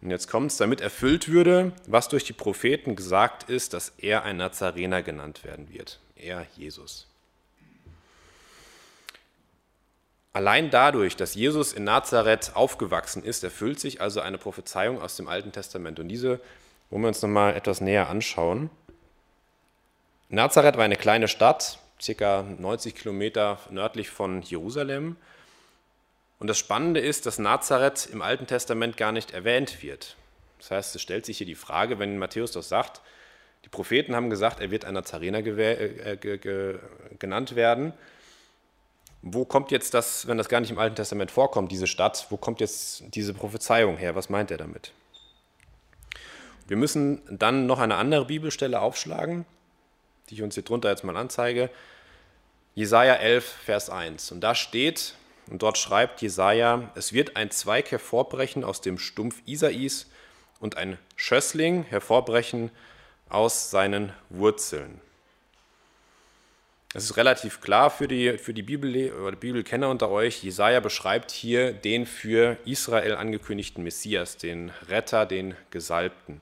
und 0.00 0.10
jetzt 0.10 0.28
kommt 0.28 0.52
es, 0.52 0.58
damit 0.58 0.80
erfüllt 0.80 1.28
würde, 1.28 1.72
was 1.86 2.08
durch 2.08 2.24
die 2.24 2.32
Propheten 2.32 2.94
gesagt 2.94 3.50
ist, 3.50 3.74
dass 3.74 3.92
er 3.98 4.22
ein 4.22 4.36
Nazarener 4.36 5.02
genannt 5.02 5.44
werden 5.44 5.72
wird. 5.72 5.98
Er, 6.14 6.46
Jesus. 6.56 7.07
Allein 10.32 10.70
dadurch, 10.70 11.16
dass 11.16 11.34
Jesus 11.34 11.72
in 11.72 11.84
Nazareth 11.84 12.52
aufgewachsen 12.54 13.24
ist, 13.24 13.42
erfüllt 13.44 13.80
sich 13.80 14.00
also 14.00 14.20
eine 14.20 14.38
Prophezeiung 14.38 15.00
aus 15.00 15.16
dem 15.16 15.28
Alten 15.28 15.52
Testament. 15.52 15.98
Und 15.98 16.08
diese 16.08 16.40
wollen 16.90 17.02
wir 17.02 17.08
uns 17.08 17.22
nochmal 17.22 17.54
etwas 17.54 17.80
näher 17.80 18.08
anschauen. 18.08 18.70
Nazareth 20.28 20.76
war 20.76 20.84
eine 20.84 20.96
kleine 20.96 21.28
Stadt, 21.28 21.78
circa 22.00 22.42
90 22.42 22.94
Kilometer 22.94 23.58
nördlich 23.70 24.10
von 24.10 24.42
Jerusalem. 24.42 25.16
Und 26.38 26.46
das 26.46 26.58
Spannende 26.58 27.00
ist, 27.00 27.26
dass 27.26 27.38
Nazareth 27.38 28.06
im 28.12 28.22
Alten 28.22 28.46
Testament 28.46 28.96
gar 28.96 29.12
nicht 29.12 29.32
erwähnt 29.32 29.82
wird. 29.82 30.16
Das 30.58 30.70
heißt, 30.70 30.94
es 30.94 31.02
stellt 31.02 31.24
sich 31.24 31.38
hier 31.38 31.46
die 31.46 31.54
Frage, 31.54 31.98
wenn 31.98 32.18
Matthäus 32.18 32.52
das 32.52 32.68
sagt, 32.68 33.00
die 33.64 33.68
Propheten 33.68 34.14
haben 34.14 34.30
gesagt, 34.30 34.60
er 34.60 34.70
wird 34.70 34.84
ein 34.84 34.94
Nazarener 34.94 35.38
äh, 35.38 36.16
genannt 37.18 37.56
werden. 37.56 37.92
Wo 39.22 39.44
kommt 39.44 39.70
jetzt 39.70 39.94
das, 39.94 40.26
wenn 40.26 40.38
das 40.38 40.48
gar 40.48 40.60
nicht 40.60 40.70
im 40.70 40.78
Alten 40.78 40.96
Testament 40.96 41.30
vorkommt, 41.30 41.72
diese 41.72 41.86
Stadt, 41.86 42.26
wo 42.30 42.36
kommt 42.36 42.60
jetzt 42.60 43.02
diese 43.14 43.34
Prophezeiung 43.34 43.96
her? 43.96 44.14
Was 44.14 44.28
meint 44.28 44.50
er 44.50 44.58
damit? 44.58 44.92
Wir 46.68 46.76
müssen 46.76 47.22
dann 47.30 47.66
noch 47.66 47.78
eine 47.78 47.96
andere 47.96 48.26
Bibelstelle 48.26 48.80
aufschlagen, 48.80 49.44
die 50.28 50.34
ich 50.34 50.42
uns 50.42 50.54
hier 50.54 50.64
drunter 50.64 50.90
jetzt 50.90 51.02
mal 51.02 51.16
anzeige. 51.16 51.70
Jesaja 52.74 53.14
11, 53.14 53.44
Vers 53.44 53.90
1. 53.90 54.30
Und 54.30 54.40
da 54.40 54.54
steht, 54.54 55.14
und 55.50 55.62
dort 55.62 55.78
schreibt 55.78 56.22
Jesaja: 56.22 56.90
Es 56.94 57.12
wird 57.12 57.36
ein 57.36 57.50
Zweig 57.50 57.90
hervorbrechen 57.90 58.62
aus 58.64 58.80
dem 58.80 58.98
Stumpf 58.98 59.42
Isais 59.46 60.06
und 60.60 60.76
ein 60.76 60.98
Schössling 61.16 61.84
hervorbrechen 61.84 62.70
aus 63.28 63.70
seinen 63.70 64.12
Wurzeln. 64.28 65.00
Es 66.98 67.04
ist 67.04 67.16
relativ 67.16 67.60
klar 67.60 67.90
für 67.90 68.08
die, 68.08 68.38
für 68.38 68.52
die 68.52 68.64
Bibel, 68.64 69.12
oder 69.12 69.36
Bibelkenner 69.36 69.88
unter 69.88 70.10
euch, 70.10 70.42
Jesaja 70.42 70.80
beschreibt 70.80 71.30
hier 71.30 71.72
den 71.72 72.06
für 72.06 72.56
Israel 72.64 73.14
angekündigten 73.14 73.84
Messias, 73.84 74.36
den 74.36 74.72
Retter, 74.88 75.24
den 75.24 75.54
Gesalbten. 75.70 76.40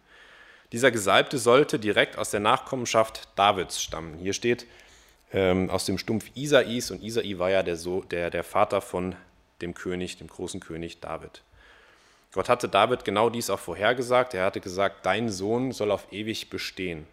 Dieser 0.72 0.90
Gesalbte 0.90 1.36
sollte 1.36 1.78
direkt 1.78 2.16
aus 2.16 2.30
der 2.30 2.40
Nachkommenschaft 2.40 3.28
Davids 3.36 3.82
stammen. 3.82 4.16
Hier 4.16 4.32
steht, 4.32 4.64
ähm, 5.30 5.68
aus 5.68 5.84
dem 5.84 5.98
Stumpf 5.98 6.30
Isais 6.34 6.90
und 6.90 7.02
Isai 7.02 7.38
war 7.38 7.50
ja 7.50 7.62
der, 7.62 7.76
so 7.76 8.00
der, 8.00 8.30
der 8.30 8.42
Vater 8.42 8.80
von 8.80 9.14
dem 9.60 9.74
König, 9.74 10.16
dem 10.16 10.28
großen 10.28 10.60
König 10.60 11.00
David. 11.00 11.42
Gott 12.32 12.48
hatte 12.48 12.70
David 12.70 13.04
genau 13.04 13.28
dies 13.28 13.50
auch 13.50 13.60
vorhergesagt. 13.60 14.32
Er 14.32 14.46
hatte 14.46 14.62
gesagt, 14.62 15.04
dein 15.04 15.28
Sohn 15.28 15.72
soll 15.72 15.90
auf 15.90 16.10
ewig 16.12 16.48
bestehen. 16.48 17.06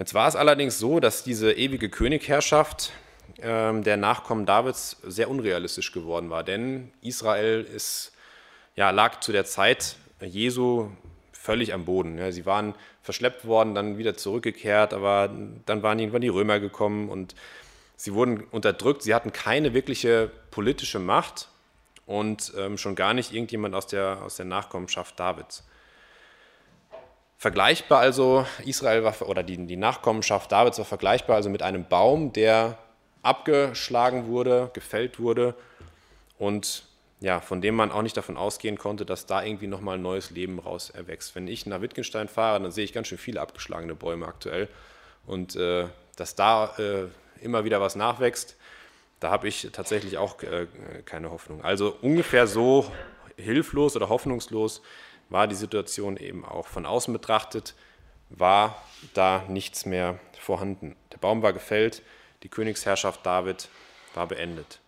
Jetzt 0.00 0.14
war 0.14 0.26
es 0.26 0.34
allerdings 0.34 0.78
so, 0.78 0.98
dass 0.98 1.24
diese 1.24 1.52
ewige 1.52 1.90
Königherrschaft 1.90 2.92
ähm, 3.42 3.84
der 3.84 3.98
Nachkommen 3.98 4.46
Davids 4.46 4.96
sehr 5.02 5.28
unrealistisch 5.28 5.92
geworden 5.92 6.30
war, 6.30 6.42
denn 6.42 6.90
Israel 7.02 7.60
ist, 7.60 8.12
ja, 8.76 8.92
lag 8.92 9.20
zu 9.20 9.30
der 9.30 9.44
Zeit 9.44 9.96
Jesu 10.22 10.88
völlig 11.32 11.74
am 11.74 11.84
Boden. 11.84 12.16
Ja, 12.16 12.32
sie 12.32 12.46
waren 12.46 12.74
verschleppt 13.02 13.44
worden, 13.44 13.74
dann 13.74 13.98
wieder 13.98 14.16
zurückgekehrt, 14.16 14.94
aber 14.94 15.30
dann 15.66 15.82
waren 15.82 15.98
irgendwann 15.98 16.22
die 16.22 16.28
Römer 16.28 16.60
gekommen 16.60 17.10
und 17.10 17.34
sie 17.96 18.14
wurden 18.14 18.44
unterdrückt. 18.44 19.02
Sie 19.02 19.14
hatten 19.14 19.34
keine 19.34 19.74
wirkliche 19.74 20.30
politische 20.50 20.98
Macht 20.98 21.48
und 22.06 22.54
ähm, 22.56 22.78
schon 22.78 22.94
gar 22.94 23.12
nicht 23.12 23.34
irgendjemand 23.34 23.74
aus 23.74 23.86
der, 23.86 24.22
aus 24.22 24.36
der 24.36 24.46
Nachkommenschaft 24.46 25.20
Davids. 25.20 25.62
Vergleichbar 27.40 28.00
also, 28.00 28.44
Israel 28.66 29.02
war, 29.02 29.14
oder 29.26 29.42
die, 29.42 29.66
die 29.66 29.78
Nachkommenschaft 29.78 30.52
Davids 30.52 30.76
war 30.76 30.84
vergleichbar 30.84 31.36
also 31.36 31.48
mit 31.48 31.62
einem 31.62 31.86
Baum, 31.88 32.34
der 32.34 32.76
abgeschlagen 33.22 34.26
wurde, 34.26 34.68
gefällt 34.74 35.18
wurde 35.18 35.54
und 36.38 36.84
ja, 37.20 37.40
von 37.40 37.62
dem 37.62 37.76
man 37.76 37.92
auch 37.92 38.02
nicht 38.02 38.14
davon 38.14 38.36
ausgehen 38.36 38.76
konnte, 38.76 39.06
dass 39.06 39.24
da 39.24 39.42
irgendwie 39.42 39.68
nochmal 39.68 39.96
ein 39.96 40.02
neues 40.02 40.30
Leben 40.30 40.58
raus 40.58 40.90
erwächst. 40.90 41.34
Wenn 41.34 41.48
ich 41.48 41.64
nach 41.64 41.80
Wittgenstein 41.80 42.28
fahre, 42.28 42.60
dann 42.60 42.72
sehe 42.72 42.84
ich 42.84 42.92
ganz 42.92 43.08
schön 43.08 43.16
viele 43.16 43.40
abgeschlagene 43.40 43.94
Bäume 43.94 44.26
aktuell. 44.26 44.68
Und 45.24 45.56
äh, 45.56 45.86
dass 46.16 46.34
da 46.34 46.74
äh, 46.76 47.06
immer 47.42 47.64
wieder 47.64 47.80
was 47.80 47.96
nachwächst, 47.96 48.58
da 49.18 49.30
habe 49.30 49.48
ich 49.48 49.66
tatsächlich 49.72 50.18
auch 50.18 50.42
äh, 50.42 50.66
keine 51.06 51.30
Hoffnung. 51.30 51.64
Also 51.64 51.96
ungefähr 52.02 52.46
so 52.46 52.92
hilflos 53.38 53.96
oder 53.96 54.10
hoffnungslos 54.10 54.82
war 55.30 55.48
die 55.48 55.54
Situation 55.54 56.16
eben 56.16 56.44
auch. 56.44 56.66
Von 56.66 56.84
außen 56.84 57.12
betrachtet 57.12 57.74
war 58.28 58.80
da 59.14 59.44
nichts 59.48 59.86
mehr 59.86 60.18
vorhanden. 60.38 60.96
Der 61.12 61.18
Baum 61.18 61.42
war 61.42 61.52
gefällt, 61.52 62.02
die 62.42 62.48
Königsherrschaft 62.48 63.24
David 63.24 63.68
war 64.14 64.26
beendet 64.26 64.80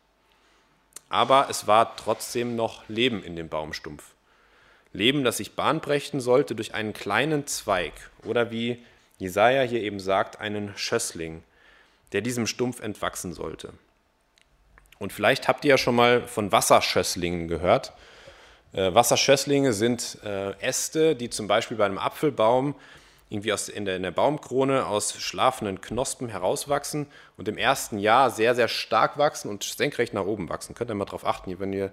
aber 1.13 1.49
es 1.51 1.67
war 1.67 1.95
trotzdem 1.97 2.57
noch 2.57 2.89
Leben 2.89 3.23
in 3.23 3.37
dem 3.37 3.51
Baumstumpf. 3.51 4.15
Leben, 4.95 5.25
das 5.25 5.37
sich 5.37 5.55
Bahn 5.55 5.81
brächten 5.81 6.23
sollte 6.23 6.55
durch 6.55 6.73
einen 6.73 6.95
kleinen 6.95 7.47
Zweig 7.47 7.93
oder 8.25 8.51
wie 8.51 8.83
Jesaja 9.19 9.63
hier 9.63 9.83
eben 9.83 10.01
sagt, 10.01 10.41
einen 10.41 10.73
Schössling, 10.75 11.43
der 12.13 12.23
diesem 12.23 12.47
Stumpf 12.47 12.81
entwachsen 12.81 13.35
sollte. 13.35 13.75
Und 14.99 15.13
vielleicht 15.13 15.49
habt 15.49 15.67
ihr 15.67 15.71
ja 15.71 15.79
schon 15.79 15.97
mal 15.97 16.27
von 16.27 16.51
Wasserschösslingen 16.51 17.47
gehört. 17.47 17.93
Äh, 18.73 18.95
Wasserschösslinge 18.95 19.73
sind 19.73 20.19
äh, 20.25 20.53
Äste, 20.61 21.15
die 21.15 21.31
zum 21.31 21.47
Beispiel 21.47 21.77
bei 21.77 21.87
einem 21.87 21.99
Apfelbaum 21.99 22.75
irgendwie 23.29 23.53
aus, 23.53 23.69
in, 23.69 23.85
der, 23.85 23.97
in 23.97 24.03
der 24.03 24.11
Baumkrone 24.11 24.87
aus 24.87 25.15
schlafenden 25.19 25.81
Knospen 25.81 26.29
herauswachsen 26.29 27.07
und 27.39 27.49
im 27.49 27.57
ersten 27.57 27.99
Jahr 27.99 28.31
sehr, 28.31 28.55
sehr 28.55 28.69
stark 28.69 29.17
wachsen 29.17 29.49
und 29.49 29.65
senkrecht 29.65 30.13
nach 30.13 30.27
oben 30.27 30.49
wachsen. 30.49 30.75
Könnt 30.75 30.91
ihr 30.91 30.95
mal 30.95 31.07
darauf 31.07 31.27
achten, 31.27 31.59
wenn 31.59 31.73
ihr 31.73 31.93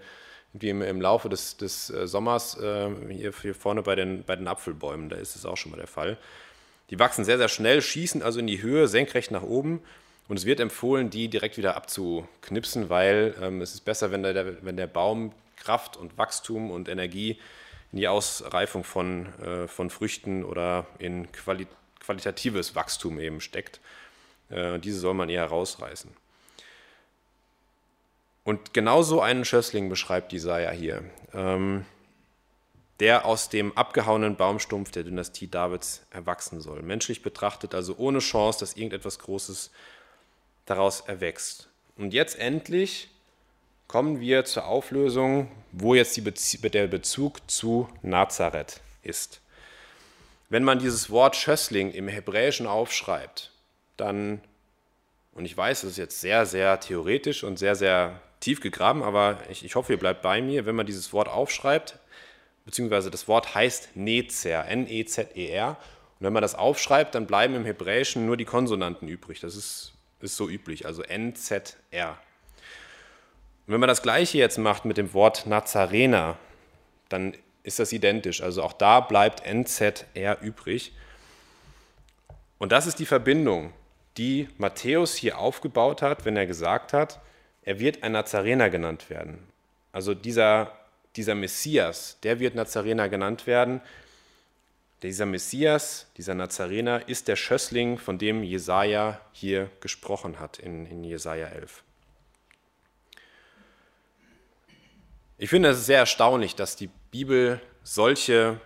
irgendwie 0.53 0.69
im, 0.69 0.81
im 0.81 1.01
Laufe 1.01 1.29
des, 1.29 1.57
des 1.57 1.89
äh, 1.89 2.07
Sommers 2.07 2.59
äh, 2.59 2.89
hier, 3.09 3.33
hier 3.41 3.55
vorne 3.55 3.83
bei 3.83 3.95
den, 3.95 4.23
bei 4.23 4.35
den 4.35 4.47
Apfelbäumen, 4.47 5.09
da 5.09 5.15
ist 5.15 5.35
es 5.35 5.45
auch 5.45 5.57
schon 5.57 5.71
mal 5.71 5.77
der 5.77 5.87
Fall. 5.87 6.17
Die 6.89 6.99
wachsen 6.99 7.23
sehr, 7.23 7.37
sehr 7.37 7.49
schnell, 7.49 7.81
schießen 7.81 8.23
also 8.23 8.39
in 8.39 8.47
die 8.47 8.61
Höhe, 8.61 8.87
senkrecht 8.87 9.31
nach 9.31 9.43
oben. 9.43 9.81
Und 10.27 10.37
es 10.37 10.45
wird 10.45 10.59
empfohlen, 10.59 11.09
die 11.09 11.27
direkt 11.27 11.57
wieder 11.57 11.75
abzuknipsen, 11.75 12.89
weil 12.89 13.35
ähm, 13.41 13.61
es 13.61 13.73
ist 13.73 13.85
besser, 13.85 14.11
wenn 14.11 14.23
der, 14.23 14.63
wenn 14.63 14.77
der 14.77 14.87
Baum 14.87 15.31
Kraft 15.59 15.97
und 15.97 16.17
Wachstum 16.17 16.71
und 16.71 16.89
Energie 16.89 17.39
in 17.91 17.99
die 17.99 18.07
Ausreifung 18.07 18.83
von, 18.83 19.27
äh, 19.39 19.67
von 19.67 19.89
Früchten 19.89 20.43
oder 20.43 20.87
in 20.99 21.31
quali 21.31 21.67
qualitatives 21.99 22.73
Wachstum 22.73 23.19
eben 23.19 23.39
steckt. 23.39 23.79
Äh, 24.49 24.79
diese 24.79 24.99
soll 24.99 25.13
man 25.13 25.29
eher 25.29 25.45
rausreißen. 25.45 26.09
Und 28.43 28.73
genauso 28.73 29.21
einen 29.21 29.45
Schössling 29.45 29.89
beschreibt 29.89 30.33
Jesaja 30.33 30.71
hier, 30.71 31.03
ähm, 31.33 31.85
der 32.99 33.25
aus 33.25 33.49
dem 33.49 33.77
abgehauenen 33.77 34.37
Baumstumpf 34.37 34.89
der 34.89 35.03
Dynastie 35.03 35.47
Davids 35.47 36.01
erwachsen 36.09 36.61
soll. 36.61 36.81
Menschlich 36.81 37.21
betrachtet 37.21 37.75
also 37.75 37.95
ohne 37.97 38.19
Chance, 38.19 38.59
dass 38.59 38.73
irgendetwas 38.73 39.19
Großes 39.19 39.69
daraus 40.65 41.01
erwächst. 41.01 41.69
Und 41.95 42.13
jetzt 42.13 42.39
endlich 42.39 43.09
kommen 43.89 44.19
wir 44.19 44.45
zur 44.45 44.67
Auflösung, 44.67 45.51
wo 45.71 45.95
jetzt 45.95 46.23
Bezie 46.23 46.59
der 46.69 46.85
Bezug 46.85 47.39
zu 47.49 47.89
Nazareth 48.03 48.81
ist. 49.01 49.41
Wenn 50.47 50.63
man 50.63 50.77
dieses 50.77 51.09
Wort 51.09 51.35
Schössling 51.35 51.91
im 51.91 52.07
Hebräischen 52.07 52.67
aufschreibt, 52.67 53.51
dann, 53.97 54.41
und 55.33 55.43
ich 55.45 55.57
weiß, 55.57 55.83
es 55.83 55.91
ist 55.91 55.97
jetzt 55.97 56.21
sehr, 56.21 56.45
sehr 56.45 56.79
theoretisch 56.79 57.43
und 57.43 57.57
sehr, 57.57 57.75
sehr 57.75 58.21
tief 58.39 58.61
gegraben, 58.61 59.01
aber 59.01 59.39
ich, 59.49 59.65
ich 59.65 59.73
hoffe, 59.73 59.93
ihr 59.93 59.99
bleibt 59.99 60.21
bei 60.21 60.39
mir, 60.39 60.67
wenn 60.67 60.75
man 60.75 60.85
dieses 60.85 61.11
Wort 61.11 61.27
aufschreibt, 61.27 61.97
beziehungsweise 62.65 63.09
das 63.09 63.27
Wort 63.27 63.55
heißt 63.55 63.95
Nezer, 63.95 64.67
N-E-Z-E-R, 64.67 65.69
und 65.69 66.25
wenn 66.25 66.33
man 66.33 66.43
das 66.43 66.53
aufschreibt, 66.53 67.15
dann 67.15 67.25
bleiben 67.25 67.55
im 67.55 67.65
Hebräischen 67.65 68.27
nur 68.27 68.37
die 68.37 68.45
Konsonanten 68.45 69.07
übrig. 69.07 69.39
Das 69.39 69.55
ist, 69.55 69.93
ist 70.19 70.35
so 70.35 70.47
üblich, 70.47 70.85
also 70.85 71.01
N-Z-R. 71.01 72.19
Und 73.69 73.73
wenn 73.73 73.81
man 73.81 73.87
das 73.87 74.01
gleiche 74.01 74.39
jetzt 74.39 74.57
macht 74.57 74.85
mit 74.85 74.97
dem 74.97 75.13
Wort 75.13 75.45
Nazarener, 75.45 76.39
dann 77.07 77.35
ist 77.61 77.77
das 77.77 77.93
identisch. 77.93 78.41
Also 78.41 78.63
auch 78.63 78.73
da 78.73 78.99
bleibt 78.99 79.45
NZR 79.45 80.41
übrig. 80.41 80.91
Und 82.57 82.71
das 82.71 82.87
ist 82.87 82.97
die 82.97 83.05
Verbindung, 83.05 83.71
die 84.17 84.49
Matthäus 84.57 85.13
hier 85.13 85.37
aufgebaut 85.37 86.01
hat, 86.01 86.25
wenn 86.25 86.35
er 86.35 86.47
gesagt 86.47 86.93
hat, 86.93 87.21
er 87.61 87.79
wird 87.79 88.01
ein 88.01 88.13
Nazarener 88.13 88.71
genannt 88.71 89.11
werden. 89.11 89.37
Also 89.91 90.15
dieser, 90.15 90.71
dieser 91.15 91.35
Messias, 91.35 92.17
der 92.23 92.39
wird 92.39 92.55
Nazarener 92.55 93.07
genannt 93.07 93.45
werden. 93.45 93.81
Dieser 95.03 95.27
Messias, 95.27 96.07
dieser 96.17 96.33
Nazarener 96.33 97.07
ist 97.07 97.27
der 97.27 97.35
Schössling, 97.35 97.99
von 97.99 98.17
dem 98.17 98.41
Jesaja 98.41 99.21
hier 99.31 99.69
gesprochen 99.79 100.39
hat 100.39 100.57
in, 100.57 100.87
in 100.87 101.03
Jesaja 101.03 101.49
11. 101.49 101.83
Ich 105.41 105.49
finde 105.49 105.69
es 105.69 105.85
sehr 105.85 105.99
erstaunlich, 105.99 106.55
dass 106.55 106.75
die 106.75 106.89
Bibel 107.11 107.61
solche 107.81 108.59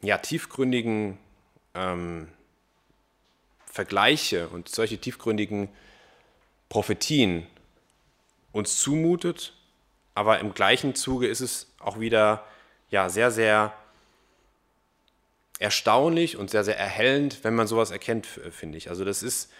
ja, 0.00 0.18
tiefgründigen 0.18 1.16
ähm, 1.74 2.26
Vergleiche 3.66 4.48
und 4.48 4.68
solche 4.68 4.98
tiefgründigen 4.98 5.68
Prophetien 6.68 7.46
uns 8.50 8.80
zumutet, 8.80 9.54
aber 10.16 10.40
im 10.40 10.54
gleichen 10.54 10.96
Zuge 10.96 11.28
ist 11.28 11.40
es 11.40 11.72
auch 11.78 12.00
wieder 12.00 12.44
ja, 12.90 13.08
sehr, 13.08 13.30
sehr 13.30 13.72
erstaunlich 15.60 16.36
und 16.36 16.50
sehr, 16.50 16.64
sehr 16.64 16.76
erhellend, 16.76 17.44
wenn 17.44 17.54
man 17.54 17.68
sowas 17.68 17.92
erkennt, 17.92 18.26
finde 18.26 18.76
ich. 18.76 18.90
Also 18.90 19.04
das 19.04 19.22
ist 19.22 19.52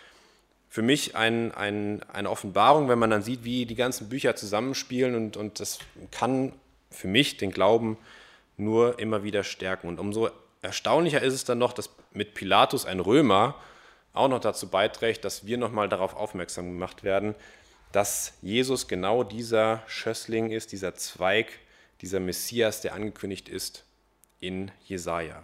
für 0.73 0.81
mich 0.81 1.17
ein, 1.17 1.53
ein, 1.53 2.03
eine 2.05 2.31
Offenbarung, 2.31 2.89
wenn 2.89 2.99
man 2.99 3.11
dann 3.11 3.23
sieht, 3.23 3.45
wie 3.45 3.67
die 3.67 3.75
ganzen 3.75 4.09
Bücher 4.09 4.37
zusammenspielen 4.37 5.15
und, 5.15 5.37
und 5.37 5.61
das 5.61 5.81
kann 6.11 6.55
für 6.91 7.09
mich 7.09 7.37
den 7.37 7.51
Glauben 7.51 7.99
nur 8.57 8.99
immer 8.99 9.23
wieder 9.23 9.45
stärken. 9.45 9.87
Und 9.87 10.01
umso 10.01 10.31
erstaunlicher 10.63 11.21
ist 11.21 11.35
es 11.35 11.45
dann 11.45 11.59
noch, 11.59 11.75
dass 11.75 11.91
mit 12.13 12.33
Pilatus 12.33 12.87
ein 12.87 13.01
Römer 13.01 13.55
auch 14.15 14.29
noch 14.29 14.41
dazu 14.41 14.67
beiträgt, 14.71 15.27
dass 15.27 15.45
wir 15.45 15.59
nochmal 15.59 15.91
darauf 15.91 16.17
aufmerksam 16.17 16.71
gemacht 16.71 17.05
werden, 17.05 17.35
dass 17.93 18.33
Jesus 18.41 18.89
genau 18.89 19.25
dieser 19.25 19.83
Schössling 19.87 20.51
ist, 20.51 20.73
dieser 20.73 20.95
Zweig, 20.95 21.49
dieser 22.01 22.19
Messias, 22.19 22.81
der 22.81 22.95
angekündigt 22.95 23.51
ist 23.51 23.85
in 24.41 24.71
Jesaja. 24.87 25.43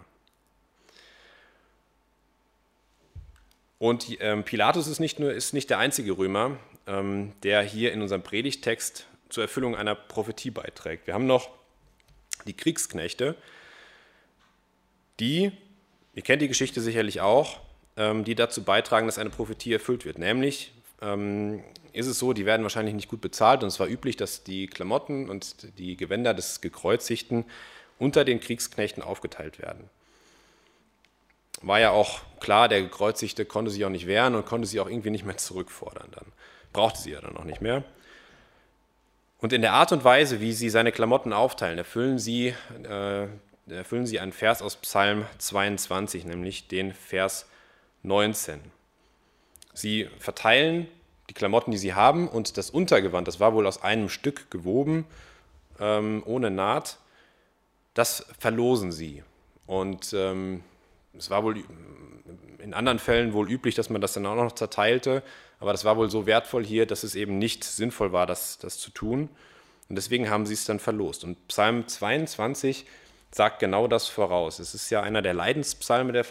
Und 3.79 4.17
ähm, 4.19 4.43
Pilatus 4.43 4.87
ist 4.87 4.99
nicht, 4.99 5.19
nur, 5.19 5.33
ist 5.33 5.53
nicht 5.53 5.69
der 5.69 5.79
einzige 5.79 6.11
Römer, 6.11 6.57
ähm, 6.85 7.31
der 7.43 7.63
hier 7.63 7.93
in 7.93 8.01
unserem 8.01 8.21
Predigtext 8.21 9.07
zur 9.29 9.43
Erfüllung 9.43 9.75
einer 9.75 9.95
Prophetie 9.95 10.51
beiträgt. 10.51 11.07
Wir 11.07 11.13
haben 11.13 11.25
noch 11.25 11.49
die 12.45 12.53
Kriegsknechte, 12.53 13.35
die, 15.21 15.51
ihr 16.13 16.21
kennt 16.23 16.41
die 16.41 16.47
Geschichte 16.49 16.81
sicherlich 16.81 17.21
auch, 17.21 17.61
ähm, 17.95 18.25
die 18.25 18.35
dazu 18.35 18.63
beitragen, 18.63 19.07
dass 19.07 19.17
eine 19.17 19.29
Prophetie 19.29 19.73
erfüllt 19.73 20.03
wird. 20.03 20.17
Nämlich 20.19 20.73
ähm, 21.01 21.63
ist 21.93 22.07
es 22.07 22.19
so, 22.19 22.33
die 22.33 22.45
werden 22.45 22.63
wahrscheinlich 22.63 22.95
nicht 22.95 23.07
gut 23.07 23.21
bezahlt 23.21 23.63
und 23.63 23.69
es 23.69 23.79
war 23.79 23.87
üblich, 23.87 24.17
dass 24.17 24.43
die 24.43 24.67
Klamotten 24.67 25.29
und 25.29 25.67
die 25.77 25.95
Gewänder 25.95 26.33
des 26.33 26.59
Gekreuzigten 26.59 27.45
unter 27.97 28.25
den 28.25 28.41
Kriegsknechten 28.41 29.03
aufgeteilt 29.03 29.59
werden 29.59 29.89
war 31.61 31.79
ja 31.79 31.91
auch 31.91 32.21
klar, 32.39 32.67
der 32.67 32.81
Gekreuzigte 32.81 33.45
konnte 33.45 33.71
sich 33.71 33.83
auch 33.85 33.89
nicht 33.89 34.07
wehren 34.07 34.35
und 34.35 34.45
konnte 34.45 34.67
sie 34.67 34.79
auch 34.79 34.89
irgendwie 34.89 35.09
nicht 35.09 35.25
mehr 35.25 35.37
zurückfordern. 35.37 36.07
Dann 36.11 36.25
brauchte 36.73 36.99
sie 36.99 37.11
ja 37.11 37.21
dann 37.21 37.37
auch 37.37 37.43
nicht 37.43 37.61
mehr. 37.61 37.83
Und 39.39 39.53
in 39.53 39.61
der 39.61 39.73
Art 39.73 39.91
und 39.91 40.03
Weise, 40.03 40.41
wie 40.41 40.53
sie 40.53 40.69
seine 40.69 40.91
Klamotten 40.91 41.31
aufteilen, 41.31 41.77
erfüllen 41.77 42.19
sie, 42.19 42.53
äh, 42.83 43.27
erfüllen 43.69 44.05
sie 44.05 44.19
einen 44.19 44.33
Vers 44.33 44.61
aus 44.61 44.75
Psalm 44.77 45.25
22, 45.37 46.25
nämlich 46.25 46.67
den 46.67 46.93
Vers 46.93 47.47
19. 48.03 48.59
Sie 49.73 50.09
verteilen 50.19 50.87
die 51.29 51.33
Klamotten, 51.33 51.71
die 51.71 51.77
sie 51.77 51.93
haben, 51.93 52.27
und 52.27 52.57
das 52.57 52.69
Untergewand, 52.69 53.27
das 53.27 53.39
war 53.39 53.53
wohl 53.53 53.67
aus 53.67 53.81
einem 53.81 54.09
Stück 54.09 54.51
gewoben, 54.51 55.05
ähm, 55.79 56.23
ohne 56.25 56.51
Naht, 56.51 56.97
das 57.93 58.25
verlosen 58.39 58.91
sie. 58.91 59.23
Und 59.67 60.13
ähm, 60.13 60.63
es 61.17 61.29
war 61.29 61.43
wohl 61.43 61.63
in 62.59 62.73
anderen 62.73 62.99
Fällen 62.99 63.33
wohl 63.33 63.49
üblich, 63.49 63.75
dass 63.75 63.89
man 63.89 64.01
das 64.01 64.13
dann 64.13 64.25
auch 64.25 64.35
noch 64.35 64.51
zerteilte, 64.51 65.23
aber 65.59 65.71
das 65.71 65.85
war 65.85 65.97
wohl 65.97 66.09
so 66.09 66.25
wertvoll 66.25 66.65
hier, 66.65 66.85
dass 66.85 67.03
es 67.03 67.15
eben 67.15 67.37
nicht 67.37 67.63
sinnvoll 67.63 68.11
war, 68.11 68.25
das, 68.25 68.57
das 68.59 68.77
zu 68.77 68.91
tun. 68.91 69.29
Und 69.89 69.95
deswegen 69.95 70.29
haben 70.29 70.45
sie 70.45 70.53
es 70.53 70.65
dann 70.65 70.79
verlost. 70.79 71.23
Und 71.23 71.47
Psalm 71.47 71.87
22 71.87 72.85
sagt 73.31 73.59
genau 73.59 73.87
das 73.87 74.07
voraus. 74.07 74.59
Es 74.59 74.73
ist 74.73 74.89
ja 74.89 75.01
einer 75.01 75.21
der 75.21 75.33
Leidenspsalme 75.33 76.13
der 76.13 76.25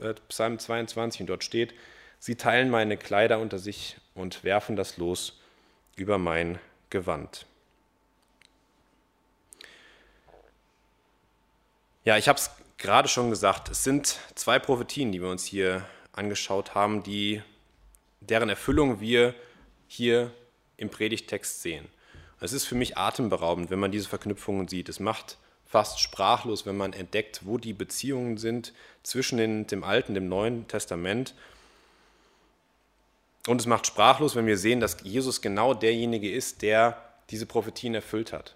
äh, 0.00 0.14
Psalm 0.28 0.58
22 0.58 1.22
und 1.22 1.26
dort 1.28 1.44
steht, 1.44 1.74
sie 2.18 2.36
teilen 2.36 2.70
meine 2.70 2.96
Kleider 2.96 3.38
unter 3.38 3.58
sich 3.58 3.96
und 4.14 4.44
werfen 4.44 4.76
das 4.76 4.96
Los 4.96 5.40
über 5.96 6.18
mein 6.18 6.58
Gewand. 6.90 7.46
Ja, 12.04 12.18
ich 12.18 12.28
habe 12.28 12.38
es 12.38 12.50
gerade 12.78 13.08
schon 13.08 13.30
gesagt, 13.30 13.68
es 13.70 13.84
sind 13.84 14.18
zwei 14.34 14.58
Prophetien, 14.58 15.12
die 15.12 15.20
wir 15.20 15.30
uns 15.30 15.44
hier 15.44 15.86
angeschaut 16.12 16.74
haben, 16.74 17.02
die, 17.02 17.42
deren 18.20 18.48
Erfüllung 18.48 19.00
wir 19.00 19.34
hier 19.86 20.32
im 20.76 20.90
Predigtext 20.90 21.62
sehen. 21.62 21.88
Es 22.40 22.52
ist 22.52 22.66
für 22.66 22.74
mich 22.74 22.98
atemberaubend, 22.98 23.70
wenn 23.70 23.78
man 23.78 23.92
diese 23.92 24.08
Verknüpfungen 24.08 24.68
sieht. 24.68 24.88
Es 24.88 25.00
macht 25.00 25.38
fast 25.64 26.00
sprachlos, 26.00 26.66
wenn 26.66 26.76
man 26.76 26.92
entdeckt, 26.92 27.40
wo 27.44 27.58
die 27.58 27.72
Beziehungen 27.72 28.36
sind 28.36 28.72
zwischen 29.02 29.38
den, 29.38 29.66
dem 29.66 29.82
Alten 29.82 30.12
und 30.12 30.14
dem 30.16 30.28
Neuen 30.28 30.68
Testament. 30.68 31.34
Und 33.46 33.60
es 33.60 33.66
macht 33.66 33.86
sprachlos, 33.86 34.36
wenn 34.36 34.46
wir 34.46 34.58
sehen, 34.58 34.80
dass 34.80 34.98
Jesus 35.02 35.42
genau 35.42 35.74
derjenige 35.74 36.30
ist, 36.30 36.62
der 36.62 37.02
diese 37.30 37.46
Prophetien 37.46 37.94
erfüllt 37.94 38.32
hat. 38.32 38.54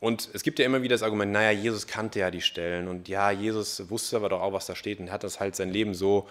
Und 0.00 0.28
es 0.32 0.42
gibt 0.42 0.58
ja 0.58 0.64
immer 0.64 0.82
wieder 0.82 0.94
das 0.94 1.02
Argument, 1.02 1.32
naja, 1.32 1.50
Jesus 1.50 1.86
kannte 1.86 2.20
ja 2.20 2.30
die 2.30 2.40
Stellen 2.40 2.86
und 2.86 3.08
ja, 3.08 3.30
Jesus 3.30 3.90
wusste 3.90 4.16
aber 4.16 4.28
doch 4.28 4.40
auch, 4.40 4.52
was 4.52 4.66
da 4.66 4.76
steht 4.76 5.00
und 5.00 5.10
hat 5.10 5.24
das 5.24 5.40
halt 5.40 5.56
sein 5.56 5.70
Leben 5.70 5.94
so 5.94 6.28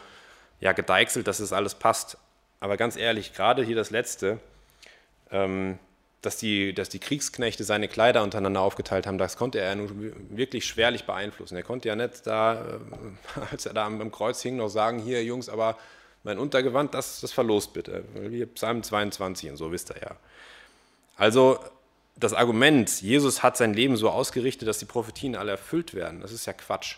ja, 0.62 0.72
gedeichselt, 0.72 1.28
dass 1.28 1.40
es 1.40 1.52
alles 1.52 1.76
passt. 1.76 2.18
Aber 2.60 2.78
ganz 2.78 2.96
ehrlich, 2.96 3.34
gerade 3.34 3.64
hier 3.64 3.76
das 3.76 3.92
Letzte, 3.92 4.40
ähm, 5.32 5.78
dass 6.22 6.38
die, 6.38 6.74
dass 6.74 6.90
die 6.90 7.00
Kriegsknechte 7.00 7.64
seine 7.64 7.88
Kleider 7.88 8.24
untereinander 8.24 8.62
aufgeteilt 8.62 9.06
haben, 9.06 9.18
das 9.18 9.38
konnte 9.38 9.60
er 9.60 9.70
ja 9.70 9.76
nun 9.76 10.14
wirklich 10.30 10.66
schwerlich 10.66 11.06
beeinflussen. 11.06 11.56
Er 11.56 11.64
konnte 11.64 11.90
ja 11.90 11.96
nicht 11.96 12.26
da, 12.26 12.54
äh, 12.56 13.42
als 13.52 13.66
er 13.66 13.74
da 13.74 13.86
am 13.86 14.12
Kreuz 14.12 14.42
hing, 14.42 14.56
noch 14.56 14.70
sagen, 14.70 15.00
hier 15.00 15.24
Jungs, 15.24 15.50
aber 15.50 15.78
mein 16.24 16.40
Untergewand, 16.40 16.94
das, 16.94 17.22
das 17.22 17.32
verlost 17.32 17.74
bitte. 17.74 18.04
Psalm 18.56 18.82
22 18.82 19.52
und 19.52 19.58
so, 19.58 19.72
wisst 19.72 19.92
ihr 19.92 20.02
ja. 20.02 20.16
Also 21.16 21.60
das 22.20 22.34
Argument, 22.34 23.02
Jesus 23.02 23.44
hat 23.44 23.58
sein 23.58 23.74
Leben 23.74 23.96
so 23.96 24.10
ausgerichtet, 24.10 24.68
dass 24.68 24.80
die 24.80 24.86
Prophetien 24.86 25.36
alle 25.36 25.52
erfüllt 25.52 25.94
werden, 25.94 26.22
das 26.22 26.32
ist 26.32 26.46
ja 26.46 26.54
Quatsch. 26.54 26.98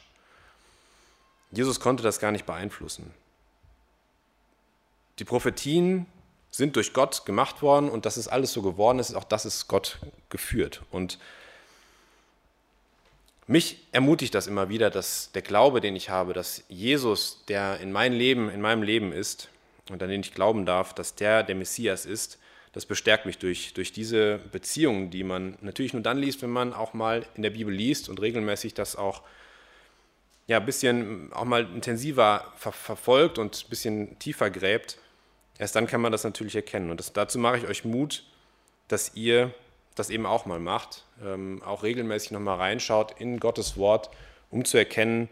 Jesus 1.51 1.79
konnte 1.79 2.03
das 2.03 2.19
gar 2.19 2.31
nicht 2.31 2.45
beeinflussen. 2.45 3.11
Die 5.17 5.25
Prophetien 5.25 6.05
sind 6.51 6.75
durch 6.75 6.93
Gott 6.93 7.25
gemacht 7.25 7.61
worden 7.61 7.89
und 7.89 8.05
dass 8.05 8.17
es 8.17 8.27
alles 8.27 8.53
so 8.53 8.61
geworden 8.61 8.99
ist, 8.99 9.13
auch 9.13 9.23
das 9.23 9.45
ist 9.45 9.67
Gott 9.67 9.99
geführt. 10.29 10.81
Und 10.91 11.19
mich 13.45 13.87
ermutigt 13.91 14.33
das 14.35 14.47
immer 14.47 14.69
wieder, 14.69 14.89
dass 14.89 15.31
der 15.33 15.41
Glaube, 15.41 15.81
den 15.81 15.95
ich 15.95 16.09
habe, 16.09 16.33
dass 16.33 16.63
Jesus, 16.69 17.43
der 17.47 17.79
in 17.79 17.91
mein 17.91 18.13
Leben, 18.13 18.49
in 18.49 18.61
meinem 18.61 18.83
Leben 18.83 19.11
ist 19.11 19.49
und 19.89 20.01
an 20.01 20.09
den 20.09 20.21
ich 20.21 20.33
glauben 20.33 20.65
darf, 20.65 20.93
dass 20.93 21.15
der 21.15 21.43
der 21.43 21.55
Messias 21.55 22.05
ist, 22.05 22.37
das 22.73 22.85
bestärkt 22.85 23.25
mich 23.25 23.37
durch, 23.37 23.73
durch 23.73 23.91
diese 23.91 24.39
Beziehungen, 24.51 25.09
die 25.09 25.23
man 25.23 25.57
natürlich 25.61 25.93
nur 25.93 26.03
dann 26.03 26.19
liest, 26.19 26.41
wenn 26.41 26.51
man 26.51 26.73
auch 26.73 26.93
mal 26.93 27.25
in 27.35 27.41
der 27.41 27.49
Bibel 27.49 27.73
liest 27.73 28.09
und 28.09 28.21
regelmäßig 28.21 28.73
das 28.73 28.95
auch 28.95 29.23
ja, 30.47 30.57
ein 30.57 30.65
bisschen 30.65 31.31
auch 31.33 31.45
mal 31.45 31.67
intensiver 31.73 32.51
ver 32.57 32.71
verfolgt 32.71 33.37
und 33.37 33.65
ein 33.65 33.69
bisschen 33.69 34.19
tiefer 34.19 34.49
gräbt. 34.49 34.97
Erst 35.59 35.75
dann 35.75 35.87
kann 35.87 36.01
man 36.01 36.11
das 36.11 36.23
natürlich 36.23 36.55
erkennen. 36.55 36.89
Und 36.89 36.99
das, 36.99 37.13
dazu 37.13 37.37
mache 37.37 37.57
ich 37.57 37.67
euch 37.67 37.85
Mut, 37.85 38.23
dass 38.87 39.13
ihr 39.15 39.53
das 39.93 40.09
eben 40.09 40.25
auch 40.25 40.45
mal 40.45 40.59
macht, 40.59 41.05
ähm, 41.23 41.61
auch 41.63 41.83
regelmäßig 41.83 42.31
nochmal 42.31 42.57
reinschaut 42.57 43.19
in 43.19 43.39
Gottes 43.39 43.77
Wort, 43.77 44.09
um 44.49 44.65
zu 44.65 44.77
erkennen, 44.77 45.29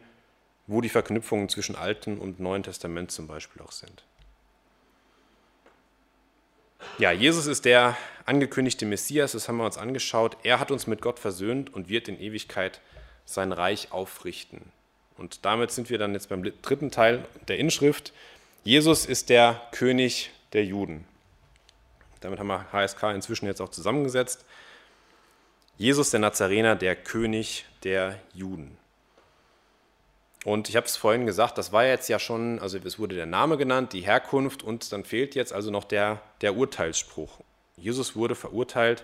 wo 0.68 0.82
die 0.82 0.90
Verknüpfungen 0.90 1.50
zwischen 1.50 1.76
Alten 1.76 2.18
und 2.18 2.40
Neuen 2.40 2.64
Testament 2.64 3.12
zum 3.12 3.26
Beispiel 3.26 3.62
auch 3.62 3.72
sind. 3.72 4.04
Ja, 6.98 7.12
Jesus 7.12 7.48
ist 7.48 7.66
der 7.66 7.98
angekündigte 8.26 8.86
Messias, 8.86 9.32
das 9.32 9.48
haben 9.48 9.58
wir 9.58 9.66
uns 9.66 9.78
angeschaut. 9.78 10.38
Er 10.44 10.60
hat 10.60 10.72
uns 10.72 10.88
mit 10.88 11.02
Gott 11.02 11.20
versöhnt 11.20 11.74
und 11.74 11.90
wird 11.90 12.08
in 12.08 12.20
Ewigkeit 12.20 12.82
sein 13.26 13.52
Reich 13.52 13.92
aufrichten. 13.92 14.72
Und 15.18 15.46
damit 15.46 15.72
sind 15.72 15.90
wir 15.90 15.98
dann 15.98 16.14
jetzt 16.14 16.30
beim 16.30 16.44
dritten 16.44 16.92
Teil 16.92 17.26
der 17.48 17.58
Inschrift. 17.58 18.14
Jesus 18.64 19.06
ist 19.06 19.30
der 19.30 19.62
König 19.72 20.32
der 20.54 20.66
Juden. 20.66 21.06
Damit 22.20 22.40
haben 22.40 22.48
wir 22.48 22.72
HSK 22.72 23.04
inzwischen 23.14 23.46
jetzt 23.46 23.62
auch 23.62 23.70
zusammengesetzt. 23.70 24.46
Jesus 25.78 26.10
der 26.10 26.20
Nazarener, 26.20 26.76
der 26.76 26.96
König 26.96 27.66
der 27.84 28.20
Juden. 28.34 28.78
Und 30.48 30.70
ich 30.70 30.78
habe 30.78 30.86
es 30.86 30.96
vorhin 30.96 31.26
gesagt, 31.26 31.58
das 31.58 31.74
war 31.74 31.86
jetzt 31.86 32.08
ja 32.08 32.20
schon, 32.20 32.60
also 32.60 32.78
es 32.78 32.98
wurde 32.98 33.18
der 33.18 33.26
Name 33.26 33.58
genannt, 33.58 33.92
die 33.92 34.00
Herkunft 34.00 34.64
und 34.64 34.94
dann 34.94 35.04
fehlt 35.04 35.36
jetzt 35.36 35.52
also 35.52 35.72
noch 35.72 35.84
der, 35.84 36.22
der 36.40 36.56
Urteilsspruch. 36.56 37.42
Jesus 37.76 38.16
wurde 38.16 38.34
verurteilt, 38.34 39.04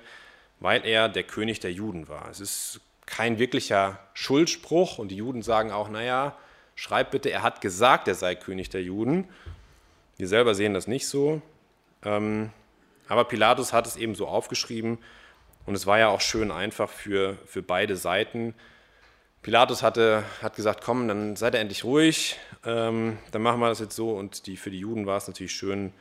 weil 0.62 0.86
er 0.86 1.10
der 1.10 1.24
König 1.24 1.60
der 1.60 1.74
Juden 1.74 2.08
war. 2.08 2.30
Es 2.30 2.40
ist 2.40 2.80
kein 3.06 3.40
wirklicher 3.40 4.00
Schuldspruch 4.14 5.00
und 5.00 5.10
die 5.10 5.18
Juden 5.18 5.42
sagen 5.42 5.74
auch, 5.74 5.90
naja, 5.90 6.38
schreib 6.76 7.12
bitte, 7.12 7.30
er 7.30 7.44
hat 7.44 7.60
gesagt, 7.60 8.08
er 8.08 8.16
sei 8.16 8.36
König 8.36 8.70
der 8.70 8.84
Juden. 8.84 9.28
Wir 10.16 10.30
selber 10.30 10.56
sehen 10.56 10.74
das 10.74 10.88
nicht 10.88 11.10
so. 11.10 11.42
Ähm, 12.06 12.52
aber 13.10 13.26
Pilatus 13.26 13.74
hat 13.74 13.86
es 13.86 13.98
eben 13.98 14.16
so 14.16 14.30
aufgeschrieben 14.30 14.98
und 15.66 15.76
es 15.76 15.86
war 15.86 16.00
ja 16.00 16.08
auch 16.08 16.22
schön 16.22 16.52
einfach 16.52 16.90
für, 16.90 17.38
für 17.46 17.62
beide 17.62 17.98
Seiten. 17.98 18.56
Pilatus 19.44 19.84
hatte, 19.84 20.24
hat 20.42 20.56
gesagt, 20.56 20.82
komm, 20.84 21.08
dann 21.08 21.36
seid 21.36 21.54
ihr 21.54 21.60
endlich 21.60 21.84
ruhig, 21.84 22.38
ähm, 22.66 23.18
dann 23.32 23.42
machen 23.42 23.60
wir 23.60 23.68
das 23.68 23.80
jetzt 23.80 23.96
so. 23.96 24.12
Und 24.12 24.48
die, 24.48 24.56
für 24.56 24.72
die 24.72 24.80
Juden 24.80 25.06
war 25.06 25.18
es 25.18 25.28
natürlich 25.28 25.52
schön, 25.52 25.94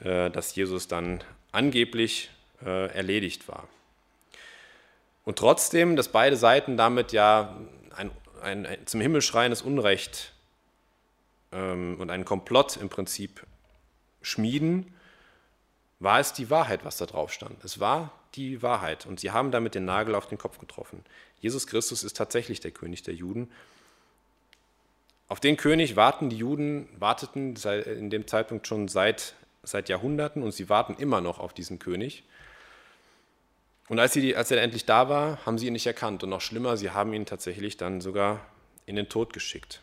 äh, 0.00 0.30
dass 0.30 0.54
Jesus 0.54 0.86
dann 0.86 1.24
angeblich 1.52 2.30
äh, 2.62 2.92
erledigt 2.94 3.48
war. 3.48 3.66
Und 5.24 5.38
trotzdem, 5.38 5.96
dass 5.96 6.08
beide 6.08 6.36
Seiten 6.36 6.76
damit 6.76 7.12
ja 7.12 7.56
ein, 7.96 8.10
ein, 8.42 8.66
ein 8.66 8.86
zum 8.86 9.00
Himmel 9.00 9.22
schreiendes 9.22 9.62
Unrecht 9.62 10.32
ähm, 11.52 11.96
und 11.98 12.10
einen 12.10 12.26
Komplott 12.26 12.76
im 12.76 12.90
Prinzip 12.90 13.44
schmieden, 14.20 14.94
war 15.98 16.20
es 16.20 16.34
die 16.34 16.50
Wahrheit, 16.50 16.84
was 16.84 16.98
da 16.98 17.06
drauf 17.06 17.32
stand. 17.32 17.64
Es 17.64 17.80
war 17.80 18.12
die 18.34 18.62
Wahrheit 18.62 19.06
und 19.06 19.18
sie 19.18 19.30
haben 19.30 19.50
damit 19.50 19.74
den 19.74 19.86
Nagel 19.86 20.14
auf 20.14 20.26
den 20.26 20.36
Kopf 20.36 20.58
getroffen. 20.58 21.02
Jesus 21.40 21.66
Christus 21.66 22.04
ist 22.04 22.16
tatsächlich 22.16 22.60
der 22.60 22.70
König 22.70 23.02
der 23.02 23.14
Juden. 23.14 23.50
Auf 25.28 25.40
den 25.40 25.56
König 25.56 25.96
warten 25.96 26.30
die 26.30 26.38
Juden, 26.38 26.88
warteten 26.98 27.56
in 27.56 28.10
dem 28.10 28.26
Zeitpunkt 28.26 28.66
schon 28.66 28.88
seit, 28.88 29.34
seit 29.62 29.88
Jahrhunderten 29.88 30.42
und 30.42 30.52
sie 30.52 30.68
warten 30.68 30.94
immer 30.98 31.20
noch 31.20 31.38
auf 31.38 31.52
diesen 31.52 31.78
König. 31.78 32.22
Und 33.88 33.98
als, 33.98 34.12
sie, 34.12 34.34
als 34.34 34.50
er 34.50 34.62
endlich 34.62 34.84
da 34.84 35.08
war, 35.08 35.44
haben 35.46 35.58
sie 35.58 35.66
ihn 35.66 35.72
nicht 35.72 35.86
erkannt. 35.86 36.22
Und 36.22 36.30
noch 36.30 36.40
schlimmer, 36.40 36.76
sie 36.76 36.90
haben 36.90 37.12
ihn 37.12 37.26
tatsächlich 37.26 37.76
dann 37.76 38.00
sogar 38.00 38.44
in 38.84 38.96
den 38.96 39.08
Tod 39.08 39.32
geschickt. 39.32 39.80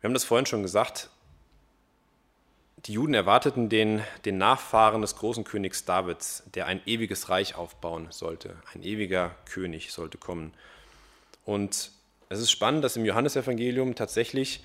Wir 0.00 0.08
haben 0.08 0.14
das 0.14 0.24
vorhin 0.24 0.46
schon 0.46 0.62
gesagt, 0.62 1.10
die 2.86 2.94
Juden 2.94 3.14
erwarteten 3.14 3.68
den, 3.68 4.02
den 4.24 4.38
Nachfahren 4.38 5.02
des 5.02 5.16
großen 5.16 5.44
Königs 5.44 5.84
Davids, 5.84 6.44
der 6.54 6.66
ein 6.66 6.80
ewiges 6.86 7.28
Reich 7.28 7.54
aufbauen 7.54 8.08
sollte. 8.10 8.56
Ein 8.74 8.82
ewiger 8.82 9.34
König 9.44 9.92
sollte 9.92 10.18
kommen. 10.18 10.54
Und 11.44 11.90
es 12.28 12.40
ist 12.40 12.50
spannend, 12.50 12.84
dass 12.84 12.96
im 12.96 13.04
Johannesevangelium 13.04 13.94
tatsächlich 13.94 14.62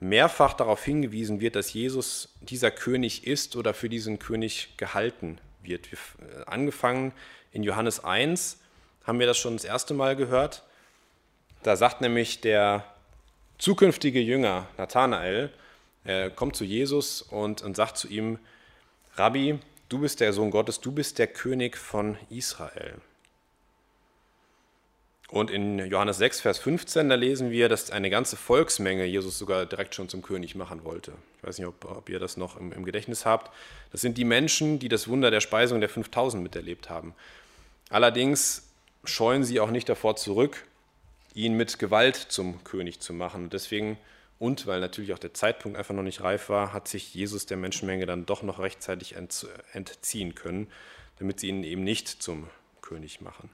mehrfach 0.00 0.54
darauf 0.54 0.84
hingewiesen 0.84 1.40
wird, 1.40 1.56
dass 1.56 1.72
Jesus 1.72 2.34
dieser 2.40 2.70
König 2.70 3.26
ist 3.26 3.56
oder 3.56 3.74
für 3.74 3.88
diesen 3.88 4.18
König 4.18 4.76
gehalten 4.76 5.38
wird. 5.62 5.90
Wir, 5.90 5.98
äh, 5.98 6.44
angefangen 6.46 7.12
in 7.52 7.62
Johannes 7.62 8.02
1 8.02 8.60
haben 9.04 9.18
wir 9.18 9.26
das 9.26 9.38
schon 9.38 9.56
das 9.56 9.64
erste 9.64 9.94
Mal 9.94 10.16
gehört. 10.16 10.62
Da 11.62 11.76
sagt 11.76 12.00
nämlich 12.00 12.40
der 12.40 12.84
zukünftige 13.58 14.20
Jünger 14.20 14.66
Nathanael, 14.76 15.50
er 16.04 16.30
kommt 16.30 16.56
zu 16.56 16.64
Jesus 16.64 17.22
und, 17.22 17.62
und 17.62 17.76
sagt 17.76 17.96
zu 17.96 18.08
ihm, 18.08 18.38
Rabbi, 19.16 19.58
du 19.88 19.98
bist 19.98 20.20
der 20.20 20.32
Sohn 20.32 20.50
Gottes, 20.50 20.80
du 20.80 20.92
bist 20.92 21.18
der 21.18 21.26
König 21.26 21.76
von 21.76 22.16
Israel. 22.30 22.94
Und 25.34 25.50
in 25.50 25.78
Johannes 25.78 26.18
6, 26.18 26.42
Vers 26.42 26.58
15, 26.58 27.08
da 27.08 27.14
lesen 27.14 27.50
wir, 27.50 27.68
dass 27.68 27.90
eine 27.90 28.10
ganze 28.10 28.36
Volksmenge 28.36 29.04
Jesus 29.04 29.38
sogar 29.38 29.66
direkt 29.66 29.94
schon 29.94 30.08
zum 30.08 30.22
König 30.22 30.54
machen 30.54 30.84
wollte. 30.84 31.12
Ich 31.38 31.48
weiß 31.48 31.58
nicht, 31.58 31.66
ob, 31.66 31.84
ob 31.86 32.08
ihr 32.08 32.20
das 32.20 32.36
noch 32.36 32.56
im, 32.56 32.72
im, 32.72 32.84
Gedächtnis 32.84 33.24
habt. 33.24 33.50
Das 33.90 34.00
sind 34.00 34.18
die 34.18 34.24
Menschen, 34.24 34.78
die 34.78 34.88
das 34.88 35.08
Wunder 35.08 35.30
der 35.30 35.40
Speisung 35.40 35.80
der 35.80 35.88
5000 35.88 36.42
miterlebt 36.42 36.90
haben. 36.90 37.14
Allerdings 37.88 38.68
scheuen 39.04 39.42
sie 39.42 39.58
auch 39.60 39.70
nicht 39.70 39.88
davor 39.88 40.14
zurück, 40.14 40.66
ihn 41.34 41.56
mit 41.56 41.78
Gewalt 41.78 42.16
zum 42.16 42.62
König 42.62 43.00
zu 43.00 43.12
machen. 43.12 43.50
Deswegen 43.50 43.98
und 44.38 44.66
weil 44.66 44.80
natürlich 44.80 45.12
auch 45.12 45.18
der 45.18 45.34
Zeitpunkt 45.34 45.78
einfach 45.78 45.94
noch 45.94 46.02
nicht 46.02 46.20
reif 46.22 46.48
war, 46.48 46.72
hat 46.72 46.88
sich 46.88 47.14
Jesus 47.14 47.46
der 47.46 47.56
Menschenmenge 47.56 48.06
dann 48.06 48.26
doch 48.26 48.42
noch 48.42 48.58
rechtzeitig 48.58 49.14
entziehen 49.14 50.34
können, 50.34 50.68
damit 51.18 51.40
sie 51.40 51.48
ihn 51.48 51.64
eben 51.64 51.84
nicht 51.84 52.08
zum 52.08 52.48
König 52.82 53.20
machen. 53.20 53.48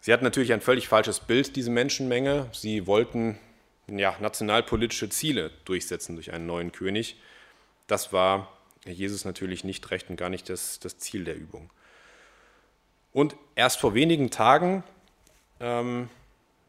Sie 0.00 0.12
hatten 0.12 0.24
natürlich 0.24 0.52
ein 0.52 0.60
völlig 0.60 0.88
falsches 0.88 1.20
Bild, 1.20 1.56
diese 1.56 1.70
Menschenmenge. 1.70 2.48
Sie 2.52 2.86
wollten 2.86 3.38
ja, 3.86 4.16
nationalpolitische 4.20 5.08
Ziele 5.08 5.50
durchsetzen 5.64 6.16
durch 6.16 6.32
einen 6.32 6.46
neuen 6.46 6.72
König. 6.72 7.16
Das 7.86 8.12
war 8.12 8.52
Jesus 8.84 9.24
natürlich 9.24 9.64
nicht 9.64 9.90
recht 9.90 10.10
und 10.10 10.16
gar 10.16 10.28
nicht 10.28 10.48
das, 10.48 10.80
das 10.80 10.98
Ziel 10.98 11.24
der 11.24 11.36
Übung. 11.36 11.70
Und 13.12 13.36
erst 13.54 13.78
vor 13.78 13.94
wenigen 13.94 14.30
Tagen 14.30 14.82
ähm, 15.60 16.08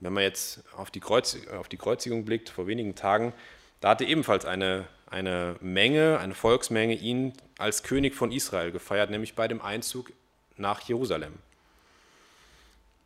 wenn 0.03 0.13
man 0.13 0.23
jetzt 0.23 0.63
auf 0.75 0.91
die, 0.91 0.99
Kreuz, 0.99 1.37
auf 1.57 1.69
die 1.69 1.77
Kreuzigung 1.77 2.25
blickt, 2.25 2.49
vor 2.49 2.67
wenigen 2.67 2.95
Tagen, 2.95 3.33
da 3.79 3.89
hatte 3.89 4.05
ebenfalls 4.05 4.45
eine, 4.45 4.85
eine 5.07 5.55
Menge, 5.61 6.19
eine 6.19 6.33
Volksmenge 6.35 6.93
ihn 6.93 7.33
als 7.57 7.83
König 7.83 8.15
von 8.15 8.31
Israel 8.31 8.71
gefeiert, 8.71 9.09
nämlich 9.09 9.35
bei 9.35 9.47
dem 9.47 9.61
Einzug 9.61 10.11
nach 10.57 10.81
Jerusalem. 10.81 11.33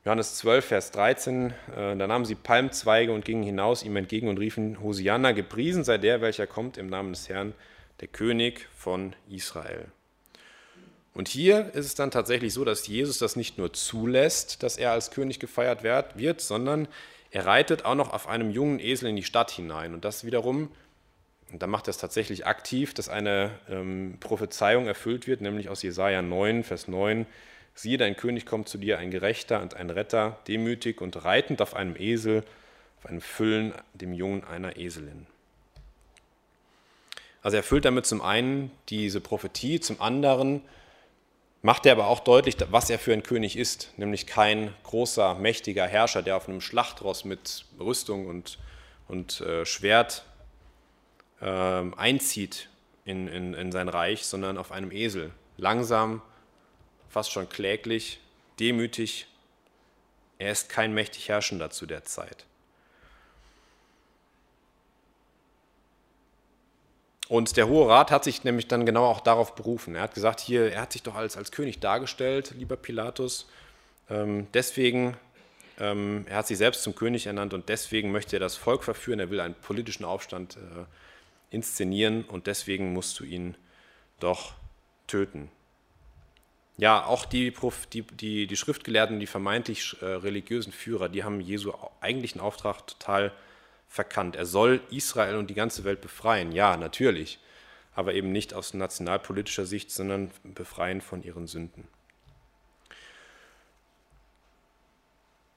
Johannes 0.06 0.38
12, 0.38 0.66
Vers 0.66 0.92
13, 0.92 1.50
äh, 1.50 1.54
da 1.98 2.08
nahmen 2.08 2.26
sie 2.26 2.36
Palmzweige 2.36 3.12
und 3.12 3.26
gingen 3.26 3.44
hinaus 3.44 3.84
ihm 3.84 3.96
entgegen 3.96 4.30
und 4.30 4.38
riefen, 4.38 4.82
Hosianna, 4.82 5.34
gepriesen 5.34 5.84
sei 5.84 5.98
der, 5.98 6.22
welcher 6.22 6.48
kommt 6.48 6.78
im 6.78 6.88
Namen 6.88 7.12
des 7.12 7.28
Herrn, 7.28 7.54
der 8.00 8.08
König 8.08 8.68
von 8.76 9.14
Israel. 9.30 9.92
Und 11.18 11.30
hier 11.30 11.74
ist 11.74 11.88
es 11.88 11.96
dann 11.96 12.12
tatsächlich 12.12 12.54
so, 12.54 12.64
dass 12.64 12.86
Jesus 12.86 13.18
das 13.18 13.36
nicht 13.36 13.58
nur 13.58 13.74
zulässt, 13.74 14.62
dass 14.62 14.78
er 14.78 14.92
als 14.92 15.10
König 15.10 15.40
gefeiert 15.40 15.84
wird, 15.84 16.42
sondern 16.42 16.88
er 17.32 17.48
reitet 17.48 17.86
auch 17.86 17.96
noch 17.96 18.14
auf 18.14 18.28
einem 18.28 18.52
jungen 18.52 18.80
Esel 18.80 19.10
in 19.10 19.16
die 19.16 19.24
Stadt 19.24 19.50
hinein. 19.50 19.96
Und 19.96 20.06
das 20.06 20.26
wiederum 20.26 20.70
Und 21.52 21.64
da 21.64 21.66
macht 21.66 21.88
er 21.88 21.90
es 21.90 21.98
tatsächlich 21.98 22.46
aktiv, 22.46 22.94
dass 22.94 23.10
eine 23.10 23.50
ähm, 23.68 24.18
Prophezeiung 24.20 24.86
erfüllt 24.86 25.26
wird, 25.26 25.42
nämlich 25.42 25.70
aus 25.70 25.82
Jesaja 25.82 26.22
9, 26.22 26.64
Vers 26.64 26.88
9. 26.88 27.26
Siehe, 27.74 27.98
dein 27.98 28.16
König 28.16 28.46
kommt 28.46 28.70
zu 28.70 28.78
dir, 28.78 29.00
ein 29.00 29.10
Gerechter 29.10 29.64
und 29.64 29.74
ein 29.74 29.90
Retter, 29.90 30.38
demütig 30.48 31.02
und 31.02 31.26
reitend 31.26 31.64
auf 31.64 31.74
einem 31.74 31.96
Esel, 31.96 32.44
auf 33.00 33.08
einem 33.08 33.22
Füllen, 33.22 33.74
dem 33.96 34.14
Jungen 34.14 34.44
einer 34.44 34.78
Eselin. 34.78 35.26
Also 37.42 37.58
er 37.58 37.62
erfüllt 37.62 37.86
damit 37.86 38.06
zum 38.06 38.22
einen 38.22 38.70
diese 38.90 39.20
Prophetie, 39.20 39.80
zum 39.80 40.00
anderen 40.00 40.62
macht 41.62 41.86
er 41.86 41.94
aber 41.94 42.08
auch 42.08 42.20
deutlich, 42.20 42.56
was 42.70 42.90
er 42.90 43.00
für 43.00 43.14
ein 43.14 43.24
König 43.24 43.58
ist, 43.58 43.94
nämlich 43.98 44.28
kein 44.28 44.74
großer, 44.84 45.36
mächtiger 45.36 45.88
Herrscher, 45.88 46.22
der 46.22 46.38
auf 46.38 46.48
einem 46.48 46.62
Schlachtross 46.62 47.26
mit 47.26 47.66
Rüstung 47.80 48.28
und, 48.28 48.60
und 49.08 49.42
äh, 49.42 49.66
Schwert 49.66 50.26
äh, 51.42 51.46
einzieht 51.46 52.70
in, 53.06 53.28
in, 53.28 53.54
in 53.54 53.72
sein 53.72 53.90
Reich, 53.90 54.26
sondern 54.26 54.58
auf 54.58 54.72
einem 54.72 54.92
Esel, 54.92 55.32
langsam, 55.58 56.22
fast 57.10 57.32
schon 57.32 57.50
kläglich, 57.50 58.20
demütig. 58.60 59.28
Er 60.40 60.52
ist 60.52 60.70
kein 60.70 60.94
mächtig 60.94 61.30
Herrschender 61.30 61.70
zu 61.70 61.86
der 61.86 62.04
Zeit. 62.04 62.46
Und 67.30 67.58
der 67.58 67.68
Hohe 67.68 67.90
Rat 67.90 68.10
hat 68.12 68.24
sich 68.24 68.44
nämlich 68.44 68.68
dann 68.68 68.86
genau 68.86 69.06
auch 69.06 69.20
darauf 69.20 69.56
berufen. 69.56 69.96
Er 69.96 70.04
hat 70.04 70.14
gesagt, 70.14 70.40
hier, 70.40 70.72
er 70.72 70.82
hat 70.82 70.94
sich 70.94 71.04
doch 71.04 71.16
als, 71.16 71.36
als 71.36 71.52
König 71.52 71.80
dargestellt, 71.80 72.54
lieber 72.58 72.78
Pilatus. 72.78 73.48
Ähm, 74.10 74.48
deswegen, 74.54 75.18
ähm, 75.80 76.26
er 76.30 76.38
hat 76.38 76.48
sich 76.48 76.58
selbst 76.58 76.84
zum 76.84 76.96
König 76.96 77.28
ernannt 77.28 77.54
und 77.54 77.68
deswegen 77.68 78.12
möchte 78.12 78.38
er 78.38 78.40
das 78.40 78.56
Volk 78.56 78.84
verführen. 78.84 79.20
Er 79.20 79.30
will 79.30 79.42
einen 79.42 79.56
politischen 79.56 80.06
Aufstand 80.06 80.56
äh, 80.56 80.86
inszenieren 81.50 82.24
und 82.24 82.48
deswegen 82.48 82.94
musst 82.94 83.20
du 83.20 83.26
ihn 83.26 83.56
doch 84.20 84.54
töten. 85.08 85.52
Ja, 86.78 87.06
auch 87.06 87.26
die, 87.26 87.54
die, 87.92 88.04
die, 88.04 88.48
die 88.48 88.56
Schriftgelehrten, 88.56 89.20
die 89.20 89.28
vermeintlich 89.28 89.98
äh, 90.00 90.06
religiösen 90.06 90.72
Führer, 90.72 91.10
die 91.10 91.24
haben 91.24 91.42
Jesu 91.42 91.74
eigentlichen 92.02 92.40
Auftrag 92.40 92.86
total 92.86 93.34
verkannt. 93.88 94.36
Er 94.36 94.46
soll 94.46 94.82
Israel 94.92 95.36
und 95.36 95.50
die 95.50 95.54
ganze 95.56 95.84
Welt 95.84 96.02
befreien, 96.02 96.52
ja, 96.52 96.78
natürlich, 96.78 97.40
aber 97.96 98.14
eben 98.14 98.32
nicht 98.32 98.54
aus 98.54 98.74
nationalpolitischer 98.74 99.66
Sicht, 99.66 99.92
sondern 99.92 100.32
befreien 100.44 101.02
von 101.02 101.24
ihren 101.24 101.48
Sünden. 101.48 101.88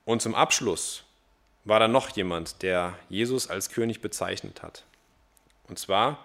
Und 0.05 0.23
zum 0.23 0.35
Abschluss 0.35 1.05
war 1.65 1.79
da 1.79 1.89
noch 1.89 2.09
jemand, 2.11 2.63
der 2.63 2.99
Jesus 3.09 3.49
als 3.49 3.71
König 3.71 4.01
bezeichnet 4.01 4.63
hat. 4.63 4.85
Und 5.69 5.79
zwar 5.79 6.25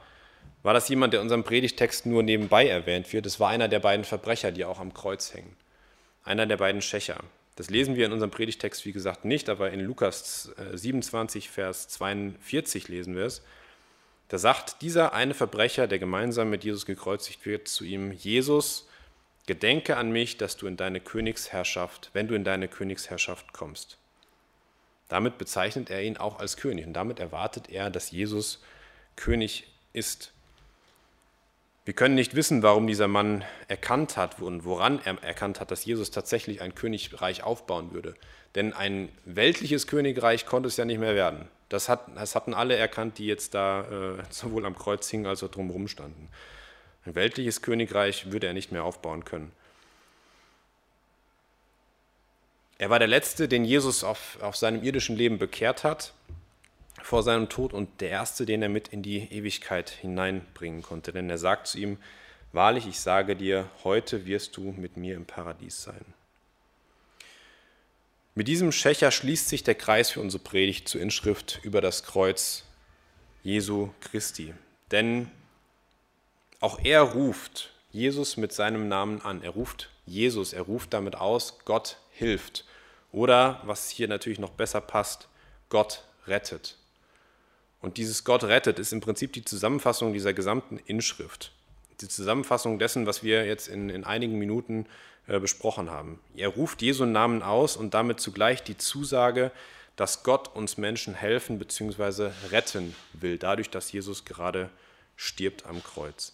war 0.64 0.74
das 0.74 0.90
jemand, 0.90 1.14
der 1.14 1.20
in 1.20 1.26
unserem 1.26 1.44
Predigtext 1.44 2.06
nur 2.06 2.24
nebenbei 2.24 2.68
erwähnt 2.68 3.12
wird. 3.14 3.26
Es 3.26 3.40
war 3.40 3.50
einer 3.50 3.68
der 3.68 3.80
beiden 3.80 4.06
Verbrecher, 4.06 4.52
die 4.52 4.66
auch 4.66 4.80
am 4.80 4.94
Kreuz 4.94 5.34
hängen. 5.34 5.56
Einer 6.24 6.48
der 6.48 6.58
beiden 6.58 6.82
Schächer. 6.82 7.18
Das 7.56 7.70
lesen 7.70 7.96
wir 7.96 8.06
in 8.06 8.12
unserem 8.12 8.32
Predigtext, 8.32 8.86
wie 8.86 8.92
gesagt, 8.92 9.24
nicht, 9.24 9.48
aber 9.50 9.72
in 9.72 9.80
Lukas 9.80 10.52
27, 10.74 11.46
äh, 11.46 11.50
Vers 11.50 11.88
42 11.88 12.90
lesen 12.90 13.16
wir 13.16 13.26
es. 13.26 13.42
Da 14.28 14.38
sagt 14.38 14.82
dieser 14.82 15.14
eine 15.14 15.34
Verbrecher, 15.34 15.88
der 15.88 16.00
gemeinsam 16.00 16.50
mit 16.50 16.64
Jesus 16.64 16.86
gekreuzigt 16.86 17.46
wird, 17.46 17.68
zu 17.68 17.86
ihm, 17.86 18.12
Jesus, 18.12 18.88
gedenke 19.46 19.98
an 19.98 20.12
mich, 20.12 20.38
dass 20.38 20.58
du 20.58 20.68
in 20.68 20.78
deine 20.78 21.00
Königsherrschaft, 21.00 22.10
wenn 22.14 22.28
du 22.28 22.36
in 22.36 22.44
deine 22.44 22.68
Königsherrschaft 22.68 23.54
kommst. 23.54 23.98
Damit 25.08 25.38
bezeichnet 25.38 25.90
er 25.92 26.02
ihn 26.02 26.18
auch 26.18 26.40
als 26.40 26.58
König 26.58 26.88
und 26.88 26.94
damit 26.94 27.20
erwartet 27.20 27.70
er, 27.70 27.92
dass 27.92 28.12
Jesus 28.12 28.64
König 29.16 29.68
ist. 29.94 30.34
Wir 31.86 31.94
können 31.94 32.16
nicht 32.16 32.34
wissen, 32.34 32.64
warum 32.64 32.88
dieser 32.88 33.08
Mann 33.08 33.46
erkannt 33.68 34.18
hat 34.18 34.42
und 34.42 34.66
woran 34.66 35.00
er 35.06 35.24
erkannt 35.24 35.60
hat, 35.60 35.70
dass 35.70 35.86
Jesus 35.86 36.10
tatsächlich 36.10 36.62
ein 36.62 36.74
Königreich 36.74 37.44
aufbauen 37.44 37.94
würde. 37.94 38.16
Denn 38.56 38.74
ein 38.74 39.10
weltliches 39.26 39.86
Königreich 39.86 40.48
konnte 40.48 40.68
es 40.68 40.78
ja 40.78 40.86
nicht 40.86 40.98
mehr 40.98 41.14
werden. 41.14 41.48
Das, 41.70 41.88
hat, 41.88 42.08
das 42.16 42.34
hatten 42.34 42.56
alle 42.56 42.76
erkannt, 42.76 43.20
die 43.20 43.28
jetzt 43.28 43.54
da 43.54 43.82
äh, 43.82 44.24
sowohl 44.32 44.66
am 44.66 44.76
Kreuz 44.76 45.08
hingen 45.10 45.28
als 45.28 45.44
auch 45.44 45.52
drumherum 45.52 45.88
standen. 45.88 46.28
Ein 47.06 47.14
weltliches 47.14 47.62
Königreich 47.62 48.32
würde 48.32 48.48
er 48.48 48.54
nicht 48.54 48.72
mehr 48.72 48.84
aufbauen 48.84 49.24
können. 49.24 49.52
Er 52.80 52.90
war 52.90 52.98
der 52.98 53.08
Letzte, 53.08 53.48
den 53.48 53.64
Jesus 53.64 54.04
auf, 54.04 54.40
auf 54.42 54.56
seinem 54.56 54.84
irdischen 54.84 55.16
Leben 55.16 55.38
bekehrt 55.38 55.84
hat 55.84 56.14
vor 57.02 57.24
seinem 57.24 57.50
Tod 57.50 57.74
und 57.74 58.02
der 58.02 58.10
erste, 58.10 58.46
den 58.46 58.62
er 58.62 58.70
mit 58.70 58.88
in 58.88 59.04
die 59.04 59.32
Ewigkeit 59.32 59.90
hineinbringen 59.90 60.82
konnte. 60.82 61.12
Denn 61.12 61.30
er 61.30 61.38
sagt 61.38 61.68
zu 61.68 61.78
ihm, 61.78 61.98
wahrlich, 62.52 62.88
ich 62.88 63.00
sage 63.00 63.36
dir, 63.36 63.70
heute 63.84 64.26
wirst 64.26 64.58
du 64.58 64.74
mit 64.78 64.98
mir 64.98 65.16
im 65.16 65.26
Paradies 65.26 65.84
sein. 65.84 66.06
Mit 68.34 68.48
diesem 68.48 68.72
Schächer 68.72 69.12
schließt 69.12 69.48
sich 69.48 69.64
der 69.64 69.76
Kreis 69.76 70.10
für 70.12 70.20
unsere 70.20 70.44
Predigt 70.44 70.90
zur 70.90 71.00
Inschrift 71.00 71.60
über 71.64 71.80
das 71.80 72.04
Kreuz 72.04 72.64
Jesu 73.44 73.92
Christi. 74.02 74.54
Denn 74.92 75.32
auch 76.60 76.80
er 76.84 77.02
ruft 77.02 77.72
Jesus 77.92 78.36
mit 78.36 78.52
seinem 78.52 78.90
Namen 78.90 79.22
an. 79.22 79.42
Er 79.42 79.52
ruft 79.52 79.90
Jesus, 80.06 80.52
er 80.52 80.64
ruft 80.64 80.94
damit 80.94 81.16
aus, 81.16 81.60
Gott 81.64 81.98
hilft. 82.12 82.66
Oder, 83.12 83.62
was 83.64 83.90
hier 83.90 84.10
natürlich 84.10 84.40
noch 84.40 84.50
besser 84.50 84.82
passt, 84.82 85.30
Gott 85.70 86.04
rettet. 86.28 86.78
Und 87.82 87.98
dieses 87.98 88.24
Gott 88.24 88.44
rettet 88.44 88.80
ist 88.80 88.94
im 88.94 89.02
Prinzip 89.02 89.34
die 89.34 89.46
Zusammenfassung 89.46 90.14
dieser 90.14 90.34
gesamten 90.34 90.78
Inschrift. 90.78 91.52
Die 92.02 92.08
Zusammenfassung 92.08 92.80
dessen, 92.80 93.06
was 93.06 93.24
wir 93.24 93.46
jetzt 93.46 93.68
in, 93.68 93.90
in 93.90 94.04
einigen 94.04 94.38
Minuten 94.38 94.86
äh, 95.28 95.40
besprochen 95.40 95.90
haben. 95.90 96.20
Er 96.36 96.50
ruft 96.50 96.82
Jesu 96.82 97.06
Namen 97.06 97.42
aus 97.42 97.78
und 97.78 97.94
damit 97.94 98.20
zugleich 98.20 98.64
die 98.64 98.78
Zusage, 98.78 99.52
dass 99.96 100.24
Gott 100.24 100.56
uns 100.56 100.78
Menschen 100.78 101.14
helfen 101.14 101.58
bzw. 101.58 102.32
retten 102.52 102.96
will, 103.14 103.38
dadurch, 103.38 103.70
dass 103.70 103.92
Jesus 103.92 104.26
gerade 104.26 104.70
stirbt 105.16 105.66
am 105.66 105.82
Kreuz. 105.84 106.34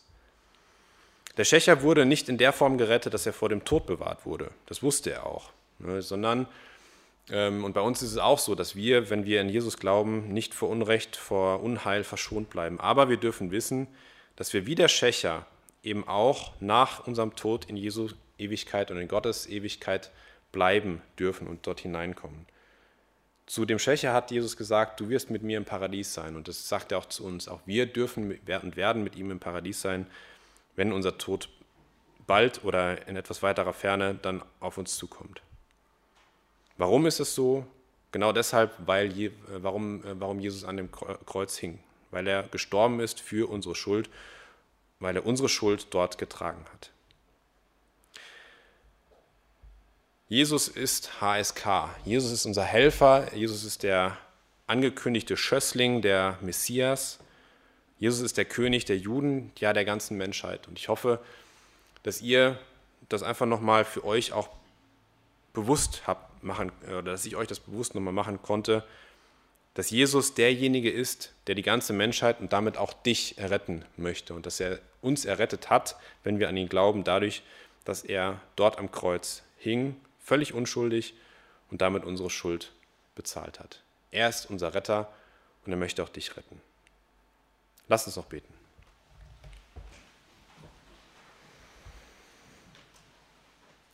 Der 1.37 1.45
Schächer 1.45 1.81
wurde 1.81 2.05
nicht 2.05 2.27
in 2.27 2.37
der 2.37 2.53
Form 2.53 2.77
gerettet, 2.77 3.13
dass 3.13 3.25
er 3.25 3.33
vor 3.33 3.49
dem 3.49 3.63
Tod 3.63 3.85
bewahrt 3.85 4.25
wurde. 4.25 4.51
Das 4.65 4.83
wusste 4.83 5.11
er 5.11 5.25
auch. 5.25 5.51
Ne, 5.79 6.01
sondern 6.01 6.47
und 7.29 7.73
bei 7.73 7.81
uns 7.81 8.01
ist 8.01 8.11
es 8.11 8.17
auch 8.17 8.39
so, 8.39 8.55
dass 8.55 8.75
wir, 8.75 9.09
wenn 9.09 9.25
wir 9.25 9.41
in 9.41 9.49
Jesus 9.49 9.77
glauben, 9.77 10.33
nicht 10.33 10.53
vor 10.53 10.69
Unrecht, 10.69 11.15
vor 11.15 11.61
Unheil 11.61 12.03
verschont 12.03 12.49
bleiben. 12.49 12.79
Aber 12.79 13.09
wir 13.09 13.17
dürfen 13.17 13.51
wissen, 13.51 13.87
dass 14.35 14.53
wir 14.53 14.65
wie 14.65 14.75
der 14.75 14.87
Schächer 14.87 15.45
eben 15.83 16.07
auch 16.07 16.53
nach 16.59 17.07
unserem 17.07 17.35
Tod 17.35 17.65
in 17.65 17.77
Jesu 17.77 18.09
Ewigkeit 18.37 18.91
und 18.91 18.97
in 18.97 19.07
Gottes 19.07 19.47
Ewigkeit 19.47 20.11
bleiben 20.51 21.01
dürfen 21.17 21.47
und 21.47 21.65
dort 21.65 21.79
hineinkommen. 21.79 22.45
Zu 23.45 23.65
dem 23.65 23.79
Schächer 23.79 24.13
hat 24.13 24.31
Jesus 24.31 24.57
gesagt, 24.57 24.99
du 24.99 25.09
wirst 25.09 25.29
mit 25.29 25.43
mir 25.43 25.57
im 25.57 25.65
Paradies 25.65 26.13
sein. 26.13 26.35
Und 26.35 26.47
das 26.47 26.67
sagt 26.67 26.91
er 26.91 26.97
auch 26.97 27.05
zu 27.05 27.25
uns. 27.25 27.47
Auch 27.47 27.61
wir 27.65 27.85
dürfen 27.85 28.31
und 28.31 28.75
werden 28.75 29.03
mit 29.03 29.15
ihm 29.15 29.31
im 29.31 29.39
Paradies 29.39 29.81
sein, 29.81 30.07
wenn 30.75 30.93
unser 30.93 31.17
Tod 31.17 31.49
bald 32.27 32.63
oder 32.63 33.07
in 33.07 33.15
etwas 33.15 33.43
weiterer 33.43 33.73
Ferne 33.73 34.17
dann 34.21 34.41
auf 34.59 34.77
uns 34.77 34.95
zukommt. 34.95 35.41
Warum 36.77 37.05
ist 37.05 37.19
es 37.19 37.35
so? 37.35 37.65
Genau 38.11 38.33
deshalb, 38.33 38.73
weil 38.85 39.11
je, 39.11 39.27
äh, 39.27 39.31
warum, 39.61 40.03
äh, 40.03 40.19
warum 40.19 40.39
Jesus 40.39 40.63
an 40.63 40.77
dem 40.77 40.89
Kreuz 40.91 41.57
hing. 41.57 41.79
Weil 42.11 42.27
er 42.27 42.43
gestorben 42.43 42.99
ist 42.99 43.21
für 43.21 43.49
unsere 43.49 43.75
Schuld, 43.75 44.09
weil 44.99 45.15
er 45.15 45.25
unsere 45.25 45.47
Schuld 45.47 45.87
dort 45.91 46.17
getragen 46.17 46.65
hat. 46.73 46.91
Jesus 50.27 50.67
ist 50.67 51.21
HSK. 51.21 51.89
Jesus 52.05 52.31
ist 52.31 52.45
unser 52.45 52.63
Helfer. 52.63 53.33
Jesus 53.35 53.63
ist 53.63 53.83
der 53.83 54.17
angekündigte 54.67 55.35
Schössling, 55.35 56.01
der 56.01 56.37
Messias. 56.41 57.19
Jesus 57.99 58.21
ist 58.21 58.37
der 58.37 58.45
König 58.45 58.85
der 58.85 58.97
Juden, 58.97 59.51
ja 59.57 59.73
der 59.73 59.85
ganzen 59.85 60.17
Menschheit. 60.17 60.67
Und 60.67 60.79
ich 60.79 60.87
hoffe, 60.87 61.19
dass 62.03 62.21
ihr 62.21 62.57
das 63.09 63.23
einfach 63.23 63.45
nochmal 63.45 63.85
für 63.85 64.05
euch 64.05 64.31
auch 64.33 64.49
bewusst 65.53 66.03
habt 66.07 66.30
machen, 66.43 66.71
oder 66.87 67.03
dass 67.03 67.25
ich 67.25 67.35
euch 67.35 67.47
das 67.47 67.59
bewusst 67.59 67.95
nochmal 67.95 68.13
machen 68.13 68.41
konnte, 68.41 68.83
dass 69.73 69.89
Jesus 69.89 70.33
derjenige 70.33 70.91
ist, 70.91 71.33
der 71.47 71.55
die 71.55 71.61
ganze 71.61 71.93
Menschheit 71.93 72.39
und 72.39 72.51
damit 72.51 72.77
auch 72.77 72.93
dich 72.93 73.37
erretten 73.37 73.85
möchte 73.95 74.33
und 74.33 74.45
dass 74.45 74.59
er 74.59 74.79
uns 75.01 75.25
errettet 75.25 75.69
hat, 75.69 75.95
wenn 76.23 76.39
wir 76.39 76.49
an 76.49 76.57
ihn 76.57 76.67
glauben, 76.69 77.03
dadurch, 77.03 77.43
dass 77.85 78.03
er 78.03 78.41
dort 78.55 78.77
am 78.77 78.91
Kreuz 78.91 79.43
hing, 79.57 79.95
völlig 80.19 80.53
unschuldig 80.53 81.13
und 81.69 81.81
damit 81.81 82.03
unsere 82.03 82.29
Schuld 82.29 82.73
bezahlt 83.15 83.59
hat. 83.59 83.81
Er 84.11 84.27
ist 84.29 84.49
unser 84.49 84.73
Retter 84.73 85.11
und 85.65 85.71
er 85.71 85.77
möchte 85.77 86.03
auch 86.03 86.09
dich 86.09 86.35
retten. 86.35 86.61
Lass 87.87 88.05
uns 88.05 88.17
noch 88.17 88.25
beten. 88.25 88.60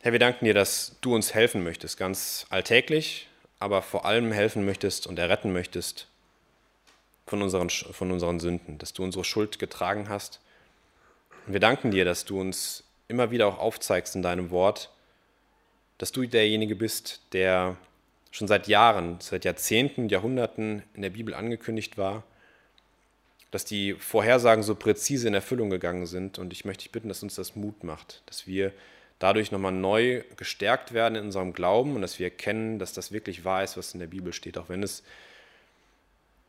Herr, 0.08 0.12
wir 0.12 0.20
danken 0.20 0.46
dir, 0.46 0.54
dass 0.54 0.96
du 1.02 1.14
uns 1.14 1.34
helfen 1.34 1.62
möchtest, 1.62 1.98
ganz 1.98 2.46
alltäglich, 2.48 3.28
aber 3.58 3.82
vor 3.82 4.06
allem 4.06 4.32
helfen 4.32 4.64
möchtest 4.64 5.06
und 5.06 5.18
erretten 5.18 5.52
möchtest 5.52 6.08
von 7.26 7.42
unseren, 7.42 7.68
von 7.68 8.10
unseren 8.10 8.40
Sünden, 8.40 8.78
dass 8.78 8.94
du 8.94 9.04
unsere 9.04 9.22
Schuld 9.22 9.58
getragen 9.58 10.08
hast. 10.08 10.40
Und 11.46 11.52
wir 11.52 11.60
danken 11.60 11.90
dir, 11.90 12.06
dass 12.06 12.24
du 12.24 12.40
uns 12.40 12.84
immer 13.08 13.30
wieder 13.30 13.48
auch 13.48 13.58
aufzeigst 13.58 14.16
in 14.16 14.22
deinem 14.22 14.48
Wort, 14.50 14.90
dass 15.98 16.10
du 16.10 16.24
derjenige 16.24 16.74
bist, 16.74 17.20
der 17.34 17.76
schon 18.30 18.48
seit 18.48 18.66
Jahren, 18.66 19.18
seit 19.20 19.44
Jahrzehnten, 19.44 20.08
Jahrhunderten 20.08 20.84
in 20.94 21.02
der 21.02 21.10
Bibel 21.10 21.34
angekündigt 21.34 21.98
war, 21.98 22.22
dass 23.50 23.66
die 23.66 23.92
Vorhersagen 23.92 24.62
so 24.62 24.74
präzise 24.74 25.28
in 25.28 25.34
Erfüllung 25.34 25.68
gegangen 25.68 26.06
sind. 26.06 26.38
Und 26.38 26.54
ich 26.54 26.64
möchte 26.64 26.84
dich 26.84 26.92
bitten, 26.92 27.10
dass 27.10 27.22
uns 27.22 27.34
das 27.34 27.56
Mut 27.56 27.84
macht, 27.84 28.22
dass 28.24 28.46
wir 28.46 28.72
dadurch 29.18 29.50
nochmal 29.50 29.72
neu 29.72 30.22
gestärkt 30.36 30.92
werden 30.92 31.16
in 31.16 31.24
unserem 31.24 31.52
Glauben 31.52 31.96
und 31.96 32.02
dass 32.02 32.18
wir 32.18 32.26
erkennen, 32.26 32.78
dass 32.78 32.92
das 32.92 33.12
wirklich 33.12 33.44
wahr 33.44 33.64
ist, 33.64 33.76
was 33.76 33.94
in 33.94 34.00
der 34.00 34.06
Bibel 34.06 34.32
steht, 34.32 34.58
auch 34.58 34.68
wenn 34.68 34.82
es 34.82 35.02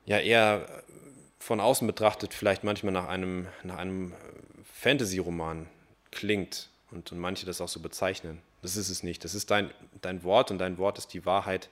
ja 0.06 0.20
eher 0.20 0.68
von 1.40 1.60
außen 1.60 1.88
betrachtet 1.88 2.34
vielleicht 2.34 2.64
manchmal 2.64 2.94
nach 2.94 3.08
einem, 3.08 3.48
nach 3.64 3.78
einem 3.78 4.14
Fantasy-Roman 4.74 5.68
klingt 6.12 6.70
und, 6.92 7.12
und 7.12 7.20
manche 7.20 7.46
das 7.46 7.62
auch 7.62 7.68
so 7.68 7.80
bezeichnen. 7.80 8.42
Das 8.62 8.76
ist 8.76 8.90
es 8.90 9.04
nicht. 9.04 9.24
Das 9.24 9.36
ist 9.36 9.52
dein, 9.52 9.72
dein 10.02 10.24
Wort 10.24 10.52
und 10.52 10.58
dein 10.58 10.78
Wort 10.78 10.98
ist 10.98 11.14
die 11.14 11.26
Wahrheit. 11.26 11.70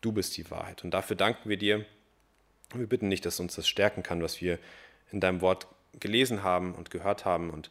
Du 0.00 0.12
bist 0.12 0.36
die 0.36 0.50
Wahrheit. 0.50 0.84
Und 0.84 0.92
dafür 0.92 1.16
danken 1.16 1.48
wir 1.48 1.56
dir. 1.56 1.84
Wir 2.74 2.86
bitten 2.86 3.08
nicht, 3.08 3.26
dass 3.26 3.40
uns 3.40 3.56
das 3.56 3.68
stärken 3.68 4.02
kann, 4.02 4.22
was 4.22 4.40
wir 4.40 4.58
in 5.10 5.20
deinem 5.20 5.40
Wort 5.40 5.66
gelesen 5.98 6.42
haben 6.42 6.74
und 6.74 6.90
gehört 6.90 7.24
haben. 7.24 7.50
Und 7.50 7.70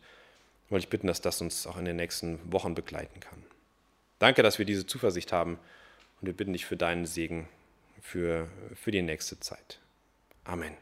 wollte 0.71 0.85
ich 0.85 0.89
bitten, 0.89 1.07
dass 1.07 1.21
das 1.21 1.41
uns 1.41 1.67
auch 1.67 1.77
in 1.77 1.85
den 1.85 1.97
nächsten 1.97 2.39
Wochen 2.51 2.75
begleiten 2.75 3.19
kann. 3.19 3.43
Danke, 4.19 4.43
dass 4.43 4.57
wir 4.57 4.65
diese 4.65 4.85
Zuversicht 4.85 5.31
haben. 5.31 5.59
Und 6.21 6.27
wir 6.27 6.33
bitten 6.33 6.53
dich 6.53 6.65
für 6.65 6.77
deinen 6.77 7.05
Segen 7.05 7.47
für, 8.01 8.47
für 8.75 8.91
die 8.91 9.01
nächste 9.01 9.39
Zeit. 9.39 9.79
Amen. 10.43 10.77